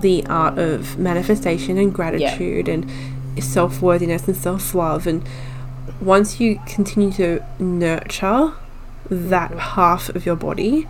the 0.01 0.25
art 0.27 0.57
of 0.59 0.97
manifestation 0.99 1.77
and 1.77 1.93
gratitude 1.93 2.69
and 2.69 2.89
self 3.43 3.83
worthiness 3.83 4.27
and 4.29 4.37
self 4.37 4.75
love, 4.75 5.07
and 5.07 5.23
once 6.01 6.41
you 6.41 6.61
continue 6.67 7.11
to 7.13 7.43
nurture 7.59 8.53
that 9.11 9.51
mm-hmm. 9.51 9.59
half 9.59 10.09
of 10.11 10.27
your 10.27 10.37
body 10.37 10.87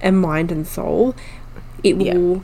and 0.00 0.20
mind 0.20 0.52
and 0.52 0.66
soul, 0.66 1.14
it 1.82 1.96
Yeah. 1.96 2.14
will 2.14 2.42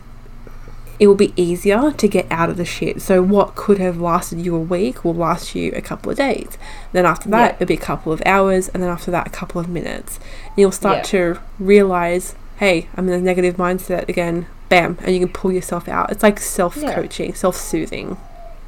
it 0.98 1.09
will 1.09 1.14
be 1.16 1.32
easier 1.34 1.90
to 1.90 2.07
get 2.07 2.26
out 2.30 2.48
of 2.48 2.57
the 2.57 2.64
shit. 2.64 3.03
So 3.03 3.22
what 3.22 3.57
could 3.57 3.78
have 3.78 4.00
lasted 4.00 4.38
you 4.40 4.55
a 4.55 4.61
week 4.61 5.05
will 5.05 5.14
last 5.14 5.53
you 5.53 5.72
a 5.74 5.80
couple 5.80 6.12
of 6.12 6.18
days. 6.18 6.57
Then 6.92 7.07
after 7.07 7.28
that, 7.30 7.53
Yeah. 7.53 7.55
it'll 7.57 7.66
be 7.66 7.74
a 7.74 7.78
couple 7.78 8.12
of 8.12 8.22
hours, 8.24 8.68
and 8.68 8.80
then 8.80 8.90
after 8.90 9.11
that, 9.11 9.26
a 9.26 9.30
couple 9.30 9.61
of 9.61 9.68
minutes. 9.68 10.20
And 10.46 10.59
you'll 10.59 10.70
start 10.70 10.98
Yeah. 10.98 11.34
to 11.34 11.40
realize, 11.59 12.36
hey, 12.59 12.86
I'm 12.94 13.09
in 13.09 13.14
a 13.14 13.20
negative 13.20 13.57
mindset 13.57 14.09
again. 14.09 14.46
Bam, 14.68 14.96
and 15.03 15.12
you 15.12 15.18
can 15.18 15.30
pull 15.30 15.50
yourself 15.50 15.88
out. 15.88 16.12
It's 16.12 16.22
like 16.22 16.38
self 16.38 16.80
coaching, 16.80 17.34
self 17.34 17.57
soothing. 17.57 18.16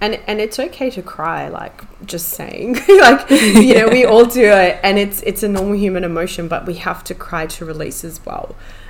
And 0.04 0.12
and 0.26 0.36
it's 0.44 0.58
okay 0.66 0.90
to 0.90 1.02
cry, 1.02 1.48
like 1.48 1.76
just 2.12 2.28
saying. 2.40 2.74
like 3.06 3.20
you 3.30 3.74
know, 3.78 3.88
we 3.88 4.04
all 4.04 4.26
do 4.26 4.44
it 4.64 4.72
and 4.86 4.98
it's 5.04 5.18
it's 5.22 5.42
a 5.42 5.48
normal 5.48 5.76
human 5.84 6.04
emotion, 6.04 6.48
but 6.48 6.60
we 6.66 6.74
have 6.88 7.00
to 7.04 7.14
cry 7.14 7.46
to 7.56 7.64
release 7.72 8.04
as 8.04 8.16
well. 8.26 8.46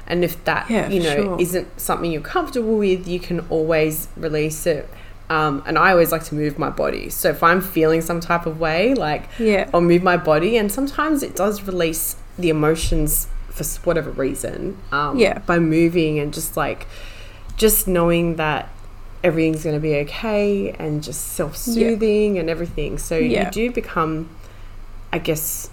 And 0.06 0.24
if 0.28 0.34
that 0.44 0.68
Yeah, 0.70 0.88
you 0.94 1.00
know 1.06 1.16
sure. 1.16 1.40
isn't 1.40 1.68
something 1.80 2.10
you're 2.14 2.30
comfortable 2.36 2.76
with, 2.78 3.06
you 3.14 3.20
can 3.28 3.38
always 3.56 4.08
release 4.16 4.66
it. 4.66 4.88
Um, 5.30 5.62
and 5.66 5.78
I 5.78 5.92
always 5.92 6.12
like 6.12 6.24
to 6.24 6.34
move 6.34 6.58
my 6.58 6.68
body. 6.68 7.08
So 7.10 7.30
if 7.30 7.42
I'm 7.42 7.60
feeling 7.62 8.02
some 8.02 8.20
type 8.20 8.44
of 8.46 8.58
way, 8.60 8.80
like 8.94 9.22
Yeah. 9.38 9.70
I'll 9.72 9.80
move 9.92 10.02
my 10.02 10.16
body, 10.18 10.56
and 10.58 10.70
sometimes 10.78 11.22
it 11.22 11.34
does 11.36 11.62
release 11.62 12.16
the 12.38 12.50
emotions 12.50 13.28
for 13.56 13.64
whatever 13.86 14.10
reason. 14.10 14.76
Um, 14.92 15.16
Yeah. 15.18 15.38
By 15.50 15.58
moving 15.60 16.18
and 16.18 16.34
just 16.34 16.56
like, 16.56 16.86
just 17.56 17.86
knowing 17.86 18.36
that 18.36 18.68
everything's 19.24 19.64
going 19.64 19.74
to 19.74 19.80
be 19.80 19.96
okay 19.96 20.70
and 20.78 21.02
just 21.02 21.32
self-soothing 21.32 22.38
and 22.38 22.48
everything. 22.48 22.98
So 22.98 23.16
Yeah. 23.18 23.46
you 23.46 23.50
do 23.50 23.70
become, 23.72 24.28
I 25.12 25.18
guess, 25.18 25.70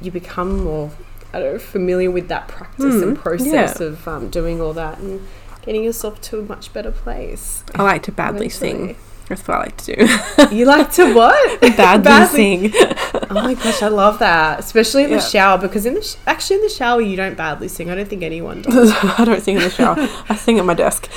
you, 0.00 0.10
become 0.10 0.64
more, 0.64 0.90
I 1.34 1.40
don't 1.40 1.52
know, 1.54 1.58
familiar 1.58 2.10
with 2.10 2.28
that 2.28 2.48
practice 2.48 3.02
and 3.02 3.16
Mm, 3.16 3.20
process 3.20 3.76
yeah. 3.80 3.86
of 3.88 4.06
um, 4.08 4.30
doing 4.30 4.60
all 4.60 4.72
that 4.74 4.98
and 4.98 5.20
getting 5.66 5.84
yourself 5.84 6.20
to 6.22 6.38
a 6.38 6.42
much 6.42 6.72
better 6.72 6.90
place. 6.92 7.64
I 7.74 7.82
like 7.82 8.02
to 8.04 8.12
badly 8.12 8.48
sing. 8.48 8.74
Eventually. 8.90 8.96
That's 9.28 9.46
what 9.48 9.56
I 9.56 9.60
like 9.60 9.76
to 9.78 9.96
do. 9.96 10.18
You 10.56 10.64
like 10.66 10.90
to 10.92 11.14
what? 11.14 11.60
badly, 11.76 12.26
sing. 12.68 12.72
Oh 12.74 13.34
my 13.34 13.54
gosh, 13.54 13.82
I 13.82 13.88
love 13.88 14.18
that, 14.18 14.58
especially 14.60 15.04
in 15.04 15.10
Yeah. 15.10 15.16
the 15.16 15.22
shower 15.22 15.58
because 15.58 15.86
in 15.86 15.94
the 15.94 16.02
sh- 16.02 16.16
actually 16.26 16.56
in 16.56 16.62
the 16.62 16.68
shower 16.68 17.00
you 17.00 17.16
don't 17.16 17.36
badly 17.36 17.68
sing. 17.68 17.90
I 17.90 17.94
don't 17.94 18.08
think 18.08 18.22
anyone 18.22 18.62
does. 18.68 18.92
I 19.18 19.24
don't 19.24 19.40
sing 19.42 19.56
in 19.56 19.62
the 19.62 19.70
shower. 19.70 19.96
I 20.28 20.34
sing 20.36 20.58
at 20.58 20.64
my 20.64 20.74
desk. 20.74 21.08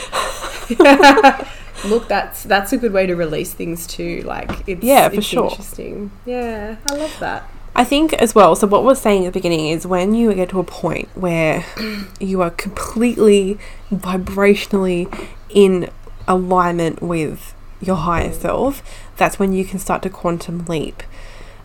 Look, 1.87 2.07
that's 2.07 2.43
that's 2.43 2.73
a 2.73 2.77
good 2.77 2.91
way 2.93 3.05
to 3.05 3.15
release 3.15 3.53
things 3.53 3.87
too. 3.87 4.21
Like 4.25 4.67
it's 4.67 4.83
Yeah, 4.83 5.09
for 5.09 5.15
it's 5.15 5.25
sure. 5.25 5.49
Interesting. 5.49 6.11
Yeah, 6.25 6.77
I 6.89 6.95
love 6.95 7.15
that. 7.19 7.49
I 7.77 7.83
think 7.83 8.13
as 8.13 8.33
well. 8.33 8.55
So 8.55 8.67
what 8.67 8.85
we're 8.85 8.95
saying 8.95 9.25
at 9.25 9.33
the 9.33 9.39
beginning 9.39 9.67
is 9.67 9.85
when 9.85 10.13
you 10.13 10.33
get 10.33 10.49
to 10.49 10.59
a 10.59 10.63
point 10.63 11.09
where 11.13 11.65
you 12.19 12.41
are 12.41 12.49
completely 12.51 13.59
vibrationally 13.91 15.27
in 15.49 15.89
alignment 16.27 17.01
with 17.01 17.53
your 17.81 17.97
higher 17.97 18.31
self, 18.31 18.81
that's 19.17 19.37
when 19.39 19.53
you 19.53 19.65
can 19.65 19.79
start 19.79 20.01
to 20.03 20.09
quantum 20.09 20.65
leap. 20.65 21.03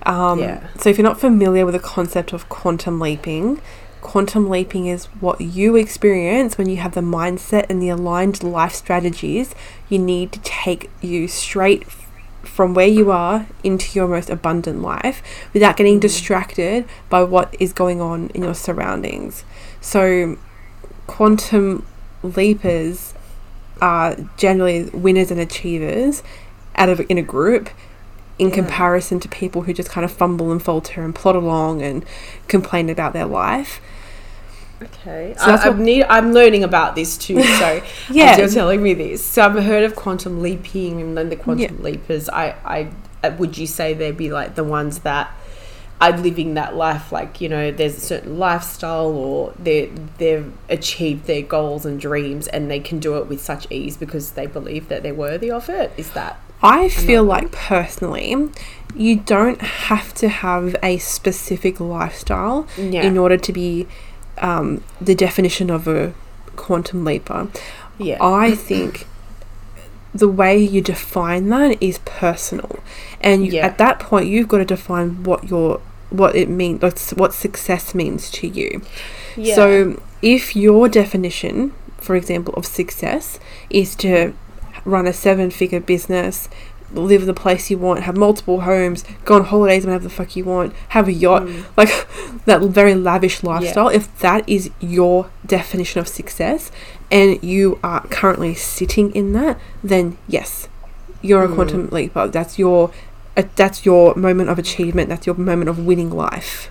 Um, 0.04 0.40
Yeah. 0.40 0.66
So 0.78 0.90
if 0.90 0.98
you're 0.98 1.04
not 1.06 1.20
familiar 1.20 1.64
with 1.64 1.74
the 1.74 1.80
concept 1.80 2.32
of 2.32 2.48
quantum 2.48 2.98
leaping, 3.00 3.60
quantum 4.01 4.48
leaping 4.48 4.86
is 4.86 5.07
what 5.20 5.40
you 5.40 5.76
experience 5.76 6.57
when 6.57 6.68
you 6.68 6.76
have 6.76 6.94
the 6.94 7.01
mindset 7.01 7.66
and 7.68 7.82
the 7.82 7.88
aligned 7.88 8.42
life 8.42 8.74
strategies 8.74 9.55
you 9.88 9.98
need 9.98 10.32
to 10.32 10.40
take 10.40 10.90
you 11.01 11.28
straight 11.28 11.84
from 12.42 12.74
where 12.74 12.86
you 12.86 13.11
are 13.11 13.46
into 13.62 13.98
your 13.98 14.09
most 14.09 14.30
abundant 14.30 14.82
life 14.82 15.22
without 15.53 15.76
getting 15.76 15.94
mm-hmm. 15.94 16.01
distracted 16.01 16.84
by 17.09 17.22
what 17.22 17.55
is 17.61 17.72
going 17.72 18.01
on 18.01 18.28
in 18.28 18.42
your 18.42 18.55
surroundings. 18.55 19.44
So, 19.80 20.38
quantum 21.07 21.86
leapers 22.22 23.14
are 23.80 24.16
generally 24.36 24.84
winners 24.90 25.30
and 25.30 25.40
achievers 25.40 26.22
out 26.76 26.88
of 26.88 27.01
in 27.09 27.18
a 27.18 27.22
group 27.22 27.70
in 28.41 28.51
comparison 28.51 29.20
to 29.20 29.28
people 29.28 29.62
who 29.62 29.72
just 29.74 29.91
kind 29.91 30.05
of 30.05 30.11
fumble 30.11 30.51
and 30.51 30.62
falter 30.62 31.03
and 31.05 31.14
plod 31.14 31.36
along 31.36 31.82
and 31.82 32.05
complain 32.49 32.88
about 32.88 33.12
their 33.12 33.26
life. 33.26 33.80
Okay, 34.82 35.34
So 35.36 35.45
I, 35.53 35.68
what- 35.68 35.78
need. 35.78 36.05
I'm 36.05 36.32
learning 36.32 36.64
about 36.64 36.95
this 36.95 37.18
too. 37.18 37.43
So 37.59 37.82
Yeah. 38.11 38.38
you're 38.38 38.49
telling 38.49 38.82
me 38.82 38.95
this, 38.95 39.22
so 39.24 39.43
I've 39.45 39.62
heard 39.62 39.84
of 39.84 39.95
quantum 39.95 40.41
leaping 40.41 41.01
and 41.03 41.16
then 41.18 41.28
the 41.28 41.36
quantum 41.36 41.76
Yeah. 41.76 41.82
leapers. 41.82 42.30
I, 42.30 42.55
I, 42.64 42.88
uh, 43.22 43.32
would 43.38 43.59
you 43.59 43.66
say 43.66 43.93
they'd 43.93 44.16
be 44.16 44.30
like 44.30 44.55
the 44.55 44.64
ones 44.64 45.01
that 45.01 45.30
are 46.01 46.12
living 46.16 46.55
that 46.55 46.74
life? 46.76 47.12
Like 47.12 47.43
you 47.43 47.49
know, 47.51 47.70
there's 47.70 47.99
a 47.99 48.01
certain 48.01 48.38
lifestyle, 48.38 49.09
or 49.09 49.53
they 49.62 49.91
they've 50.16 50.51
achieved 50.70 51.26
their 51.26 51.43
goals 51.43 51.84
and 51.84 52.01
dreams, 52.01 52.49
and 52.49 52.70
they 52.70 52.80
can 52.80 53.01
do 53.01 53.18
it 53.18 53.26
with 53.26 53.43
such 53.43 53.66
ease 53.70 53.99
because 53.99 54.30
they 54.32 54.47
believe 54.47 54.88
that 54.88 55.03
they're 55.03 55.12
worthy 55.12 55.51
of 55.51 55.68
it. 55.68 55.93
Is 55.99 56.11
that 56.12 56.41
I 56.62 56.88
feel 56.88 57.24
like 57.24 57.52
personally, 57.52 58.48
you 58.94 59.16
don't 59.16 59.61
have 59.62 60.12
to 60.14 60.28
have 60.28 60.76
a 60.82 60.98
specific 60.98 61.80
lifestyle 61.80 62.66
Yeah. 62.76 63.02
in 63.02 63.16
order 63.16 63.36
to 63.36 63.52
be 63.52 63.86
um, 64.38 64.82
the 65.00 65.14
definition 65.14 65.70
of 65.70 65.86
a 65.88 66.12
quantum 66.56 67.04
leaper. 67.04 67.48
yeah? 67.98 68.16
I 68.20 68.54
think 68.54 69.06
the 70.14 70.28
way 70.28 70.58
you 70.58 70.80
define 70.80 71.48
that 71.50 71.80
is 71.82 71.98
personal, 71.98 72.80
and 73.20 73.44
you, 73.46 73.52
Yeah. 73.52 73.66
at 73.66 73.78
that 73.78 74.00
point, 74.00 74.26
you've 74.28 74.48
got 74.48 74.58
to 74.58 74.64
define 74.64 75.22
what 75.24 75.48
your 75.50 75.80
what 76.11 76.34
it 76.34 76.48
means, 76.48 76.82
what 77.12 77.32
success 77.32 77.94
means 77.94 78.28
to 78.32 78.48
you. 78.48 78.82
yeah. 79.36 79.54
So, 79.54 80.02
if 80.22 80.56
your 80.56 80.88
definition, 80.88 81.72
for 81.98 82.16
example, 82.16 82.52
of 82.54 82.66
success 82.66 83.38
is 83.70 83.94
to 83.96 84.32
run 84.85 85.07
a 85.07 85.12
seven 85.12 85.51
figure 85.51 85.81
business, 85.81 86.49
live 86.93 87.20
in 87.22 87.26
the 87.28 87.35
place 87.35 87.70
you 87.70 87.78
want, 87.78 88.03
have 88.03 88.16
multiple 88.16 88.62
homes, 88.62 89.05
go 89.24 89.37
on 89.37 89.45
holidays 89.45 89.85
whenever 89.85 90.03
the 90.05 90.11
fuck 90.11 90.35
you 90.35 90.45
want, 90.45 90.72
have 90.89 91.07
a 91.09 91.12
yacht, 91.12 91.43
Mm. 91.43 91.64
like 91.76 91.89
that 92.47 92.61
very 92.62 92.95
lavish 92.95 93.43
lifestyle, 93.45 93.89
if 93.89 94.18
that 94.18 94.49
is 94.49 94.70
your 94.81 95.31
definition 95.47 96.01
of 96.01 96.09
success 96.09 96.72
and 97.11 97.43
you 97.45 97.78
are 97.85 98.05
currently 98.09 98.55
sitting 98.55 99.14
in 99.14 99.33
that, 99.35 99.59
then 99.85 100.16
yes, 100.26 100.68
you're 101.22 101.45
a 101.45 101.49
Mm. 101.49 101.55
quantum 101.55 101.89
leaper. 101.91 102.26
That's 102.26 102.59
your 102.59 102.91
uh, 103.37 103.45
that's 103.55 103.87
your 103.87 104.14
moment 104.16 104.51
of 104.51 104.59
achievement. 104.59 105.09
That's 105.09 105.24
your 105.26 105.37
moment 105.37 105.68
of 105.68 105.78
winning 105.78 106.11
life. 106.11 106.70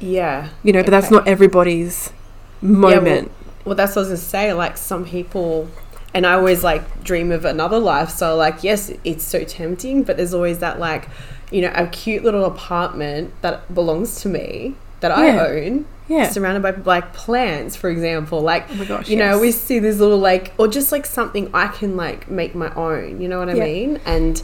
yeah. 0.00 0.48
You 0.62 0.72
know, 0.74 0.82
but 0.82 0.90
that's 0.90 1.10
not 1.10 1.26
everybody's 1.26 2.12
moment. 2.60 3.30
Well, 3.64 3.74
that's 3.74 3.96
what 3.96 4.04
I 4.06 4.10
was 4.10 4.20
gonna 4.20 4.30
say. 4.30 4.52
Like 4.52 4.76
some 4.76 5.06
people, 5.06 5.68
and 6.14 6.24
I 6.26 6.34
always 6.34 6.62
like 6.64 7.02
dream 7.04 7.32
of 7.32 7.44
another 7.44 7.78
lifestyle. 7.78 8.36
Like, 8.36 8.62
yes, 8.62 8.92
it's 9.02 9.24
so 9.24 9.44
tempting, 9.44 10.04
but 10.04 10.16
there's 10.16 10.32
always 10.32 10.60
that 10.60 10.78
like, 10.78 11.08
you 11.50 11.60
know, 11.60 11.72
a 11.74 11.86
cute 11.88 12.22
little 12.24 12.44
apartment 12.44 13.34
that 13.42 13.74
belongs 13.74 14.20
to 14.22 14.28
me 14.28 14.76
that 15.00 15.10
I 15.10 15.36
own, 15.38 15.84
yeah. 16.08 16.28
surrounded 16.30 16.62
by 16.62 16.70
like 16.88 17.12
plants, 17.12 17.76
for 17.76 17.90
example. 17.90 18.40
Like, 18.40 18.66
oh 18.70 18.84
gosh. 18.86 19.08
you 19.08 19.16
know, 19.16 19.38
we 19.38 19.50
see 19.50 19.80
this 19.80 19.98
little 19.98 20.18
like, 20.18 20.54
or 20.56 20.68
just 20.68 20.92
like 20.92 21.04
something 21.04 21.50
I 21.52 21.66
can 21.68 21.96
like 21.96 22.30
make 22.30 22.54
my 22.54 22.72
own. 22.74 23.20
You 23.20 23.28
know 23.28 23.38
what 23.40 23.50
I 23.50 23.54
Yeah. 23.54 23.64
mean? 23.64 24.00
And 24.06 24.40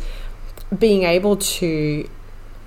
being 0.76 1.04
able 1.04 1.36
to 1.36 2.08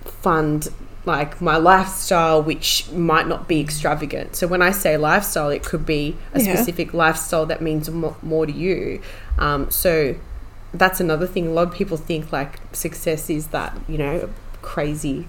fund 0.06 0.70
like 1.06 1.42
my 1.42 1.58
lifestyle, 1.58 2.42
which 2.42 2.90
might 2.92 3.28
not 3.28 3.48
be 3.48 3.60
extravagant. 3.60 4.36
So 4.36 4.48
when 4.48 4.62
I 4.62 4.72
say 4.72 4.96
lifestyle, 4.98 5.50
it 5.50 5.64
could 5.64 5.86
be 5.86 6.16
a 6.34 6.40
Yeah. 6.42 6.56
specific 6.56 6.94
lifestyle 6.94 7.46
that 7.48 7.62
means 7.62 7.90
mo- 7.90 8.16
more 8.22 8.46
to 8.46 8.52
you. 8.54 9.02
Um, 9.38 9.70
so 9.70 10.16
that's 10.74 11.00
another 11.00 11.28
thing. 11.28 11.48
A 11.48 11.52
lot 11.52 11.68
of 11.68 11.74
people 11.74 11.98
think 11.98 12.32
like 12.32 12.60
success 12.72 13.30
is 13.30 13.48
that 13.48 13.76
you 13.88 13.98
know 13.98 14.30
crazy. 14.62 15.28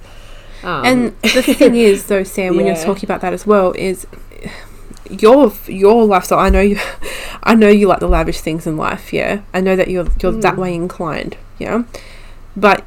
Um, 0.62 0.84
And 0.86 1.20
the 1.22 1.42
thing 1.58 1.74
is, 1.74 2.06
though, 2.06 2.22
Sam, 2.22 2.56
when 2.56 2.66
you're 2.66 2.76
talking 2.76 3.04
about 3.06 3.20
that 3.20 3.32
as 3.34 3.46
well, 3.46 3.72
is 3.76 4.06
your 5.10 5.52
your 5.66 6.04
lifestyle. 6.04 6.38
I 6.38 6.48
know 6.50 6.60
you, 6.60 6.78
I 7.42 7.54
know 7.54 7.68
you 7.68 7.88
like 7.88 8.00
the 8.00 8.08
lavish 8.08 8.40
things 8.40 8.66
in 8.66 8.76
life. 8.76 9.12
Yeah, 9.12 9.40
I 9.52 9.60
know 9.60 9.76
that 9.76 9.88
you're 9.88 10.06
you're 10.22 10.32
that 10.32 10.54
Mm. 10.54 10.58
way 10.58 10.74
inclined. 10.74 11.36
Yeah, 11.58 11.82
but 12.56 12.84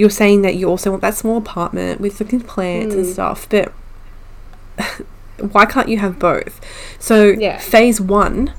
you're 0.00 0.10
saying 0.22 0.42
that 0.42 0.54
you 0.56 0.64
also 0.72 0.90
want 0.90 1.02
that 1.02 1.14
small 1.22 1.36
apartment 1.36 2.00
with 2.00 2.18
looking 2.20 2.40
plants 2.40 2.94
and 2.94 3.04
Mm. 3.06 3.12
stuff. 3.12 3.40
But 3.54 3.66
why 5.52 5.64
can't 5.66 5.88
you 5.88 5.98
have 5.98 6.18
both? 6.18 6.60
So 6.98 7.16
Yeah. 7.46 7.58
phase 7.58 8.00
one 8.00 8.52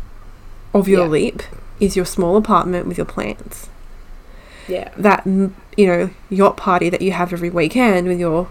of 0.73 0.87
your 0.87 1.01
Yeah. 1.05 1.07
leap 1.17 1.43
is 1.79 1.95
your 1.95 2.05
small 2.05 2.37
apartment 2.37 2.87
with 2.87 2.97
your 2.97 3.05
plants 3.05 3.67
yeah, 4.67 4.89
that 4.95 5.25
you 5.25 5.87
know 5.87 6.09
yacht 6.29 6.55
party 6.55 6.89
that 6.89 7.01
you 7.01 7.11
have 7.11 7.33
every 7.33 7.49
weekend 7.49 8.07
with 8.07 8.19
your 8.19 8.47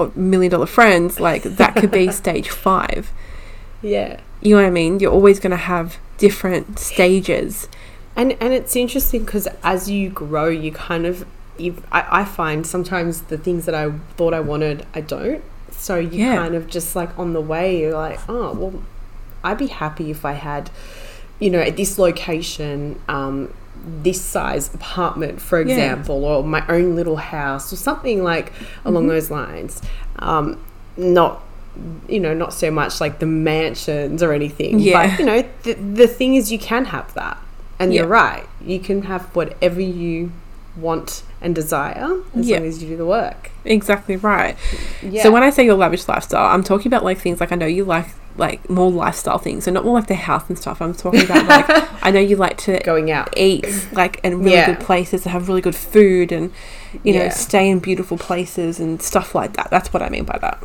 uh, 0.00 0.08
million 0.16 0.50
dollar 0.50 0.66
friends 0.66 1.20
like 1.20 1.44
that 1.44 1.76
could 1.76 1.90
be 1.92 2.10
stage 2.22 2.48
five 2.50 3.12
yeah. 3.80 4.18
you 4.42 4.50
know 4.54 4.60
what 4.60 4.66
i 4.66 4.70
mean 4.70 4.98
you're 5.00 5.12
always 5.12 5.38
going 5.38 5.52
to 5.52 5.56
have 5.74 5.96
different 6.18 6.78
stages 6.78 7.68
And 8.16 8.32
and 8.40 8.52
it's 8.52 8.74
interesting 8.74 9.24
because 9.24 9.46
as 9.62 9.88
you 9.88 10.08
grow, 10.10 10.48
you 10.48 10.72
kind 10.72 11.06
of 11.06 11.24
I, 11.92 12.20
I 12.20 12.24
find 12.24 12.66
sometimes 12.66 13.22
the 13.22 13.38
things 13.38 13.66
that 13.66 13.74
I 13.74 13.90
thought 14.16 14.34
I 14.34 14.40
wanted, 14.40 14.86
I 14.94 15.00
don't. 15.00 15.42
So 15.70 15.96
you 15.96 16.24
Yeah. 16.24 16.36
kind 16.36 16.54
of 16.54 16.68
just 16.68 16.96
like 16.96 17.16
on 17.18 17.32
the 17.32 17.40
way, 17.40 17.80
you're 17.80 17.92
like, 17.94 18.18
oh 18.28 18.52
well, 18.54 18.82
I'd 19.44 19.58
be 19.58 19.66
happy 19.68 20.10
if 20.10 20.24
I 20.24 20.32
had, 20.32 20.70
you 21.38 21.50
know, 21.50 21.60
at 21.60 21.76
this 21.76 21.98
location, 21.98 22.98
um, 23.08 23.52
this 24.02 24.20
size 24.20 24.74
apartment, 24.74 25.40
for 25.40 25.60
Yeah. 25.60 25.66
example, 25.74 26.24
or 26.24 26.42
my 26.42 26.64
own 26.68 26.96
little 26.96 27.16
house, 27.16 27.72
or 27.72 27.76
something 27.76 28.22
like 28.24 28.52
along 28.84 29.04
Mhm. 29.04 29.08
those 29.08 29.30
lines. 29.30 29.82
Um, 30.18 30.58
not 30.96 31.42
you 32.08 32.18
know, 32.18 32.32
not 32.32 32.54
so 32.54 32.70
much 32.70 33.02
like 33.02 33.18
the 33.18 33.26
mansions 33.26 34.22
or 34.22 34.32
anything. 34.32 34.78
Yeah. 34.78 35.08
But, 35.10 35.18
you 35.18 35.26
know, 35.26 35.44
the, 35.64 35.74
the 35.74 36.06
thing 36.06 36.34
is, 36.34 36.50
you 36.50 36.58
can 36.58 36.86
have 36.86 37.12
that. 37.12 37.36
And 37.78 37.92
Yeah. 37.92 38.00
you're 38.00 38.08
right. 38.08 38.46
You 38.64 38.78
can 38.80 39.02
have 39.02 39.24
whatever 39.36 39.82
you 39.82 40.32
want 40.76 41.22
and 41.40 41.54
desire 41.54 42.20
as 42.34 42.46
Yeah. 42.48 42.58
long 42.58 42.66
as 42.68 42.82
you 42.82 42.88
do 42.90 42.96
the 42.96 43.06
work. 43.06 43.50
exactly 43.64 44.16
right 44.16 44.56
Yeah. 45.02 45.22
so 45.22 45.30
when 45.30 45.42
i 45.42 45.50
say 45.50 45.64
your 45.64 45.74
lavish 45.76 46.06
lifestyle 46.08 46.46
i'm 46.54 46.62
talking 46.62 46.88
about 46.88 47.04
like 47.04 47.18
things 47.18 47.40
like 47.40 47.52
i 47.52 47.56
know 47.56 47.66
you 47.66 47.84
like 47.84 48.08
like 48.36 48.68
more 48.68 48.90
lifestyle 48.90 49.38
things 49.38 49.64
so 49.64 49.70
not 49.70 49.84
more 49.84 49.94
like 49.94 50.08
the 50.08 50.14
house 50.14 50.44
and 50.48 50.58
stuff 50.58 50.82
i'm 50.82 50.92
talking 50.94 51.22
about 51.22 51.46
like 51.68 52.04
i 52.04 52.10
know 52.10 52.20
you 52.20 52.36
like 52.36 52.58
to 52.58 52.78
going 52.80 53.10
out. 53.10 53.32
eat 53.36 53.66
like 53.92 54.20
in 54.22 54.40
really 54.40 54.52
Yeah. 54.52 54.66
good 54.66 54.80
places 54.80 55.22
to 55.22 55.30
have 55.30 55.48
really 55.48 55.62
good 55.62 55.74
food 55.76 56.30
and 56.32 56.52
you 57.02 57.14
know 57.14 57.28
stay 57.30 57.68
in 57.70 57.78
beautiful 57.78 58.18
places 58.18 58.78
and 58.78 59.00
stuff 59.00 59.34
like 59.34 59.54
that 59.56 59.70
that's 59.70 59.92
what 59.92 60.02
i 60.02 60.08
mean 60.10 60.24
by 60.24 60.38
that 60.42 60.62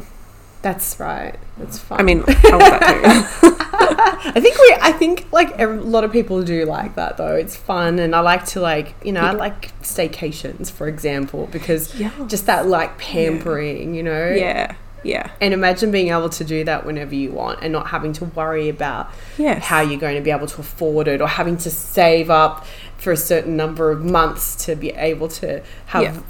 That's 0.61 0.99
right. 0.99 1.35
That's 1.57 1.79
fine. 1.79 1.99
i 1.99 2.03
mean 2.03 2.23
i 2.27 2.31
want 2.51 2.79
that 2.79 3.37
too 3.41 3.57
I 4.33 4.39
think 4.39 4.57
we. 4.57 4.77
I 4.81 4.91
think 4.91 5.27
like 5.31 5.59
a 5.59 5.67
lot 5.67 6.03
of 6.03 6.11
people 6.11 6.43
do 6.43 6.65
like 6.65 6.95
that 6.95 7.17
though. 7.17 7.35
It's 7.35 7.55
fun, 7.55 7.99
and 7.99 8.15
I 8.15 8.19
like 8.19 8.45
to 8.47 8.59
like 8.61 8.95
you 9.03 9.11
know 9.11 9.21
I 9.21 9.31
like 9.31 9.77
staycations 9.81 10.71
for 10.71 10.87
example 10.87 11.47
because 11.51 11.95
yeah 11.99 12.11
just 12.27 12.45
that 12.47 12.67
like 12.67 12.97
pampering, 12.97 13.93
you 13.93 14.03
know. 14.03 14.29
yeah 14.29 14.75
yeah 15.03 15.31
And 15.41 15.51
imagine 15.53 15.89
being 15.91 16.09
able 16.09 16.29
to 16.29 16.43
do 16.43 16.63
that 16.65 16.85
whenever 16.85 17.15
you 17.15 17.31
want 17.31 17.59
and 17.63 17.73
not 17.73 17.87
having 17.87 18.13
to 18.13 18.25
worry 18.25 18.69
about 18.69 19.09
yes 19.37 19.63
how 19.63 19.81
you're 19.81 19.99
going 19.99 20.15
to 20.15 20.21
be 20.21 20.29
able 20.29 20.45
to 20.47 20.61
afford 20.61 21.07
it 21.07 21.21
or 21.21 21.27
having 21.27 21.57
to 21.57 21.71
save 21.71 22.29
up 22.29 22.67
for 22.97 23.11
a 23.11 23.17
certain 23.17 23.57
number 23.57 23.89
of 23.89 24.03
months 24.05 24.55
to 24.65 24.75
be 24.75 24.89
able 24.91 25.27
to 25.27 25.63
have 25.87 26.03
Yeah. 26.03 26.21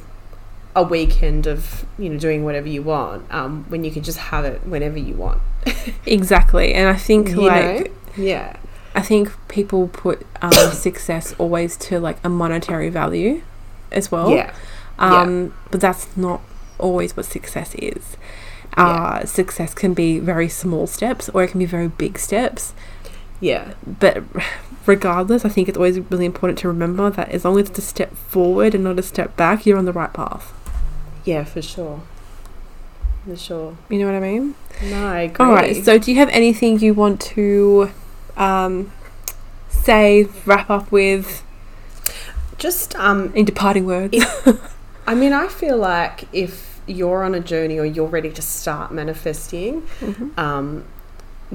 A 0.75 0.83
weekend 0.83 1.47
of 1.47 1.85
you 1.99 2.09
know 2.09 2.17
doing 2.17 2.43
whatever 2.45 2.67
you 2.67 2.81
want 2.81 3.25
um, 3.31 3.65
when 3.69 3.83
you 3.83 3.91
can 3.91 4.03
just 4.03 4.17
have 4.17 4.45
it 4.45 4.65
whenever 4.65 4.97
you 4.97 5.13
want. 5.15 5.41
Exactly. 6.05 6.73
And 6.73 6.87
i 6.87 6.95
think 6.95 7.29
You 7.29 7.41
like 7.41 7.85
know? 8.17 8.23
yeah. 8.23 8.57
I 8.95 9.01
think 9.01 9.31
people 9.47 9.87
put 9.87 10.25
um, 10.41 10.51
success 10.71 11.33
always 11.37 11.77
to 11.77 11.99
like 11.99 12.17
a 12.23 12.29
monetary 12.29 12.89
value 12.89 13.41
as 13.91 14.11
well. 14.11 14.31
Yeah. 14.31 14.53
Um 14.99 15.53
but 15.71 15.81
that's 15.81 16.05
not 16.17 16.41
always 16.79 17.15
what 17.15 17.25
success 17.25 17.75
is. 17.75 18.17
Uh 18.77 19.25
success 19.25 19.73
can 19.73 19.93
be 19.93 20.19
very 20.19 20.47
small 20.49 20.87
steps 20.87 21.29
or 21.29 21.43
it 21.43 21.49
can 21.51 21.59
be 21.59 21.65
very 21.65 21.87
big 21.89 22.17
steps. 22.17 22.73
Yeah. 23.39 23.73
But 23.85 24.23
regardless 24.87 25.45
i 25.45 25.49
think 25.49 25.69
it's 25.69 25.77
always 25.77 25.99
really 25.99 26.25
important 26.25 26.57
to 26.57 26.67
remember 26.67 27.07
that 27.11 27.29
as 27.29 27.45
long 27.45 27.59
as 27.59 27.69
it's 27.69 27.77
a 27.77 27.81
step 27.83 28.15
forward 28.15 28.73
and 28.73 28.83
not 28.83 28.97
a 28.97 29.03
step 29.03 29.37
back 29.37 29.63
you're 29.63 29.77
on 29.77 29.85
the 29.85 29.93
right 29.93 30.11
path 30.11 30.51
yeah 31.25 31.43
for 31.43 31.61
sure. 31.61 32.01
For 33.25 33.35
sure. 33.37 33.77
You 33.89 33.99
know 33.99 34.05
what 34.05 34.15
i 34.15 34.19
mean? 34.19 34.55
No 34.83 35.07
I 35.07 35.21
agree 35.21 35.45
all 35.45 35.53
right 35.53 35.85
so 35.85 35.97
do 35.97 36.11
you 36.11 36.17
have 36.17 36.29
anything 36.29 36.79
you 36.79 36.93
want 36.93 37.21
to 37.35 37.91
um 38.37 38.91
say 39.69 40.27
wrap 40.45 40.69
up 40.69 40.91
with? 40.91 41.43
Just 42.57 42.95
um 42.95 43.31
in 43.35 43.45
departing 43.45 43.85
words? 43.85 44.17
I 45.07 45.15
mean 45.15 45.33
I 45.33 45.47
feel 45.47 45.77
like 45.77 46.27
if 46.33 46.79
you're 46.87 47.23
on 47.23 47.35
a 47.35 47.39
journey 47.39 47.77
or 47.79 47.85
you're 47.85 48.07
ready 48.07 48.31
to 48.31 48.41
start 48.41 48.91
manifesting 48.91 49.83
Mhm. 49.99 50.37
um, 50.37 50.83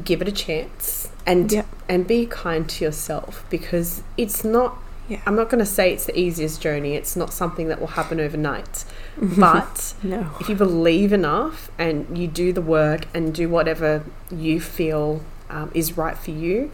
give 0.04 0.22
it 0.22 0.28
a 0.28 0.32
chance 0.32 1.08
and 1.26 1.50
Yep. 1.50 1.66
and 1.88 2.06
be 2.06 2.26
kind 2.26 2.68
to 2.68 2.84
yourself 2.84 3.44
because 3.50 4.02
it's 4.16 4.44
not 4.44 4.76
Yeah. 5.08 5.20
I'm 5.24 5.36
not 5.36 5.48
going 5.50 5.60
to 5.60 5.70
say 5.70 5.92
it's 5.92 6.06
the 6.06 6.18
easiest 6.18 6.60
journey. 6.60 6.94
It's 6.94 7.14
not 7.14 7.32
something 7.32 7.68
that 7.68 7.80
will 7.80 7.88
happen 7.88 8.20
overnight. 8.20 8.84
But 9.18 9.94
no. 10.02 10.32
if 10.40 10.48
you 10.48 10.54
believe 10.54 11.12
enough 11.12 11.70
and 11.78 12.18
you 12.18 12.26
do 12.26 12.52
the 12.52 12.60
work 12.60 13.06
and 13.14 13.34
do 13.34 13.48
whatever 13.48 14.04
you 14.30 14.60
feel 14.60 15.22
um, 15.48 15.70
is 15.72 15.96
right 15.96 16.18
for 16.18 16.32
you 16.32 16.70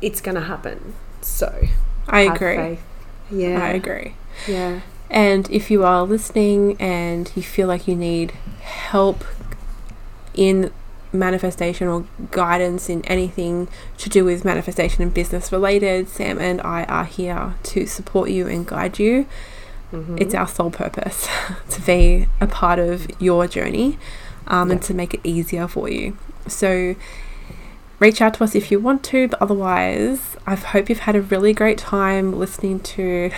it's 0.00 0.20
going 0.20 0.34
to 0.34 0.42
happen. 0.42 0.94
So 1.20 1.66
i 2.08 2.22
agree. 2.22 2.56
faith. 2.56 2.82
yeah. 3.30 3.62
I 3.62 3.68
agree. 3.68 4.14
Yeah. 4.48 4.80
And 5.10 5.50
if 5.50 5.70
you 5.70 5.84
are 5.84 6.04
listening 6.04 6.76
and 6.80 7.30
you 7.34 7.42
feel 7.42 7.68
like 7.68 7.86
you 7.86 7.96
need 7.96 8.32
help 8.62 9.24
in 10.34 10.72
manifestation 11.12 11.88
or 11.88 12.04
guidance 12.30 12.88
in 12.88 13.04
anything 13.06 13.68
to 13.98 14.08
do 14.08 14.24
with 14.24 14.44
manifestation 14.44 15.02
and 15.02 15.12
business 15.12 15.50
related, 15.52 16.08
Sam 16.08 16.38
and 16.38 16.60
I 16.62 16.84
are 16.84 17.04
here 17.04 17.54
to 17.64 17.86
support 17.86 18.30
you 18.30 18.46
and 18.46 18.66
guide 18.66 18.98
you. 18.98 19.26
Mhm. 19.92 20.20
It's 20.20 20.34
our 20.34 20.46
sole 20.46 20.70
purpose 20.70 21.28
to 21.70 21.80
be 21.82 22.28
a 22.40 22.46
part 22.46 22.78
of 22.78 23.08
your 23.20 23.46
journey 23.48 23.98
um, 24.46 24.70
and 24.70 24.80
to 24.82 24.94
make 24.94 25.14
it 25.14 25.20
easier 25.24 25.66
for 25.66 25.88
you. 25.88 26.16
So 26.46 26.94
reach 27.98 28.22
out 28.22 28.34
to 28.34 28.44
us 28.44 28.54
if 28.54 28.70
you 28.70 28.78
want 28.78 29.02
to, 29.04 29.28
but 29.28 29.42
otherwise, 29.42 30.36
I 30.46 30.54
hope 30.54 30.88
you've 30.88 31.00
had 31.00 31.16
a 31.16 31.20
really 31.22 31.52
great 31.52 31.78
time 31.78 32.38
listening 32.38 32.80
to 32.80 33.30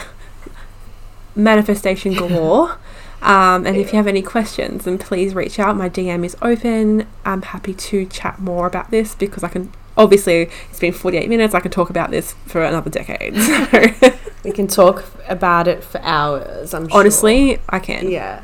manifestation 1.34 2.14
galore. 2.22 2.76
Um, 3.22 3.66
and 3.66 3.76
if 3.76 3.92
you 3.92 3.96
have 3.96 4.06
any 4.08 4.20
questions, 4.22 4.84
then 4.84 4.98
please 4.98 5.34
reach 5.34 5.58
out. 5.58 5.76
My 5.76 5.88
DM 5.88 6.24
is 6.24 6.36
open. 6.42 7.06
I'm 7.24 7.42
happy 7.42 7.72
to 7.72 8.06
chat 8.06 8.40
more 8.40 8.66
about 8.66 8.90
this 8.90 9.14
because 9.14 9.44
I 9.44 9.48
can. 9.48 9.72
Obviously, 9.96 10.48
it's 10.70 10.80
been 10.80 10.92
48 10.92 11.28
minutes. 11.28 11.54
I 11.54 11.60
can 11.60 11.70
talk 11.70 11.90
about 11.90 12.10
this 12.10 12.34
for 12.46 12.62
another 12.64 12.90
decade. 12.90 13.34
So, 14.42 14.48
we 14.48 14.50
can 14.50 14.66
talk 14.66 15.04
about 15.28 15.68
it 15.68 15.84
for 15.84 16.00
hours 16.02 16.74
I'm 16.74 16.88
sure. 16.88 16.98
honestly, 16.98 17.60
I 17.68 17.78
can. 17.78 18.10
yeah 18.10 18.42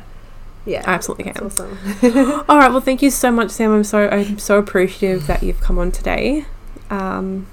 yeah 0.65 0.81
I 0.87 0.93
absolutely 0.93 1.25
can. 1.33 1.43
Awesome 1.45 1.77
All 2.47 2.57
right. 2.57 2.71
Well, 2.71 2.79
thank 2.79 3.01
you 3.01 3.09
so 3.11 3.31
much, 3.31 3.51
Sam. 3.51 3.73
I'm 3.73 3.83
so 3.83 4.07
I'm 4.07 4.39
so 4.39 4.57
appreciative 4.59 5.27
that 5.27 5.43
you've 5.43 5.59
come 5.59 5.77
on 5.77 5.91
today. 5.91 6.45
Um, 6.89 7.47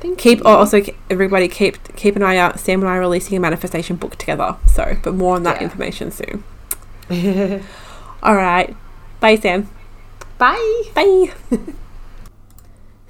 Thank 0.00 0.18
keep 0.18 0.38
you. 0.38 0.44
oh, 0.46 0.56
also 0.56 0.82
everybody 1.10 1.46
keep 1.46 1.94
keep 1.94 2.16
an 2.16 2.22
eye 2.24 2.38
out. 2.38 2.58
Sam 2.58 2.80
and 2.80 2.88
I 2.88 2.96
are 2.96 3.00
releasing 3.00 3.36
a 3.36 3.40
manifestation 3.40 3.94
book 3.94 4.16
together. 4.16 4.56
So, 4.66 4.96
but 5.04 5.14
more 5.14 5.36
on 5.36 5.44
that 5.44 5.58
Yeah. 5.60 5.64
information 5.68 6.10
soon. 6.10 6.42
All 8.22 8.34
right. 8.34 8.76
Bye, 9.20 9.36
Sam. 9.36 9.68
bye 10.38 10.82
Bye. 10.94 11.32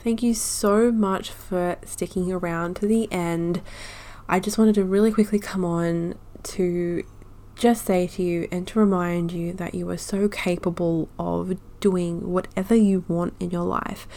Thank 0.03 0.23
you 0.23 0.35
so 0.35 0.91
much 0.91 1.31
for 1.31 1.77
sticking 1.85 2.33
around 2.33 2.75
to 2.77 2.87
the 2.87 3.11
end. 3.13 3.61
I 4.29 4.41
just 4.41 4.59
wanted 4.59 4.75
to 4.77 4.85
really 4.85 5.13
quickly 5.13 5.39
come 5.39 5.65
on 5.65 6.17
to 6.43 7.05
just 7.55 7.85
say 7.85 8.09
to 8.09 8.23
you 8.23 8.49
and 8.51 8.67
to 8.67 8.81
remind 8.81 9.31
you 9.31 9.53
that 9.53 9.75
you 9.75 9.89
are 9.91 9.97
so 9.97 10.29
capable 10.29 11.09
of 11.19 11.57
doing 11.81 12.33
whatever 12.33 12.75
you 12.75 13.05
want 13.07 13.35
in 13.39 13.51
your 13.51 13.65
life. 13.65 14.09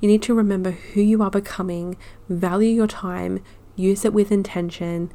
You 0.00 0.08
need 0.08 0.22
to 0.22 0.34
remember 0.34 0.72
who 0.72 1.00
you 1.00 1.22
are 1.22 1.30
becoming, 1.30 1.96
value 2.28 2.68
your 2.68 2.86
time, 2.86 3.42
use 3.74 4.04
it 4.04 4.12
with 4.12 4.30
intention, 4.30 5.10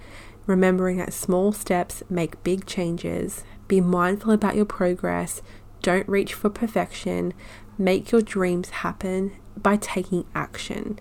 remembering 0.45 0.97
that 0.97 1.13
small 1.13 1.51
steps 1.51 2.03
make 2.09 2.43
big 2.43 2.65
changes. 2.65 3.43
Be 3.67 3.81
mindful 3.81 4.31
about 4.31 4.55
your 4.55 4.65
progress, 4.65 5.41
Don't 5.81 6.07
reach 6.09 6.33
for 6.33 6.49
perfection. 6.49 7.33
Make 7.77 8.11
your 8.11 8.21
dreams 8.21 8.69
happen 8.69 9.33
by 9.55 9.77
taking 9.77 10.25
action. 10.33 10.99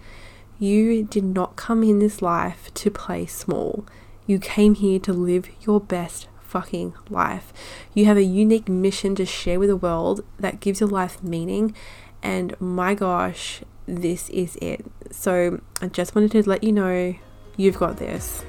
You 0.58 1.02
did 1.04 1.24
not 1.24 1.56
come 1.56 1.82
in 1.82 1.98
this 1.98 2.22
life 2.22 2.72
to 2.74 2.90
play 2.90 3.26
small. 3.26 3.86
You 4.26 4.38
came 4.38 4.74
here 4.74 4.98
to 5.00 5.12
live 5.12 5.48
your 5.62 5.80
best 5.80 6.28
fucking 6.42 6.94
life. 7.10 7.52
You 7.94 8.06
have 8.06 8.16
a 8.16 8.22
unique 8.22 8.68
mission 8.68 9.14
to 9.16 9.26
share 9.26 9.58
with 9.58 9.68
the 9.68 9.76
world 9.76 10.24
that 10.38 10.60
gives 10.60 10.80
your 10.80 10.88
life 10.88 11.22
meaning. 11.22 11.74
And 12.22 12.58
my 12.60 12.94
gosh, 12.94 13.62
this 13.86 14.28
is 14.30 14.56
it. 14.62 14.84
So 15.10 15.60
I 15.80 15.88
just 15.88 16.14
wanted 16.14 16.32
to 16.32 16.48
let 16.48 16.64
you 16.64 16.72
know 16.72 17.14
you've 17.56 17.78
got 17.78 17.98
this. 17.98 18.44